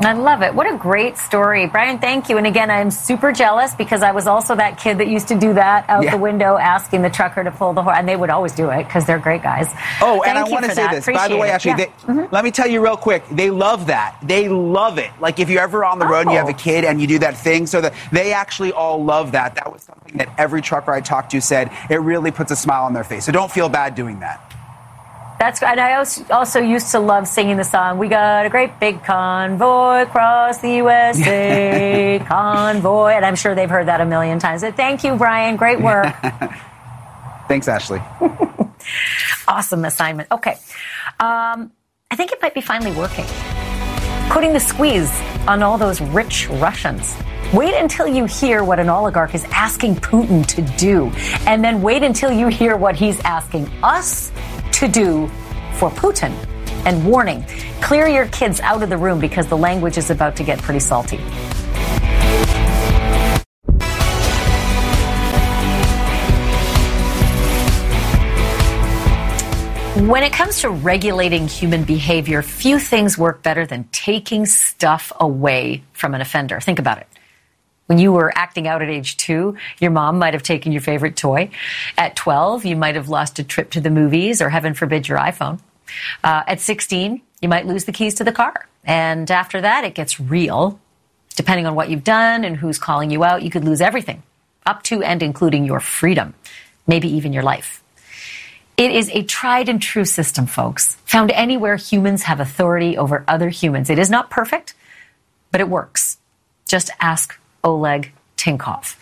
I 0.00 0.12
love 0.12 0.42
it. 0.42 0.54
What 0.54 0.72
a 0.72 0.76
great 0.76 1.18
story. 1.18 1.66
Brian, 1.66 1.98
thank 1.98 2.28
you. 2.28 2.38
And 2.38 2.46
again, 2.46 2.70
I'm 2.70 2.90
super 2.92 3.32
jealous 3.32 3.74
because 3.74 4.00
I 4.02 4.12
was 4.12 4.28
also 4.28 4.54
that 4.54 4.78
kid 4.78 4.98
that 4.98 5.08
used 5.08 5.28
to 5.28 5.38
do 5.38 5.54
that 5.54 5.86
out 5.88 6.04
yeah. 6.04 6.12
the 6.12 6.18
window 6.18 6.56
asking 6.56 7.02
the 7.02 7.10
trucker 7.10 7.42
to 7.42 7.50
pull 7.50 7.72
the 7.72 7.82
horn. 7.82 7.96
And 7.96 8.08
they 8.08 8.14
would 8.14 8.30
always 8.30 8.52
do 8.52 8.70
it 8.70 8.84
because 8.84 9.06
they're 9.06 9.18
great 9.18 9.42
guys. 9.42 9.66
Oh, 10.00 10.22
thank 10.22 10.28
and 10.28 10.38
I 10.38 10.44
want 10.44 10.66
to 10.66 10.70
say 10.70 10.82
that. 10.82 10.92
this. 10.92 11.04
Appreciate 11.04 11.20
By 11.20 11.28
the 11.28 11.36
way, 11.36 11.50
actually, 11.50 11.70
yeah. 11.70 11.76
they, 11.76 11.86
mm-hmm. 11.86 12.32
let 12.32 12.44
me 12.44 12.52
tell 12.52 12.68
you 12.68 12.80
real 12.80 12.96
quick. 12.96 13.24
They 13.28 13.50
love 13.50 13.88
that. 13.88 14.16
They 14.22 14.48
love 14.48 14.98
it. 14.98 15.10
Like 15.20 15.40
if 15.40 15.50
you're 15.50 15.62
ever 15.62 15.84
on 15.84 15.98
the 15.98 16.06
road 16.06 16.18
oh. 16.18 16.20
and 16.20 16.30
you 16.30 16.36
have 16.36 16.48
a 16.48 16.52
oh. 16.52 16.58
kid 16.58 16.84
and 16.84 17.00
you 17.00 17.08
do 17.08 17.18
that 17.18 17.36
thing, 17.36 17.66
so 17.66 17.80
that 17.80 17.92
they 18.12 18.32
actually 18.32 18.72
all 18.72 19.02
love 19.02 19.32
that. 19.32 19.56
That 19.56 19.72
was 19.72 19.82
something 19.82 20.16
that 20.18 20.32
every 20.38 20.62
trucker 20.62 20.92
I 20.92 21.00
talked 21.00 21.32
to 21.32 21.40
said 21.40 21.72
it 21.90 21.96
really 21.96 22.30
puts 22.30 22.52
a 22.52 22.56
smile 22.56 22.84
on 22.84 22.92
their 22.92 23.04
face. 23.04 23.24
So 23.26 23.32
don't 23.32 23.50
feel 23.50 23.68
bad 23.68 23.96
doing 23.96 24.20
that. 24.20 24.47
That's 25.38 25.62
and 25.62 25.78
I 25.78 26.04
also 26.30 26.60
used 26.60 26.90
to 26.90 26.98
love 26.98 27.28
singing 27.28 27.56
the 27.56 27.64
song. 27.64 27.98
We 27.98 28.08
got 28.08 28.44
a 28.44 28.48
great 28.48 28.80
big 28.80 29.04
convoy 29.04 30.02
across 30.02 30.58
the 30.58 30.74
USA, 30.76 32.20
convoy, 32.26 33.10
and 33.10 33.24
I'm 33.24 33.36
sure 33.36 33.54
they've 33.54 33.70
heard 33.70 33.86
that 33.86 34.00
a 34.00 34.04
million 34.04 34.40
times. 34.40 34.62
But 34.62 34.74
thank 34.74 35.04
you, 35.04 35.14
Brian. 35.14 35.56
Great 35.56 35.80
work. 35.80 36.12
Thanks, 37.48 37.68
Ashley. 37.68 38.02
awesome 39.48 39.84
assignment. 39.84 40.28
Okay, 40.32 40.58
um, 41.20 41.70
I 42.10 42.16
think 42.16 42.32
it 42.32 42.42
might 42.42 42.54
be 42.54 42.60
finally 42.60 42.90
working. 42.96 43.24
Putting 44.30 44.52
the 44.52 44.60
squeeze 44.60 45.10
on 45.46 45.62
all 45.62 45.78
those 45.78 46.00
rich 46.00 46.48
Russians. 46.50 47.16
Wait 47.54 47.74
until 47.74 48.06
you 48.06 48.26
hear 48.26 48.62
what 48.62 48.78
an 48.78 48.90
oligarch 48.90 49.34
is 49.34 49.44
asking 49.52 49.94
Putin 49.94 50.44
to 50.46 50.62
do, 50.76 51.12
and 51.46 51.64
then 51.64 51.80
wait 51.80 52.02
until 52.02 52.32
you 52.32 52.48
hear 52.48 52.76
what 52.76 52.96
he's 52.96 53.18
asking 53.20 53.66
us 53.84 54.32
to 54.78 54.86
do 54.86 55.26
for 55.74 55.90
Putin. 55.90 56.32
And 56.86 57.04
warning 57.04 57.44
clear 57.80 58.06
your 58.06 58.26
kids 58.28 58.60
out 58.60 58.82
of 58.82 58.88
the 58.88 58.96
room 58.96 59.18
because 59.18 59.46
the 59.48 59.56
language 59.56 59.98
is 59.98 60.10
about 60.10 60.36
to 60.36 60.44
get 60.44 60.58
pretty 60.60 60.80
salty. 60.80 61.18
When 70.06 70.22
it 70.22 70.32
comes 70.32 70.60
to 70.60 70.70
regulating 70.70 71.48
human 71.48 71.82
behavior, 71.82 72.40
few 72.40 72.78
things 72.78 73.18
work 73.18 73.42
better 73.42 73.66
than 73.66 73.82
taking 73.90 74.46
stuff 74.46 75.12
away 75.18 75.82
from 75.92 76.14
an 76.14 76.20
offender. 76.20 76.60
Think 76.60 76.78
about 76.78 76.98
it. 76.98 77.17
When 77.88 77.98
you 77.98 78.12
were 78.12 78.30
acting 78.36 78.68
out 78.68 78.82
at 78.82 78.90
age 78.90 79.16
two, 79.16 79.56
your 79.80 79.90
mom 79.90 80.18
might 80.18 80.34
have 80.34 80.42
taken 80.42 80.72
your 80.72 80.82
favorite 80.82 81.16
toy. 81.16 81.48
At 81.96 82.16
12, 82.16 82.66
you 82.66 82.76
might 82.76 82.96
have 82.96 83.08
lost 83.08 83.38
a 83.38 83.42
trip 83.42 83.70
to 83.70 83.80
the 83.80 83.88
movies 83.88 84.42
or, 84.42 84.50
heaven 84.50 84.74
forbid, 84.74 85.08
your 85.08 85.16
iPhone. 85.16 85.58
Uh, 86.22 86.42
at 86.46 86.60
16, 86.60 87.22
you 87.40 87.48
might 87.48 87.66
lose 87.66 87.86
the 87.86 87.92
keys 87.92 88.16
to 88.16 88.24
the 88.24 88.32
car. 88.32 88.68
And 88.84 89.30
after 89.30 89.62
that, 89.62 89.84
it 89.84 89.94
gets 89.94 90.20
real. 90.20 90.78
Depending 91.34 91.64
on 91.64 91.74
what 91.74 91.88
you've 91.88 92.04
done 92.04 92.44
and 92.44 92.58
who's 92.58 92.78
calling 92.78 93.10
you 93.10 93.24
out, 93.24 93.42
you 93.42 93.48
could 93.48 93.64
lose 93.64 93.80
everything, 93.80 94.22
up 94.66 94.82
to 94.84 95.02
and 95.02 95.22
including 95.22 95.64
your 95.64 95.80
freedom, 95.80 96.34
maybe 96.86 97.08
even 97.08 97.32
your 97.32 97.42
life. 97.42 97.82
It 98.76 98.90
is 98.90 99.08
a 99.14 99.22
tried 99.22 99.70
and 99.70 99.80
true 99.80 100.04
system, 100.04 100.44
folks, 100.44 100.96
found 101.06 101.30
anywhere 101.30 101.76
humans 101.76 102.24
have 102.24 102.38
authority 102.38 102.98
over 102.98 103.24
other 103.26 103.48
humans. 103.48 103.88
It 103.88 103.98
is 103.98 104.10
not 104.10 104.28
perfect, 104.28 104.74
but 105.50 105.62
it 105.62 105.70
works. 105.70 106.18
Just 106.66 106.90
ask 107.00 107.38
Oleg 107.64 108.12
Tinkov. 108.36 108.96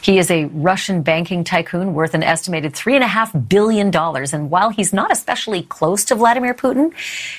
He 0.00 0.18
is 0.18 0.30
a 0.30 0.44
Russian 0.46 1.02
banking 1.02 1.44
tycoon 1.44 1.94
worth 1.94 2.14
an 2.14 2.22
estimated 2.22 2.72
$3.5 2.72 3.48
billion. 3.48 3.94
And 3.94 4.50
while 4.50 4.70
he's 4.70 4.92
not 4.92 5.10
especially 5.10 5.62
close 5.62 6.04
to 6.06 6.14
Vladimir 6.14 6.54
Putin, 6.54 6.92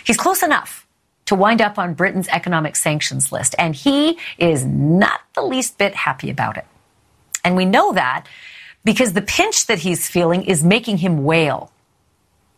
he's 0.04 0.18
close 0.18 0.44
enough 0.44 0.86
to 1.26 1.36
wind 1.36 1.62
up 1.62 1.78
on 1.78 1.94
Britain's 1.94 2.28
economic 2.28 2.76
sanctions 2.76 3.32
list. 3.32 3.56
And 3.58 3.76
he 3.76 4.18
is 4.38 4.66
not 4.66 5.22
the 5.36 5.42
least 5.42 5.78
bit 5.78 5.96
happy 5.96 6.30
about 6.30 6.58
it. 6.58 6.66
And 7.44 7.56
we 7.56 7.66
know 7.66 7.94
that 7.94 8.26
because 8.84 9.14
the 9.14 9.22
pinch 9.22 9.68
that 9.68 9.80
he's 9.80 10.08
feeling 10.08 10.44
is 10.44 10.64
making 10.64 10.98
him 10.98 11.24
wail. 11.24 11.72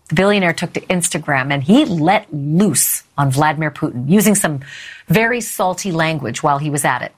The 0.10 0.16
billionaire 0.16 0.54
took 0.54 0.74
to 0.74 0.82
Instagram 0.82 1.52
and 1.52 1.64
he 1.64 1.86
let 1.86 2.32
loose 2.32 3.04
on 3.18 3.32
Vladimir 3.32 3.72
Putin 3.72 4.10
using 4.10 4.36
some 4.36 4.62
very 5.08 5.42
salty 5.42 5.92
language 5.92 6.44
while 6.44 6.60
he 6.60 6.70
was 6.70 6.86
at 6.86 7.02
it. 7.02 7.14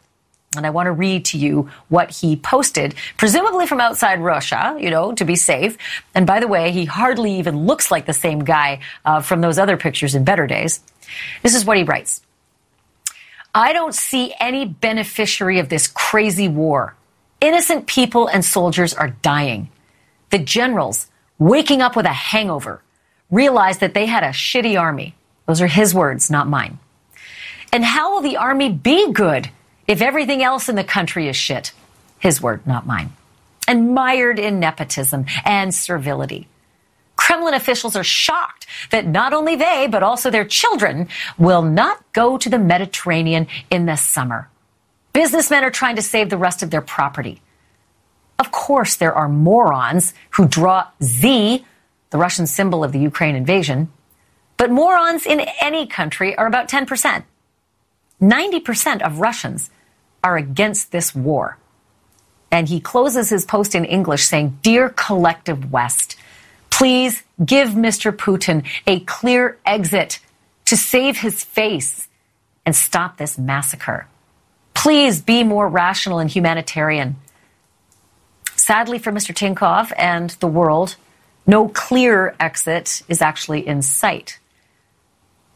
And 0.58 0.65
I 0.65 0.72
want 0.72 0.88
to 0.88 0.91
read 0.91 1.26
to 1.26 1.38
you 1.38 1.70
what 1.89 2.12
he 2.12 2.36
posted, 2.36 2.96
presumably 3.17 3.67
from 3.67 3.80
outside 3.80 4.20
Russia, 4.20 4.76
you 4.80 4.89
know, 4.89 5.13
to 5.13 5.26
be 5.26 5.36
safe. 5.36 5.78
And 6.13 6.28
by 6.28 6.39
the 6.39 6.48
way, 6.48 6.72
he 6.72 6.86
hardly 6.86 7.39
even 7.39 7.65
looks 7.65 7.91
like 7.91 8.06
the 8.06 8.13
same 8.13 8.39
guy 8.39 8.80
uh, 9.06 9.22
from 9.22 9.41
those 9.41 9.58
other 9.58 9.78
pictures 9.78 10.15
in 10.15 10.24
better 10.24 10.48
days. 10.48 10.82
This 11.43 11.56
is 11.56 11.65
what 11.65 11.78
he 11.78 11.84
writes. 11.84 12.22
I 13.54 13.74
don't 13.74 13.96
see 13.96 14.34
any 14.39 14.65
beneficiary 14.65 15.60
of 15.60 15.70
this 15.70 15.88
crazy 15.88 16.48
war. 16.48 16.96
Innocent 17.41 17.88
people 17.88 18.28
and 18.28 18.43
soldiers 18.43 18.93
are 18.93 19.10
dying. 19.22 19.70
The 20.30 20.39
generals, 20.39 21.08
waking 21.39 21.82
up 21.82 21.96
with 21.96 22.06
a 22.06 22.13
hangover, 22.13 22.82
realized 23.32 23.80
that 23.80 23.93
they 23.93 24.06
had 24.06 24.24
a 24.24 24.30
shitty 24.30 24.80
army. 24.80 25.15
Those 25.46 25.62
are 25.62 25.67
his 25.67 25.93
words, 25.93 26.30
not 26.30 26.48
mine. 26.48 26.80
And 27.72 27.84
how 27.84 28.13
will 28.13 28.22
the 28.22 28.38
army 28.38 28.72
be 28.72 29.12
good 29.12 29.50
if 29.88 30.02
everything 30.02 30.43
else 30.43 30.69
in 30.69 30.76
the 30.76 30.84
country 30.84 31.28
is 31.28 31.36
shit, 31.36 31.71
his 32.19 32.41
word, 32.41 32.65
not 32.67 32.86
mine, 32.86 33.13
and 33.67 33.93
mired 33.93 34.39
in 34.39 34.60
nepotism 34.60 35.26
and 35.45 35.73
servility. 35.73 36.47
Kremlin 37.15 37.54
officials 37.54 37.95
are 37.95 38.04
shocked 38.04 38.67
that 38.91 39.08
not 39.08 39.34
only 39.34 39.56
they, 39.56 39.88
but 39.89 40.04
also 40.04 40.30
their 40.30 40.45
children 40.45 41.08
will 41.38 41.62
not 41.62 42.02
go 42.13 42.38
to 42.38 42.50
the 42.50 42.60
Mediterranean 42.60 43.47
in 43.69 43.86
the 43.86 43.95
summer. 43.95 44.50
Businessmen 45.13 45.63
are 45.63 45.71
trying 45.71 45.95
to 45.95 46.02
save 46.02 46.30
the 46.30 46.38
rest 46.38 46.62
of 46.62 46.69
their 46.69 46.82
property. 46.82 47.41
Of 48.39 48.52
course, 48.52 48.95
there 48.95 49.15
are 49.15 49.28
morons 49.28 50.13
who 50.32 50.47
draw 50.47 50.88
Z, 51.02 51.65
the 52.12 52.17
Russian 52.17 52.45
symbol 52.45 52.84
of 52.84 52.91
the 52.91 53.00
Ukraine 53.00 53.36
invasion, 53.36 53.91
but 54.58 54.71
morons 54.71 55.26
in 55.26 55.41
any 55.60 55.88
country 55.88 56.36
are 56.36 56.45
about 56.45 56.69
10%. 56.69 57.23
90% 58.21 59.02
of 59.02 59.19
Russians 59.19 59.69
are 60.23 60.38
against 60.38 60.91
this 60.91 61.15
war. 61.15 61.58
And 62.51 62.69
he 62.69 62.80
closes 62.80 63.30
his 63.30 63.45
post 63.45 63.75
in 63.75 63.86
English 63.86 64.25
saying, 64.25 64.60
Dear 64.62 64.89
Collective 64.89 65.71
West, 65.71 66.15
please 66.69 67.23
give 67.43 67.69
Mr. 67.69 68.15
Putin 68.15 68.65
a 68.86 69.01
clear 69.01 69.58
exit 69.65 70.19
to 70.65 70.77
save 70.77 71.17
his 71.17 71.43
face 71.43 72.08
and 72.65 72.75
stop 72.75 73.17
this 73.17 73.38
massacre. 73.38 74.08
Please 74.73 75.21
be 75.21 75.43
more 75.43 75.67
rational 75.67 76.19
and 76.19 76.30
humanitarian. 76.30 77.15
Sadly 78.56 78.99
for 78.99 79.12
Mr. 79.12 79.34
Tinkov 79.34 79.91
and 79.97 80.32
the 80.41 80.47
world, 80.47 80.97
no 81.45 81.69
clear 81.69 82.36
exit 82.39 83.01
is 83.08 83.21
actually 83.21 83.65
in 83.65 83.82
sight. 83.82 84.39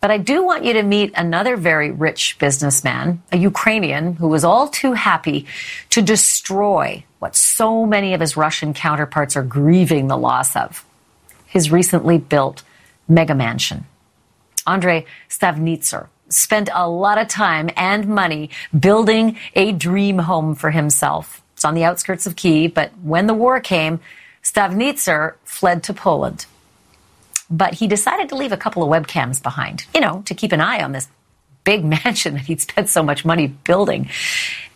But 0.01 0.09
I 0.09 0.17
do 0.17 0.43
want 0.43 0.65
you 0.65 0.73
to 0.73 0.83
meet 0.83 1.13
another 1.15 1.55
very 1.55 1.91
rich 1.91 2.39
businessman, 2.39 3.21
a 3.31 3.37
Ukrainian 3.37 4.15
who 4.15 4.27
was 4.27 4.43
all 4.43 4.67
too 4.67 4.93
happy 4.93 5.45
to 5.91 6.01
destroy 6.01 7.05
what 7.19 7.35
so 7.35 7.85
many 7.85 8.15
of 8.15 8.19
his 8.19 8.35
Russian 8.35 8.73
counterparts 8.73 9.37
are 9.37 9.43
grieving 9.43 10.07
the 10.07 10.17
loss 10.17 10.55
of 10.55 10.83
his 11.45 11.71
recently 11.71 12.17
built 12.17 12.63
mega 13.07 13.35
mansion. 13.35 13.85
Andrei 14.65 15.05
Stavnitzer 15.29 16.07
spent 16.29 16.69
a 16.73 16.89
lot 16.89 17.19
of 17.19 17.27
time 17.27 17.69
and 17.75 18.07
money 18.07 18.49
building 18.77 19.37
a 19.53 19.71
dream 19.71 20.17
home 20.17 20.55
for 20.55 20.71
himself. 20.71 21.43
It's 21.53 21.65
on 21.65 21.75
the 21.75 21.83
outskirts 21.83 22.25
of 22.25 22.35
Kiev, 22.35 22.73
but 22.73 22.91
when 23.03 23.27
the 23.27 23.35
war 23.35 23.59
came, 23.59 23.99
Stavnitzer 24.41 25.35
fled 25.43 25.83
to 25.83 25.93
Poland 25.93 26.47
but 27.51 27.75
he 27.75 27.87
decided 27.87 28.29
to 28.29 28.35
leave 28.35 28.53
a 28.53 28.57
couple 28.57 28.81
of 28.81 28.89
webcams 28.89 29.43
behind, 29.43 29.85
you 29.93 30.01
know, 30.01 30.23
to 30.25 30.33
keep 30.33 30.53
an 30.53 30.61
eye 30.61 30.81
on 30.81 30.93
this 30.93 31.07
big 31.63 31.83
mansion 32.03 32.35
that 32.35 32.45
he'd 32.45 32.61
spent 32.61 32.89
so 32.89 33.03
much 33.03 33.25
money 33.25 33.47
building. 33.47 34.09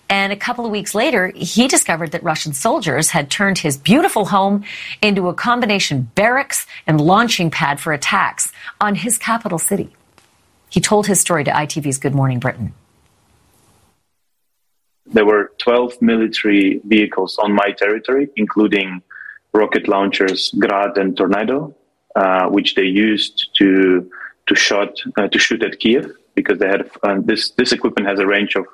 And 0.08 0.32
a 0.32 0.36
couple 0.36 0.66
of 0.66 0.72
weeks 0.72 0.94
later, 0.94 1.32
he 1.36 1.68
discovered 1.68 2.12
that 2.12 2.22
Russian 2.22 2.54
soldiers 2.54 3.10
had 3.10 3.32
turned 3.32 3.58
his 3.58 3.76
beautiful 3.76 4.26
home 4.26 4.64
into 5.02 5.30
a 5.30 5.34
combination 5.34 6.12
barracks 6.14 6.68
and 6.86 7.02
launching 7.02 7.50
pad 7.50 7.80
for 7.80 7.92
attacks 7.92 8.52
on 8.80 8.94
his 8.94 9.18
capital 9.18 9.58
city. 9.58 9.90
He 10.70 10.80
told 10.80 11.08
his 11.08 11.20
story 11.20 11.44
to 11.46 11.52
ITV's 11.52 11.98
Good 11.98 12.14
Morning 12.14 12.40
Britain. 12.40 12.74
There 15.08 15.26
were 15.26 15.54
12 15.58 16.02
military 16.02 16.82
vehicles 16.84 17.38
on 17.40 17.54
my 17.54 17.72
territory, 17.72 18.30
including 18.36 19.02
rocket 19.54 19.88
launchers 19.88 20.52
Grad 20.60 20.98
and 20.98 21.16
Tornado, 21.16 21.74
which 22.50 22.76
they 22.76 22.84
used 22.84 23.50
to 23.58 24.10
to 24.48 24.56
shot 24.56 24.90
uh, 25.18 25.28
to 25.28 25.40
shoot 25.40 25.64
at 25.64 25.80
Kiev 25.80 26.12
because 26.36 26.60
they 26.60 26.68
had 26.68 26.90
uh, 27.04 27.18
this 27.20 27.52
this 27.52 27.72
equipment 27.72 28.08
has 28.08 28.20
a 28.20 28.28
range 28.28 28.56
of 28.56 28.66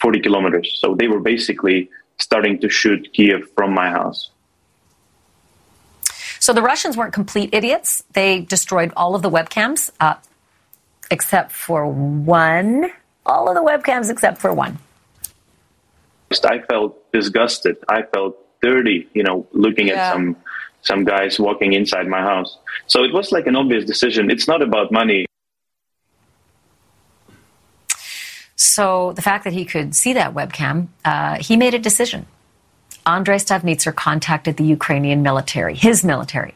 40 0.00 0.20
kilometers. 0.20 0.78
So 0.80 0.94
they 0.94 1.08
were 1.08 1.20
basically 1.20 1.90
starting 2.18 2.58
to 2.60 2.68
shoot 2.68 3.12
Kiev 3.12 3.48
from 3.56 3.74
my 3.74 3.90
house. 3.90 4.30
So 6.38 6.54
the 6.54 6.62
Russians 6.62 6.96
weren't 6.96 7.12
complete 7.12 7.50
idiots. 7.52 8.02
They 8.14 8.40
destroyed 8.40 8.92
all 8.96 9.14
of 9.14 9.20
the 9.20 9.30
webcams, 9.30 9.90
uh, 10.00 10.14
except 11.10 11.52
for 11.52 11.86
one 11.86 12.90
all 13.26 13.48
of 13.48 13.54
the 13.54 13.62
webcams 13.62 14.10
except 14.10 14.38
for 14.40 14.52
one. 14.52 14.78
I 16.44 16.60
felt 16.60 17.12
disgusted. 17.12 17.76
I 17.88 18.02
felt 18.02 18.36
dirty, 18.62 19.08
you 19.14 19.22
know, 19.22 19.46
looking 19.52 19.88
yeah. 19.88 19.94
at 19.94 20.12
some 20.12 20.36
some 20.82 21.04
guys 21.04 21.38
walking 21.38 21.72
inside 21.72 22.06
my 22.08 22.20
house. 22.20 22.58
So 22.86 23.04
it 23.04 23.12
was 23.12 23.32
like 23.32 23.46
an 23.46 23.56
obvious 23.56 23.84
decision. 23.84 24.30
It's 24.30 24.48
not 24.48 24.62
about 24.62 24.90
money. 24.90 25.26
So 28.56 29.12
the 29.12 29.22
fact 29.22 29.44
that 29.44 29.52
he 29.52 29.64
could 29.64 29.94
see 29.94 30.12
that 30.14 30.34
webcam, 30.34 30.88
uh, 31.04 31.36
he 31.40 31.56
made 31.56 31.74
a 31.74 31.78
decision. 31.78 32.26
Andrei 33.06 33.36
Stavnitzer 33.36 33.94
contacted 33.94 34.56
the 34.56 34.64
Ukrainian 34.64 35.22
military, 35.22 35.74
his 35.74 36.04
military, 36.04 36.54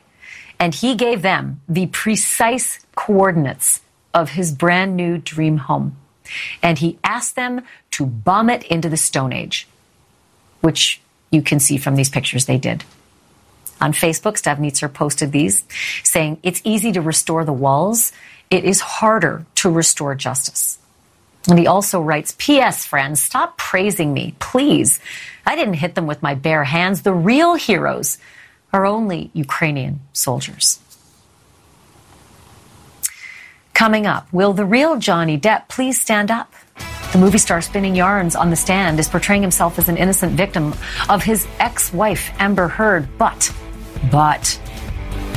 and 0.60 0.74
he 0.74 0.94
gave 0.94 1.22
them 1.22 1.60
the 1.68 1.86
precise 1.86 2.84
coordinates 2.94 3.80
of 4.12 4.30
his 4.30 4.52
brand 4.52 4.96
new 4.96 5.18
dream 5.18 5.56
home. 5.56 5.96
And 6.62 6.78
he 6.78 6.98
asked 7.02 7.36
them 7.36 7.62
to 7.92 8.06
bomb 8.06 8.50
it 8.50 8.62
into 8.64 8.88
the 8.88 8.96
Stone 8.96 9.32
Age, 9.32 9.66
which 10.60 11.00
you 11.30 11.42
can 11.42 11.58
see 11.58 11.76
from 11.76 11.96
these 11.96 12.08
pictures 12.08 12.46
they 12.46 12.58
did. 12.58 12.84
On 13.80 13.92
Facebook, 13.92 14.38
Stavnitzer 14.40 14.92
posted 14.92 15.32
these, 15.32 15.64
saying, 16.02 16.38
It's 16.42 16.60
easy 16.64 16.92
to 16.92 17.00
restore 17.00 17.44
the 17.44 17.52
walls. 17.52 18.12
It 18.50 18.64
is 18.64 18.80
harder 18.80 19.44
to 19.56 19.70
restore 19.70 20.14
justice. 20.14 20.78
And 21.48 21.58
he 21.58 21.66
also 21.66 22.00
writes, 22.00 22.34
P.S. 22.38 22.86
friends, 22.86 23.20
stop 23.20 23.58
praising 23.58 24.14
me, 24.14 24.34
please. 24.38 25.00
I 25.44 25.56
didn't 25.56 25.74
hit 25.74 25.94
them 25.94 26.06
with 26.06 26.22
my 26.22 26.34
bare 26.34 26.64
hands. 26.64 27.02
The 27.02 27.12
real 27.12 27.54
heroes 27.54 28.18
are 28.72 28.86
only 28.86 29.30
Ukrainian 29.34 30.00
soldiers. 30.12 30.80
Coming 33.74 34.06
up, 34.06 34.32
will 34.32 34.52
the 34.52 34.64
real 34.64 34.98
Johnny 34.98 35.38
Depp 35.38 35.68
please 35.68 36.00
stand 36.00 36.30
up? 36.30 36.54
The 37.14 37.20
movie 37.20 37.38
star 37.38 37.62
spinning 37.62 37.94
yarns 37.94 38.34
on 38.34 38.50
the 38.50 38.56
stand 38.56 38.98
is 38.98 39.06
portraying 39.08 39.40
himself 39.40 39.78
as 39.78 39.88
an 39.88 39.96
innocent 39.96 40.32
victim 40.32 40.74
of 41.08 41.22
his 41.22 41.46
ex-wife 41.60 42.32
Amber 42.40 42.66
Heard, 42.66 43.06
but, 43.18 43.54
but, 44.10 44.60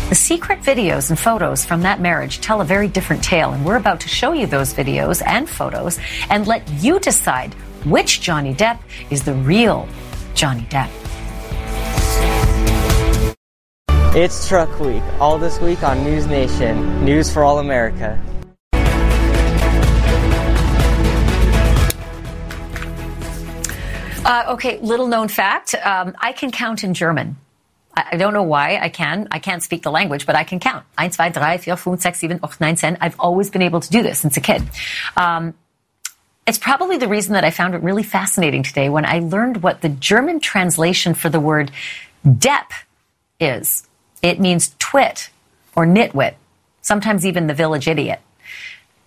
the 0.10 0.16
secret 0.16 0.62
videos 0.62 1.12
and 1.12 1.20
photos 1.20 1.64
from 1.64 1.84
that 1.84 2.02
marriage 2.02 2.42
tell 2.42 2.62
a 2.62 2.66
very 2.66 2.88
different 2.88 3.24
tale, 3.24 3.54
and 3.54 3.64
we're 3.64 3.76
about 3.76 4.00
to 4.00 4.08
show 4.08 4.34
you 4.34 4.48
those 4.48 4.74
videos 4.74 5.22
and 5.24 5.48
photos 5.48 6.00
and 6.32 6.48
let 6.48 6.68
you 6.82 7.00
decide 7.00 7.54
which 7.86 8.22
Johnny 8.22 8.56
Depp 8.56 8.80
is 9.12 9.22
the 9.22 9.36
real 9.36 9.88
Johnny 10.34 10.66
Depp. 10.72 10.90
It's 14.16 14.48
Truck 14.48 14.80
Week, 14.80 15.04
all 15.20 15.38
this 15.38 15.60
week 15.60 15.84
on 15.84 16.04
News 16.04 16.26
Nation, 16.26 17.06
News 17.06 17.32
for 17.32 17.44
All 17.44 17.60
America. 17.60 18.20
Uh, 24.28 24.44
okay, 24.50 24.78
little 24.80 25.08
known 25.08 25.30
fact 25.30 25.74
um, 25.74 26.14
I 26.20 26.34
can 26.34 26.52
count 26.52 26.84
in 26.84 26.94
German. 26.94 27.38
I, 27.96 28.18
don't 28.18 28.34
know 28.34 28.44
why 28.44 28.78
I 28.78 28.90
can. 28.90 29.30
I 29.32 29.40
can't 29.40 29.64
speak 29.64 29.84
the 29.84 29.90
language, 29.90 30.26
but 30.26 30.36
I 30.36 30.44
can 30.44 30.60
count. 30.60 30.86
1, 30.98 31.12
2, 31.12 31.32
3, 31.32 31.76
4, 31.76 31.98
5, 31.98 32.02
6, 32.02 32.20
7, 32.20 32.40
8, 32.44 32.60
9, 32.60 32.76
10. 32.76 32.98
I've 33.00 33.18
always 33.20 33.50
been 33.50 33.62
able 33.62 33.80
to 33.80 33.90
do 33.90 34.04
this 34.04 34.20
since 34.20 34.36
a 34.36 34.42
kid. 34.42 34.64
Um, 35.16 35.54
it's 36.46 36.58
probably 36.58 36.98
the 36.98 37.08
reason 37.08 37.34
that 37.34 37.46
I 37.46 37.52
found 37.52 37.74
it 37.74 37.82
really 37.82 38.04
fascinating 38.04 38.64
today 38.64 38.90
when 38.90 39.06
I 39.06 39.20
learned 39.20 39.64
what 39.64 39.82
the 39.82 39.90
German 39.90 40.42
translation 40.42 41.14
for 41.14 41.30
the 41.30 41.40
word 41.40 41.72
Depp 42.28 42.72
is. 43.40 43.88
It 44.22 44.42
means 44.42 44.76
twit 44.78 45.30
or 45.74 45.86
nitwit, 45.86 46.36
sometimes 46.82 47.26
even 47.26 47.48
the 47.48 47.54
village 47.54 47.88
idiot. 47.88 48.20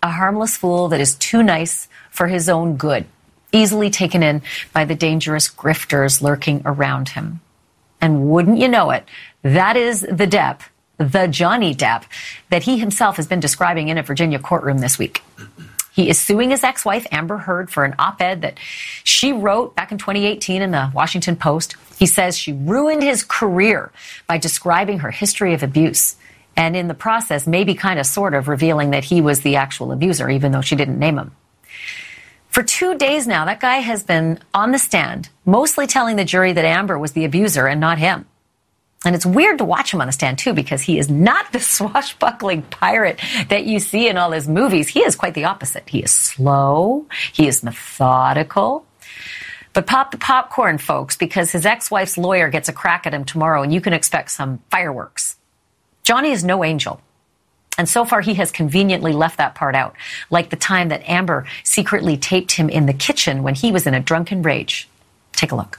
A 0.02 0.10
harmless 0.12 0.56
fool 0.56 0.88
that 0.88 1.00
is 1.00 1.14
too 1.14 1.42
nice 1.42 1.88
for 2.10 2.28
his 2.28 2.48
own 2.48 2.76
good, 2.76 3.04
easily 3.52 3.90
taken 3.90 4.22
in 4.22 4.42
by 4.72 4.84
the 4.84 4.94
dangerous 4.94 5.48
grifters 5.48 6.22
lurking 6.22 6.62
around 6.64 7.10
him. 7.10 7.40
And 8.00 8.30
wouldn't 8.30 8.58
you 8.58 8.68
know 8.68 8.90
it, 8.90 9.04
that 9.42 9.76
is 9.76 10.00
the 10.00 10.26
Depp, 10.26 10.60
the 10.98 11.28
Johnny 11.28 11.74
Depp, 11.74 12.04
that 12.50 12.62
he 12.62 12.78
himself 12.78 13.16
has 13.16 13.26
been 13.26 13.40
describing 13.40 13.88
in 13.88 13.98
a 13.98 14.02
Virginia 14.02 14.38
courtroom 14.38 14.78
this 14.78 14.98
week. 14.98 15.22
He 15.92 16.08
is 16.08 16.18
suing 16.18 16.50
his 16.50 16.64
ex 16.64 16.84
wife, 16.84 17.06
Amber 17.10 17.36
Heard, 17.36 17.70
for 17.70 17.84
an 17.84 17.94
op 17.98 18.22
ed 18.22 18.42
that 18.42 18.58
she 19.04 19.32
wrote 19.32 19.74
back 19.74 19.92
in 19.92 19.98
2018 19.98 20.62
in 20.62 20.70
the 20.70 20.90
Washington 20.94 21.36
Post. 21.36 21.76
He 21.98 22.06
says 22.06 22.38
she 22.38 22.52
ruined 22.52 23.02
his 23.02 23.24
career 23.24 23.90
by 24.26 24.38
describing 24.38 25.00
her 25.00 25.10
history 25.10 25.52
of 25.52 25.62
abuse. 25.62 26.16
And 26.56 26.76
in 26.76 26.88
the 26.88 26.94
process, 26.94 27.46
maybe 27.46 27.74
kind 27.74 27.98
of 27.98 28.06
sort 28.06 28.34
of 28.34 28.48
revealing 28.48 28.90
that 28.90 29.04
he 29.04 29.20
was 29.20 29.40
the 29.40 29.56
actual 29.56 29.92
abuser, 29.92 30.28
even 30.30 30.52
though 30.52 30.60
she 30.60 30.76
didn't 30.76 30.98
name 30.98 31.18
him. 31.18 31.32
For 32.50 32.64
two 32.64 32.98
days 32.98 33.28
now, 33.28 33.44
that 33.44 33.60
guy 33.60 33.76
has 33.76 34.02
been 34.02 34.40
on 34.52 34.72
the 34.72 34.78
stand, 34.78 35.28
mostly 35.46 35.86
telling 35.86 36.16
the 36.16 36.24
jury 36.24 36.52
that 36.52 36.64
Amber 36.64 36.98
was 36.98 37.12
the 37.12 37.24
abuser 37.24 37.66
and 37.66 37.80
not 37.80 37.98
him. 37.98 38.26
And 39.04 39.14
it's 39.14 39.24
weird 39.24 39.58
to 39.58 39.64
watch 39.64 39.94
him 39.94 40.00
on 40.00 40.08
the 40.08 40.12
stand 40.12 40.38
too 40.38 40.52
because 40.52 40.82
he 40.82 40.98
is 40.98 41.08
not 41.08 41.52
the 41.52 41.60
swashbuckling 41.60 42.62
pirate 42.62 43.20
that 43.48 43.64
you 43.64 43.78
see 43.78 44.08
in 44.08 44.16
all 44.16 44.32
his 44.32 44.48
movies. 44.48 44.88
He 44.88 45.00
is 45.00 45.16
quite 45.16 45.34
the 45.34 45.44
opposite. 45.44 45.88
He 45.88 46.00
is 46.00 46.10
slow. 46.10 47.06
He 47.32 47.46
is 47.46 47.62
methodical. 47.62 48.84
But 49.72 49.86
pop 49.86 50.10
the 50.10 50.18
popcorn, 50.18 50.78
folks, 50.78 51.16
because 51.16 51.52
his 51.52 51.64
ex-wife's 51.64 52.18
lawyer 52.18 52.48
gets 52.48 52.68
a 52.68 52.72
crack 52.72 53.06
at 53.06 53.14
him 53.14 53.24
tomorrow 53.24 53.62
and 53.62 53.72
you 53.72 53.80
can 53.80 53.92
expect 53.92 54.32
some 54.32 54.58
fireworks. 54.70 55.36
Johnny 56.02 56.32
is 56.32 56.42
no 56.42 56.64
angel. 56.64 57.00
And 57.80 57.88
so 57.88 58.04
far, 58.04 58.20
he 58.20 58.34
has 58.34 58.52
conveniently 58.52 59.14
left 59.14 59.38
that 59.38 59.54
part 59.54 59.74
out, 59.74 59.96
like 60.28 60.50
the 60.50 60.56
time 60.56 60.90
that 60.90 61.00
Amber 61.08 61.46
secretly 61.64 62.18
taped 62.18 62.52
him 62.52 62.68
in 62.68 62.84
the 62.84 62.92
kitchen 62.92 63.42
when 63.42 63.54
he 63.54 63.72
was 63.72 63.86
in 63.86 63.94
a 63.94 64.00
drunken 64.00 64.42
rage. 64.42 64.86
Take 65.32 65.50
a 65.50 65.56
look. 65.56 65.78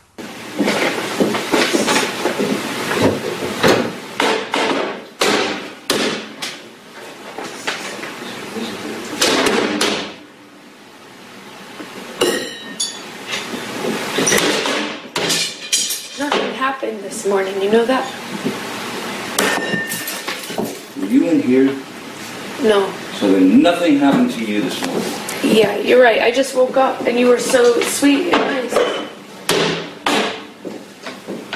Nothing 16.18 16.52
happened 16.56 17.02
this 17.02 17.28
morning. 17.28 17.62
You 17.62 17.70
know 17.70 17.86
that? 17.86 18.12
Were 20.98 21.06
you 21.06 21.30
in 21.30 21.44
here? 21.44 21.78
No. 22.64 22.94
So 23.16 23.32
then 23.32 23.62
nothing 23.62 23.98
happened 23.98 24.32
to 24.32 24.46
you 24.46 24.62
this 24.62 24.86
morning? 24.86 25.12
Yeah, 25.44 25.78
you're 25.78 26.02
right. 26.02 26.22
I 26.22 26.30
just 26.30 26.56
woke 26.56 26.78
up 26.78 27.02
and 27.08 27.18
you 27.18 27.28
were 27.28 27.40
so 27.40 27.80
sweet 27.82 28.32
and 28.32 28.72
nice. 28.72 29.02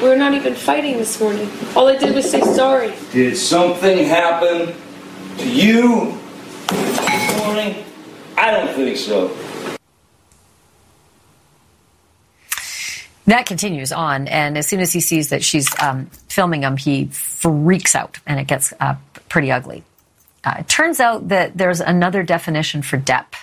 We 0.02 0.10
were 0.10 0.16
not 0.16 0.34
even 0.34 0.56
fighting 0.56 0.98
this 0.98 1.20
morning. 1.22 1.48
All 1.76 1.88
I 1.88 1.96
did 1.96 2.16
was 2.16 2.30
say 2.30 2.42
sorry. 2.42 2.94
Did 3.12 3.38
something 3.38 4.06
happen 4.06 4.76
to 5.38 5.50
you 5.50 6.18
this 6.68 7.38
morning? 7.38 7.84
I 8.38 8.52
don't 8.52 8.76
think 8.76 8.98
so. 8.98 9.36
That 13.28 13.46
continues 13.46 13.92
on, 13.92 14.28
and 14.28 14.58
as 14.58 14.68
soon 14.68 14.82
as 14.82 14.94
he 14.94 15.00
sees 15.00 15.30
that 15.30 15.44
she's 15.44 15.68
um, 15.82 16.08
filming 16.30 16.62
him, 16.62 16.78
he 16.78 17.06
freaks 17.06 17.96
out, 17.96 18.20
and 18.28 18.40
it 18.40 18.46
gets 18.46 18.74
uh, 18.80 18.96
pretty 19.30 19.52
ugly. 19.52 19.84
Uh, 20.46 20.56
it 20.60 20.68
turns 20.68 21.00
out 21.00 21.30
that 21.30 21.58
there's 21.58 21.82
another 21.82 22.22
definition 22.22 22.82
for 22.82 22.98
Depp 22.98 23.34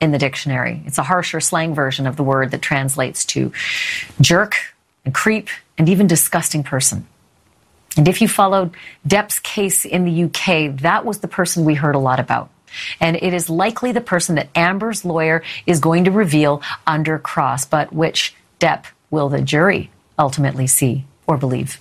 in 0.00 0.12
the 0.12 0.18
dictionary. 0.18 0.82
It's 0.86 0.98
a 0.98 1.02
harsher 1.02 1.40
slang 1.40 1.74
version 1.74 2.06
of 2.06 2.16
the 2.16 2.22
word 2.22 2.52
that 2.52 2.62
translates 2.62 3.24
to 3.26 3.52
jerk 4.20 4.56
and 5.04 5.12
creep 5.12 5.48
and 5.76 5.88
even 5.88 6.06
disgusting 6.06 6.62
person. 6.62 7.06
And 7.96 8.06
if 8.06 8.20
you 8.20 8.28
followed 8.28 8.74
Depp's 9.08 9.38
case 9.38 9.84
in 9.84 10.04
the 10.04 10.24
UK, 10.24 10.80
that 10.82 11.04
was 11.04 11.20
the 11.20 11.28
person 11.28 11.64
we 11.64 11.74
heard 11.74 11.94
a 11.94 11.98
lot 11.98 12.20
about. 12.20 12.50
And 13.00 13.16
it 13.16 13.32
is 13.32 13.48
likely 13.48 13.92
the 13.92 14.02
person 14.02 14.34
that 14.34 14.50
Amber's 14.54 15.04
lawyer 15.04 15.42
is 15.64 15.80
going 15.80 16.04
to 16.04 16.10
reveal 16.10 16.62
under 16.86 17.18
cross, 17.18 17.64
but 17.64 17.92
which 17.92 18.34
Depp 18.60 18.84
will 19.10 19.30
the 19.30 19.40
jury 19.40 19.90
ultimately 20.18 20.66
see 20.66 21.04
or 21.26 21.38
believe? 21.38 21.80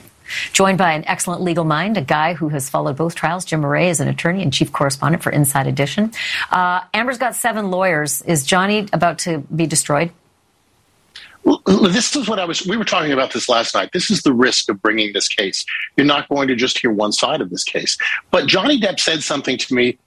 Joined 0.53 0.77
by 0.77 0.93
an 0.93 1.05
excellent 1.05 1.41
legal 1.41 1.65
mind, 1.65 1.97
a 1.97 2.01
guy 2.01 2.33
who 2.33 2.49
has 2.49 2.69
followed 2.69 2.97
both 2.97 3.15
trials. 3.15 3.45
Jim 3.45 3.61
Moret 3.61 3.89
is 3.89 3.99
an 3.99 4.07
attorney 4.07 4.41
and 4.41 4.51
chief 4.51 4.71
correspondent 4.71 5.23
for 5.23 5.31
Inside 5.31 5.67
Edition. 5.67 6.11
Uh, 6.51 6.81
Amber's 6.93 7.17
got 7.17 7.35
seven 7.35 7.71
lawyers. 7.71 8.21
Is 8.23 8.45
Johnny 8.45 8.87
about 8.91 9.19
to 9.19 9.39
be 9.55 9.67
destroyed? 9.67 10.11
This 11.67 12.15
is 12.15 12.27
what 12.27 12.39
I 12.39 12.45
was. 12.45 12.65
We 12.65 12.75
were 12.75 12.85
talking 12.85 13.11
about 13.11 13.31
this 13.31 13.47
last 13.47 13.75
night. 13.75 13.91
This 13.93 14.09
is 14.09 14.23
the 14.23 14.33
risk 14.33 14.67
of 14.67 14.81
bringing 14.81 15.13
this 15.13 15.27
case. 15.27 15.63
You're 15.95 16.07
not 16.07 16.27
going 16.27 16.47
to 16.47 16.55
just 16.55 16.79
hear 16.79 16.91
one 16.91 17.11
side 17.11 17.39
of 17.39 17.51
this 17.51 17.63
case. 17.63 17.97
But 18.31 18.47
Johnny 18.47 18.79
Depp 18.79 18.99
said 18.99 19.21
something 19.21 19.57
to 19.59 19.73
me, 19.75 19.99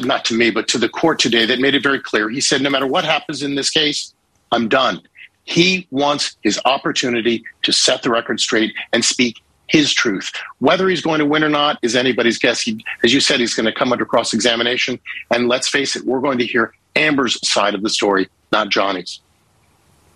not 0.00 0.24
to 0.24 0.34
me, 0.34 0.50
but 0.50 0.68
to 0.68 0.78
the 0.78 0.88
court 0.88 1.18
today 1.18 1.44
that 1.44 1.58
made 1.58 1.74
it 1.74 1.82
very 1.82 2.00
clear. 2.00 2.30
He 2.30 2.40
said, 2.40 2.62
no 2.62 2.70
matter 2.70 2.86
what 2.86 3.04
happens 3.04 3.42
in 3.42 3.56
this 3.56 3.68
case, 3.68 4.14
I'm 4.52 4.68
done. 4.68 5.02
He 5.44 5.86
wants 5.90 6.36
his 6.42 6.58
opportunity 6.64 7.44
to 7.62 7.72
set 7.72 8.02
the 8.02 8.10
record 8.10 8.40
straight 8.40 8.72
and 8.92 9.04
speak 9.04 9.42
his 9.70 9.94
truth. 9.94 10.32
Whether 10.58 10.88
he's 10.88 11.00
going 11.00 11.20
to 11.20 11.24
win 11.24 11.44
or 11.44 11.48
not 11.48 11.78
is 11.80 11.94
anybody's 11.94 12.38
guess. 12.38 12.60
He, 12.60 12.84
as 13.04 13.14
you 13.14 13.20
said, 13.20 13.38
he's 13.38 13.54
going 13.54 13.66
to 13.66 13.72
come 13.72 13.92
under 13.92 14.04
cross 14.04 14.34
examination. 14.34 14.98
And 15.30 15.48
let's 15.48 15.68
face 15.68 15.94
it, 15.94 16.04
we're 16.04 16.20
going 16.20 16.38
to 16.38 16.46
hear 16.46 16.74
Amber's 16.96 17.38
side 17.48 17.74
of 17.74 17.82
the 17.82 17.88
story, 17.88 18.28
not 18.50 18.68
Johnny's. 18.68 19.20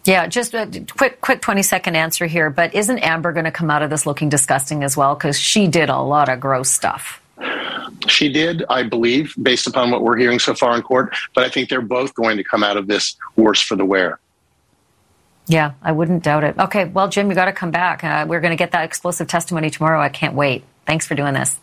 Yeah, 0.05 0.27
just 0.27 0.55
a 0.55 0.85
quick, 0.97 1.21
quick 1.21 1.41
20 1.41 1.63
second 1.63 1.97
answer 1.97 2.27
here. 2.27 2.51
But 2.51 2.75
isn't 2.75 2.99
Amber 2.99 3.33
going 3.33 3.45
to 3.45 3.53
come 3.53 3.71
out 3.71 3.83
of 3.83 3.91
this 3.91 4.05
looking 4.07 4.29
disgusting 4.29 4.83
as 4.83 4.97
well? 4.97 5.15
Because 5.15 5.39
she 5.39 5.69
did 5.69 5.89
a 5.89 5.99
lot 5.99 6.29
of 6.29 6.41
gross 6.41 6.69
stuff. 6.69 7.23
She 8.09 8.31
did, 8.31 8.65
I 8.69 8.83
believe, 8.83 9.35
based 9.41 9.67
upon 9.67 9.91
what 9.91 10.03
we're 10.03 10.17
hearing 10.17 10.41
so 10.41 10.55
far 10.55 10.77
in 10.77 10.83
court. 10.83 11.15
But 11.35 11.45
I 11.45 11.49
think 11.49 11.71
they're 11.71 11.81
both 11.81 12.13
going 12.15 12.37
to 12.37 12.45
come 12.45 12.63
out 12.65 12.77
of 12.77 12.89
this 12.89 13.17
worse 13.37 13.63
for 13.63 13.77
the 13.77 13.85
wear. 13.85 14.19
Yeah, 15.47 15.73
I 15.83 15.93
wouldn't 15.93 16.23
doubt 16.23 16.45
it. 16.45 16.59
Okay, 16.59 16.87
well, 16.87 17.09
Jim, 17.09 17.29
you 17.29 17.35
got 17.35 17.47
to 17.47 17.53
come 17.53 17.71
back. 17.71 18.03
Uh, 18.03 18.25
we're 18.29 18.41
going 18.41 18.53
to 18.53 18.57
get 18.57 18.73
that 18.73 18.85
explosive 18.85 19.29
testimony 19.29 19.71
tomorrow. 19.71 20.01
I 20.01 20.09
can't 20.09 20.35
wait. 20.35 20.65
Thanks 20.87 21.07
for 21.07 21.15
doing 21.15 21.35
this. 21.35 21.59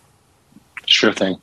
Sure 0.85 1.13
thing. 1.13 1.41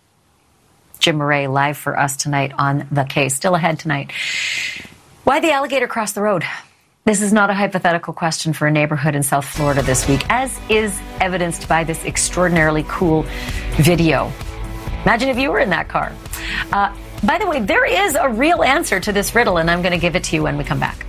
Jim 1.01 1.17
Moret 1.17 1.51
live 1.51 1.77
for 1.77 1.99
us 1.99 2.17
tonight 2.17 2.53
on 2.59 2.87
the 2.91 3.05
case. 3.05 3.35
Still 3.35 3.55
ahead 3.55 3.79
tonight. 3.79 4.13
Why 5.25 5.41
the 5.41 5.53
alligator 5.53 5.87
crossed 5.87 6.15
the 6.15 6.23
road? 6.23 6.45
This 7.05 7.23
is 7.23 7.33
not 7.33 7.49
a 7.49 7.55
hypothetical 7.55 8.13
question 8.13 8.53
for 8.53 8.67
a 8.67 8.71
neighborhood 8.71 9.15
in 9.15 9.23
South 9.23 9.45
Florida 9.45 9.83
this 9.83 10.07
week, 10.09 10.25
as 10.29 10.59
is 10.69 10.99
evidenced 11.21 11.69
by 11.69 11.83
this 11.83 12.05
extraordinarily 12.05 12.85
cool 12.89 13.25
video. 13.77 14.31
Imagine 15.05 15.29
if 15.31 15.39
you 15.39 15.51
were 15.51 15.61
in 15.61 15.71
that 15.71 15.89
car. 15.89 16.13
Uh, 16.73 16.95
by 17.25 17.39
the 17.39 17.47
way, 17.47 17.61
there 17.61 17.87
is 17.87 18.15
a 18.15 18.29
real 18.29 18.63
answer 18.63 19.01
to 19.01 19.13
this 19.13 19.35
riddle, 19.35 19.57
and 19.59 19.71
I'm 19.71 19.81
going 19.81 19.93
to 19.93 19.99
give 19.99 20.17
it 20.17 20.25
to 20.25 20.37
you 20.37 20.43
when 20.43 20.59
we 20.59 20.65
come 20.65 20.79
back. 20.79 21.07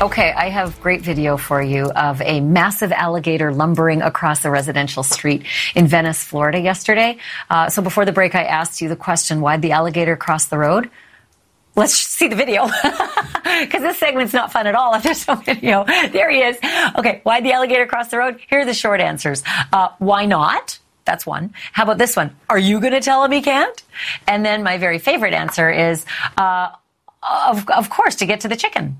Okay, 0.00 0.30
I 0.30 0.48
have 0.48 0.80
great 0.80 1.02
video 1.02 1.36
for 1.36 1.60
you 1.60 1.86
of 1.90 2.22
a 2.22 2.40
massive 2.40 2.92
alligator 2.92 3.52
lumbering 3.52 4.00
across 4.00 4.44
a 4.44 4.50
residential 4.50 5.02
street 5.02 5.42
in 5.74 5.88
Venice, 5.88 6.22
Florida 6.22 6.60
yesterday. 6.60 7.18
Uh, 7.50 7.68
so 7.68 7.82
before 7.82 8.04
the 8.04 8.12
break, 8.12 8.36
I 8.36 8.44
asked 8.44 8.80
you 8.80 8.88
the 8.88 8.94
question, 8.94 9.40
why'd 9.40 9.60
the 9.60 9.72
alligator 9.72 10.14
cross 10.14 10.44
the 10.44 10.56
road? 10.56 10.88
Let's 11.74 11.94
see 11.98 12.28
the 12.28 12.36
video 12.36 12.66
because 13.60 13.82
this 13.82 13.98
segment's 13.98 14.32
not 14.32 14.52
fun 14.52 14.68
at 14.68 14.76
all 14.76 14.94
if 14.94 15.02
there's 15.04 15.26
no 15.26 15.34
video. 15.34 15.84
There 15.84 16.30
he 16.30 16.42
is. 16.42 16.58
Okay, 16.94 17.20
why 17.24 17.40
the 17.40 17.52
alligator 17.52 17.86
cross 17.86 18.06
the 18.06 18.18
road? 18.18 18.38
Here 18.48 18.60
are 18.60 18.64
the 18.64 18.74
short 18.74 19.00
answers. 19.00 19.42
Uh, 19.72 19.88
why 19.98 20.26
not? 20.26 20.78
That's 21.06 21.26
one. 21.26 21.54
How 21.72 21.82
about 21.82 21.98
this 21.98 22.14
one? 22.14 22.36
Are 22.48 22.58
you 22.58 22.78
going 22.78 22.92
to 22.92 23.00
tell 23.00 23.24
him 23.24 23.32
he 23.32 23.42
can't? 23.42 23.82
And 24.28 24.46
then 24.46 24.62
my 24.62 24.78
very 24.78 25.00
favorite 25.00 25.34
answer 25.34 25.68
is, 25.68 26.06
uh, 26.36 26.68
of, 27.20 27.68
of 27.68 27.90
course, 27.90 28.14
to 28.16 28.26
get 28.26 28.42
to 28.42 28.48
the 28.48 28.54
chicken. 28.54 28.96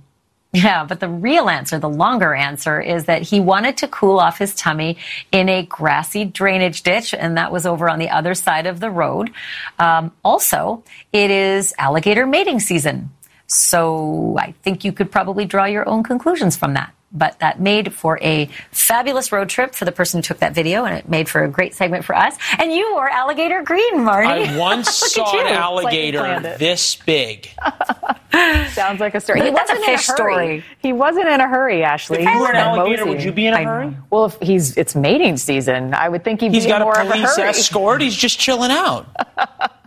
Yeah, 0.52 0.84
but 0.84 1.00
the 1.00 1.08
real 1.08 1.50
answer, 1.50 1.78
the 1.78 1.90
longer 1.90 2.34
answer, 2.34 2.80
is 2.80 3.04
that 3.04 3.20
he 3.20 3.38
wanted 3.38 3.76
to 3.78 3.88
cool 3.88 4.18
off 4.18 4.38
his 4.38 4.54
tummy 4.54 4.96
in 5.30 5.48
a 5.48 5.62
grassy 5.64 6.24
drainage 6.24 6.82
ditch, 6.82 7.12
and 7.12 7.36
that 7.36 7.52
was 7.52 7.66
over 7.66 7.88
on 7.88 7.98
the 7.98 8.08
other 8.08 8.34
side 8.34 8.66
of 8.66 8.80
the 8.80 8.90
road. 8.90 9.30
Um, 9.78 10.10
also, 10.24 10.82
it 11.12 11.30
is 11.30 11.74
alligator 11.76 12.26
mating 12.26 12.60
season. 12.60 13.10
So 13.46 14.36
I 14.38 14.52
think 14.62 14.84
you 14.84 14.92
could 14.92 15.10
probably 15.10 15.44
draw 15.44 15.66
your 15.66 15.86
own 15.86 16.02
conclusions 16.02 16.56
from 16.56 16.74
that 16.74 16.94
but 17.12 17.38
that 17.40 17.60
made 17.60 17.92
for 17.94 18.18
a 18.22 18.48
fabulous 18.70 19.32
road 19.32 19.48
trip 19.48 19.74
for 19.74 19.84
the 19.84 19.92
person 19.92 20.18
who 20.18 20.22
took 20.22 20.38
that 20.38 20.54
video, 20.54 20.84
and 20.84 20.96
it 20.96 21.08
made 21.08 21.28
for 21.28 21.42
a 21.42 21.48
great 21.48 21.74
segment 21.74 22.04
for 22.04 22.14
us. 22.14 22.36
And 22.58 22.72
you 22.72 22.94
were 22.96 23.08
alligator 23.08 23.62
green, 23.62 24.04
Marty. 24.04 24.28
I 24.28 24.58
once 24.58 24.90
saw 25.12 25.38
an 25.40 25.46
alligator 25.46 26.40
this 26.58 26.96
big. 26.96 27.48
Sounds 28.70 29.00
like 29.00 29.14
a 29.14 29.20
story. 29.20 29.42
He 29.42 29.50
wasn't 29.50 29.78
a 29.78 29.82
fish 29.84 30.08
in 30.08 30.14
a 30.14 30.18
hurry. 30.18 30.60
story. 30.60 30.64
He 30.80 30.92
wasn't 30.92 31.28
in 31.28 31.40
a 31.40 31.48
hurry, 31.48 31.82
Ashley. 31.82 32.18
If 32.18 32.28
you 32.28 32.38
were 32.40 32.50
an 32.50 32.56
alligator, 32.56 33.04
moseying. 33.04 33.08
would 33.16 33.24
you 33.24 33.32
be 33.32 33.46
in 33.46 33.54
a 33.54 33.56
I 33.56 33.64
know. 33.64 33.70
hurry? 33.70 33.96
Well, 34.10 34.24
if 34.26 34.36
he's 34.40 34.76
it's 34.76 34.94
mating 34.94 35.38
season, 35.38 35.94
I 35.94 36.08
would 36.08 36.24
think 36.24 36.40
he'd 36.40 36.52
He's 36.52 36.64
be 36.64 36.70
got 36.70 36.82
in 36.82 36.86
more 36.86 36.98
a 36.98 37.02
of 37.02 37.08
a 37.08 37.12
police 37.12 37.38
escort. 37.38 38.00
He's 38.02 38.16
just 38.16 38.38
chilling 38.38 38.70
out. 38.70 39.06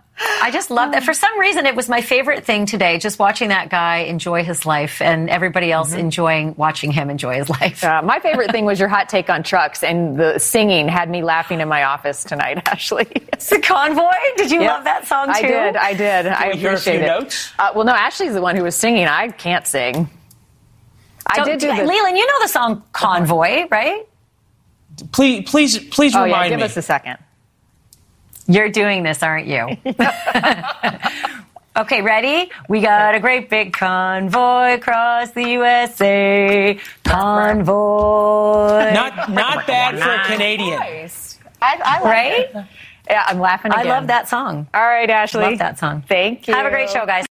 I 0.42 0.50
just 0.52 0.70
love 0.70 0.92
that. 0.92 1.04
For 1.04 1.14
some 1.14 1.38
reason, 1.38 1.66
it 1.66 1.74
was 1.74 1.88
my 1.88 2.00
favorite 2.00 2.44
thing 2.44 2.66
today, 2.66 2.98
just 2.98 3.18
watching 3.18 3.48
that 3.50 3.68
guy 3.68 3.98
enjoy 3.98 4.44
his 4.44 4.66
life 4.66 5.00
and 5.00 5.30
everybody 5.30 5.70
else 5.72 5.92
enjoying 5.92 6.54
watching 6.56 6.90
him 6.92 7.10
enjoy 7.10 7.34
his 7.36 7.48
life. 7.48 7.82
Uh, 7.84 8.02
my 8.02 8.18
favorite 8.20 8.50
thing 8.50 8.64
was 8.64 8.78
your 8.80 8.88
hot 8.88 9.08
take 9.08 9.30
on 9.30 9.42
trucks, 9.42 9.82
and 9.82 10.16
the 10.18 10.38
singing 10.38 10.88
had 10.88 11.08
me 11.10 11.22
laughing 11.22 11.60
in 11.60 11.68
my 11.68 11.84
office 11.84 12.24
tonight. 12.24 12.62
Ashley, 12.66 13.06
it's 13.32 13.48
the 13.50 13.58
convoy. 13.60 14.10
Did 14.36 14.50
you 14.50 14.60
Yep. 14.62 14.70
love 14.70 14.84
that 14.84 15.06
song 15.06 15.26
too? 15.26 15.32
I 15.32 15.42
did. 15.42 15.76
I 15.76 15.94
did. 15.94 16.26
I 16.26 16.48
we 16.52 16.58
hear 16.58 16.70
a 16.70 16.72
appreciate 16.74 16.98
few 16.98 17.04
it. 17.04 17.06
notes? 17.06 17.52
Uh, 17.58 17.72
well, 17.74 17.84
no, 17.84 17.92
Ashley's 17.92 18.34
the 18.34 18.42
one 18.42 18.56
who 18.56 18.62
was 18.64 18.76
singing. 18.76 19.06
I 19.06 19.28
can't 19.28 19.66
sing. 19.66 20.08
I 21.26 21.36
So, 21.38 21.44
did 21.44 21.60
do 21.60 21.68
the. 21.68 21.84
Leland, 21.84 22.16
you 22.18 22.26
know 22.26 22.40
the 22.42 22.48
song 22.48 22.82
Convoy, 22.92 23.66
right? 23.70 24.06
Please, 25.12 25.48
please, 25.50 25.78
please 25.88 26.14
oh 26.14 26.24
yeah, 26.24 26.48
give 26.48 26.58
me. 26.58 26.64
us 26.64 26.76
a 26.76 26.82
second. 26.82 27.18
You're 28.46 28.68
doing 28.70 29.02
this, 29.02 29.22
aren't 29.22 29.46
you? 29.46 29.76
okay, 31.76 32.02
ready? 32.02 32.50
We 32.68 32.80
got 32.80 33.14
a 33.14 33.20
great 33.20 33.48
big 33.48 33.72
convoy 33.72 34.74
across 34.74 35.30
the 35.30 35.48
USA. 35.50 36.78
Convoy. 37.04 38.92
not, 38.92 39.30
not 39.30 39.66
bad 39.66 39.98
for 39.98 40.10
a 40.10 40.24
Canadian. 40.26 40.80
I, 40.80 41.08
I 41.62 42.00
like 42.00 42.04
Right? 42.04 42.32
it. 42.54 42.66
Yeah, 43.10 43.24
I'm 43.26 43.40
laughing 43.40 43.72
I 43.74 43.82
love 43.82 44.06
that 44.06 44.28
song. 44.28 44.68
All 44.72 44.82
right, 44.82 45.10
Ashley. 45.10 45.44
I 45.44 45.48
love 45.50 45.58
that 45.58 45.78
song. 45.78 46.02
Thank 46.08 46.46
you. 46.48 46.54
Have 46.54 46.66
a 46.66 46.70
great 46.70 46.88
show, 46.88 47.04
guys. 47.04 47.26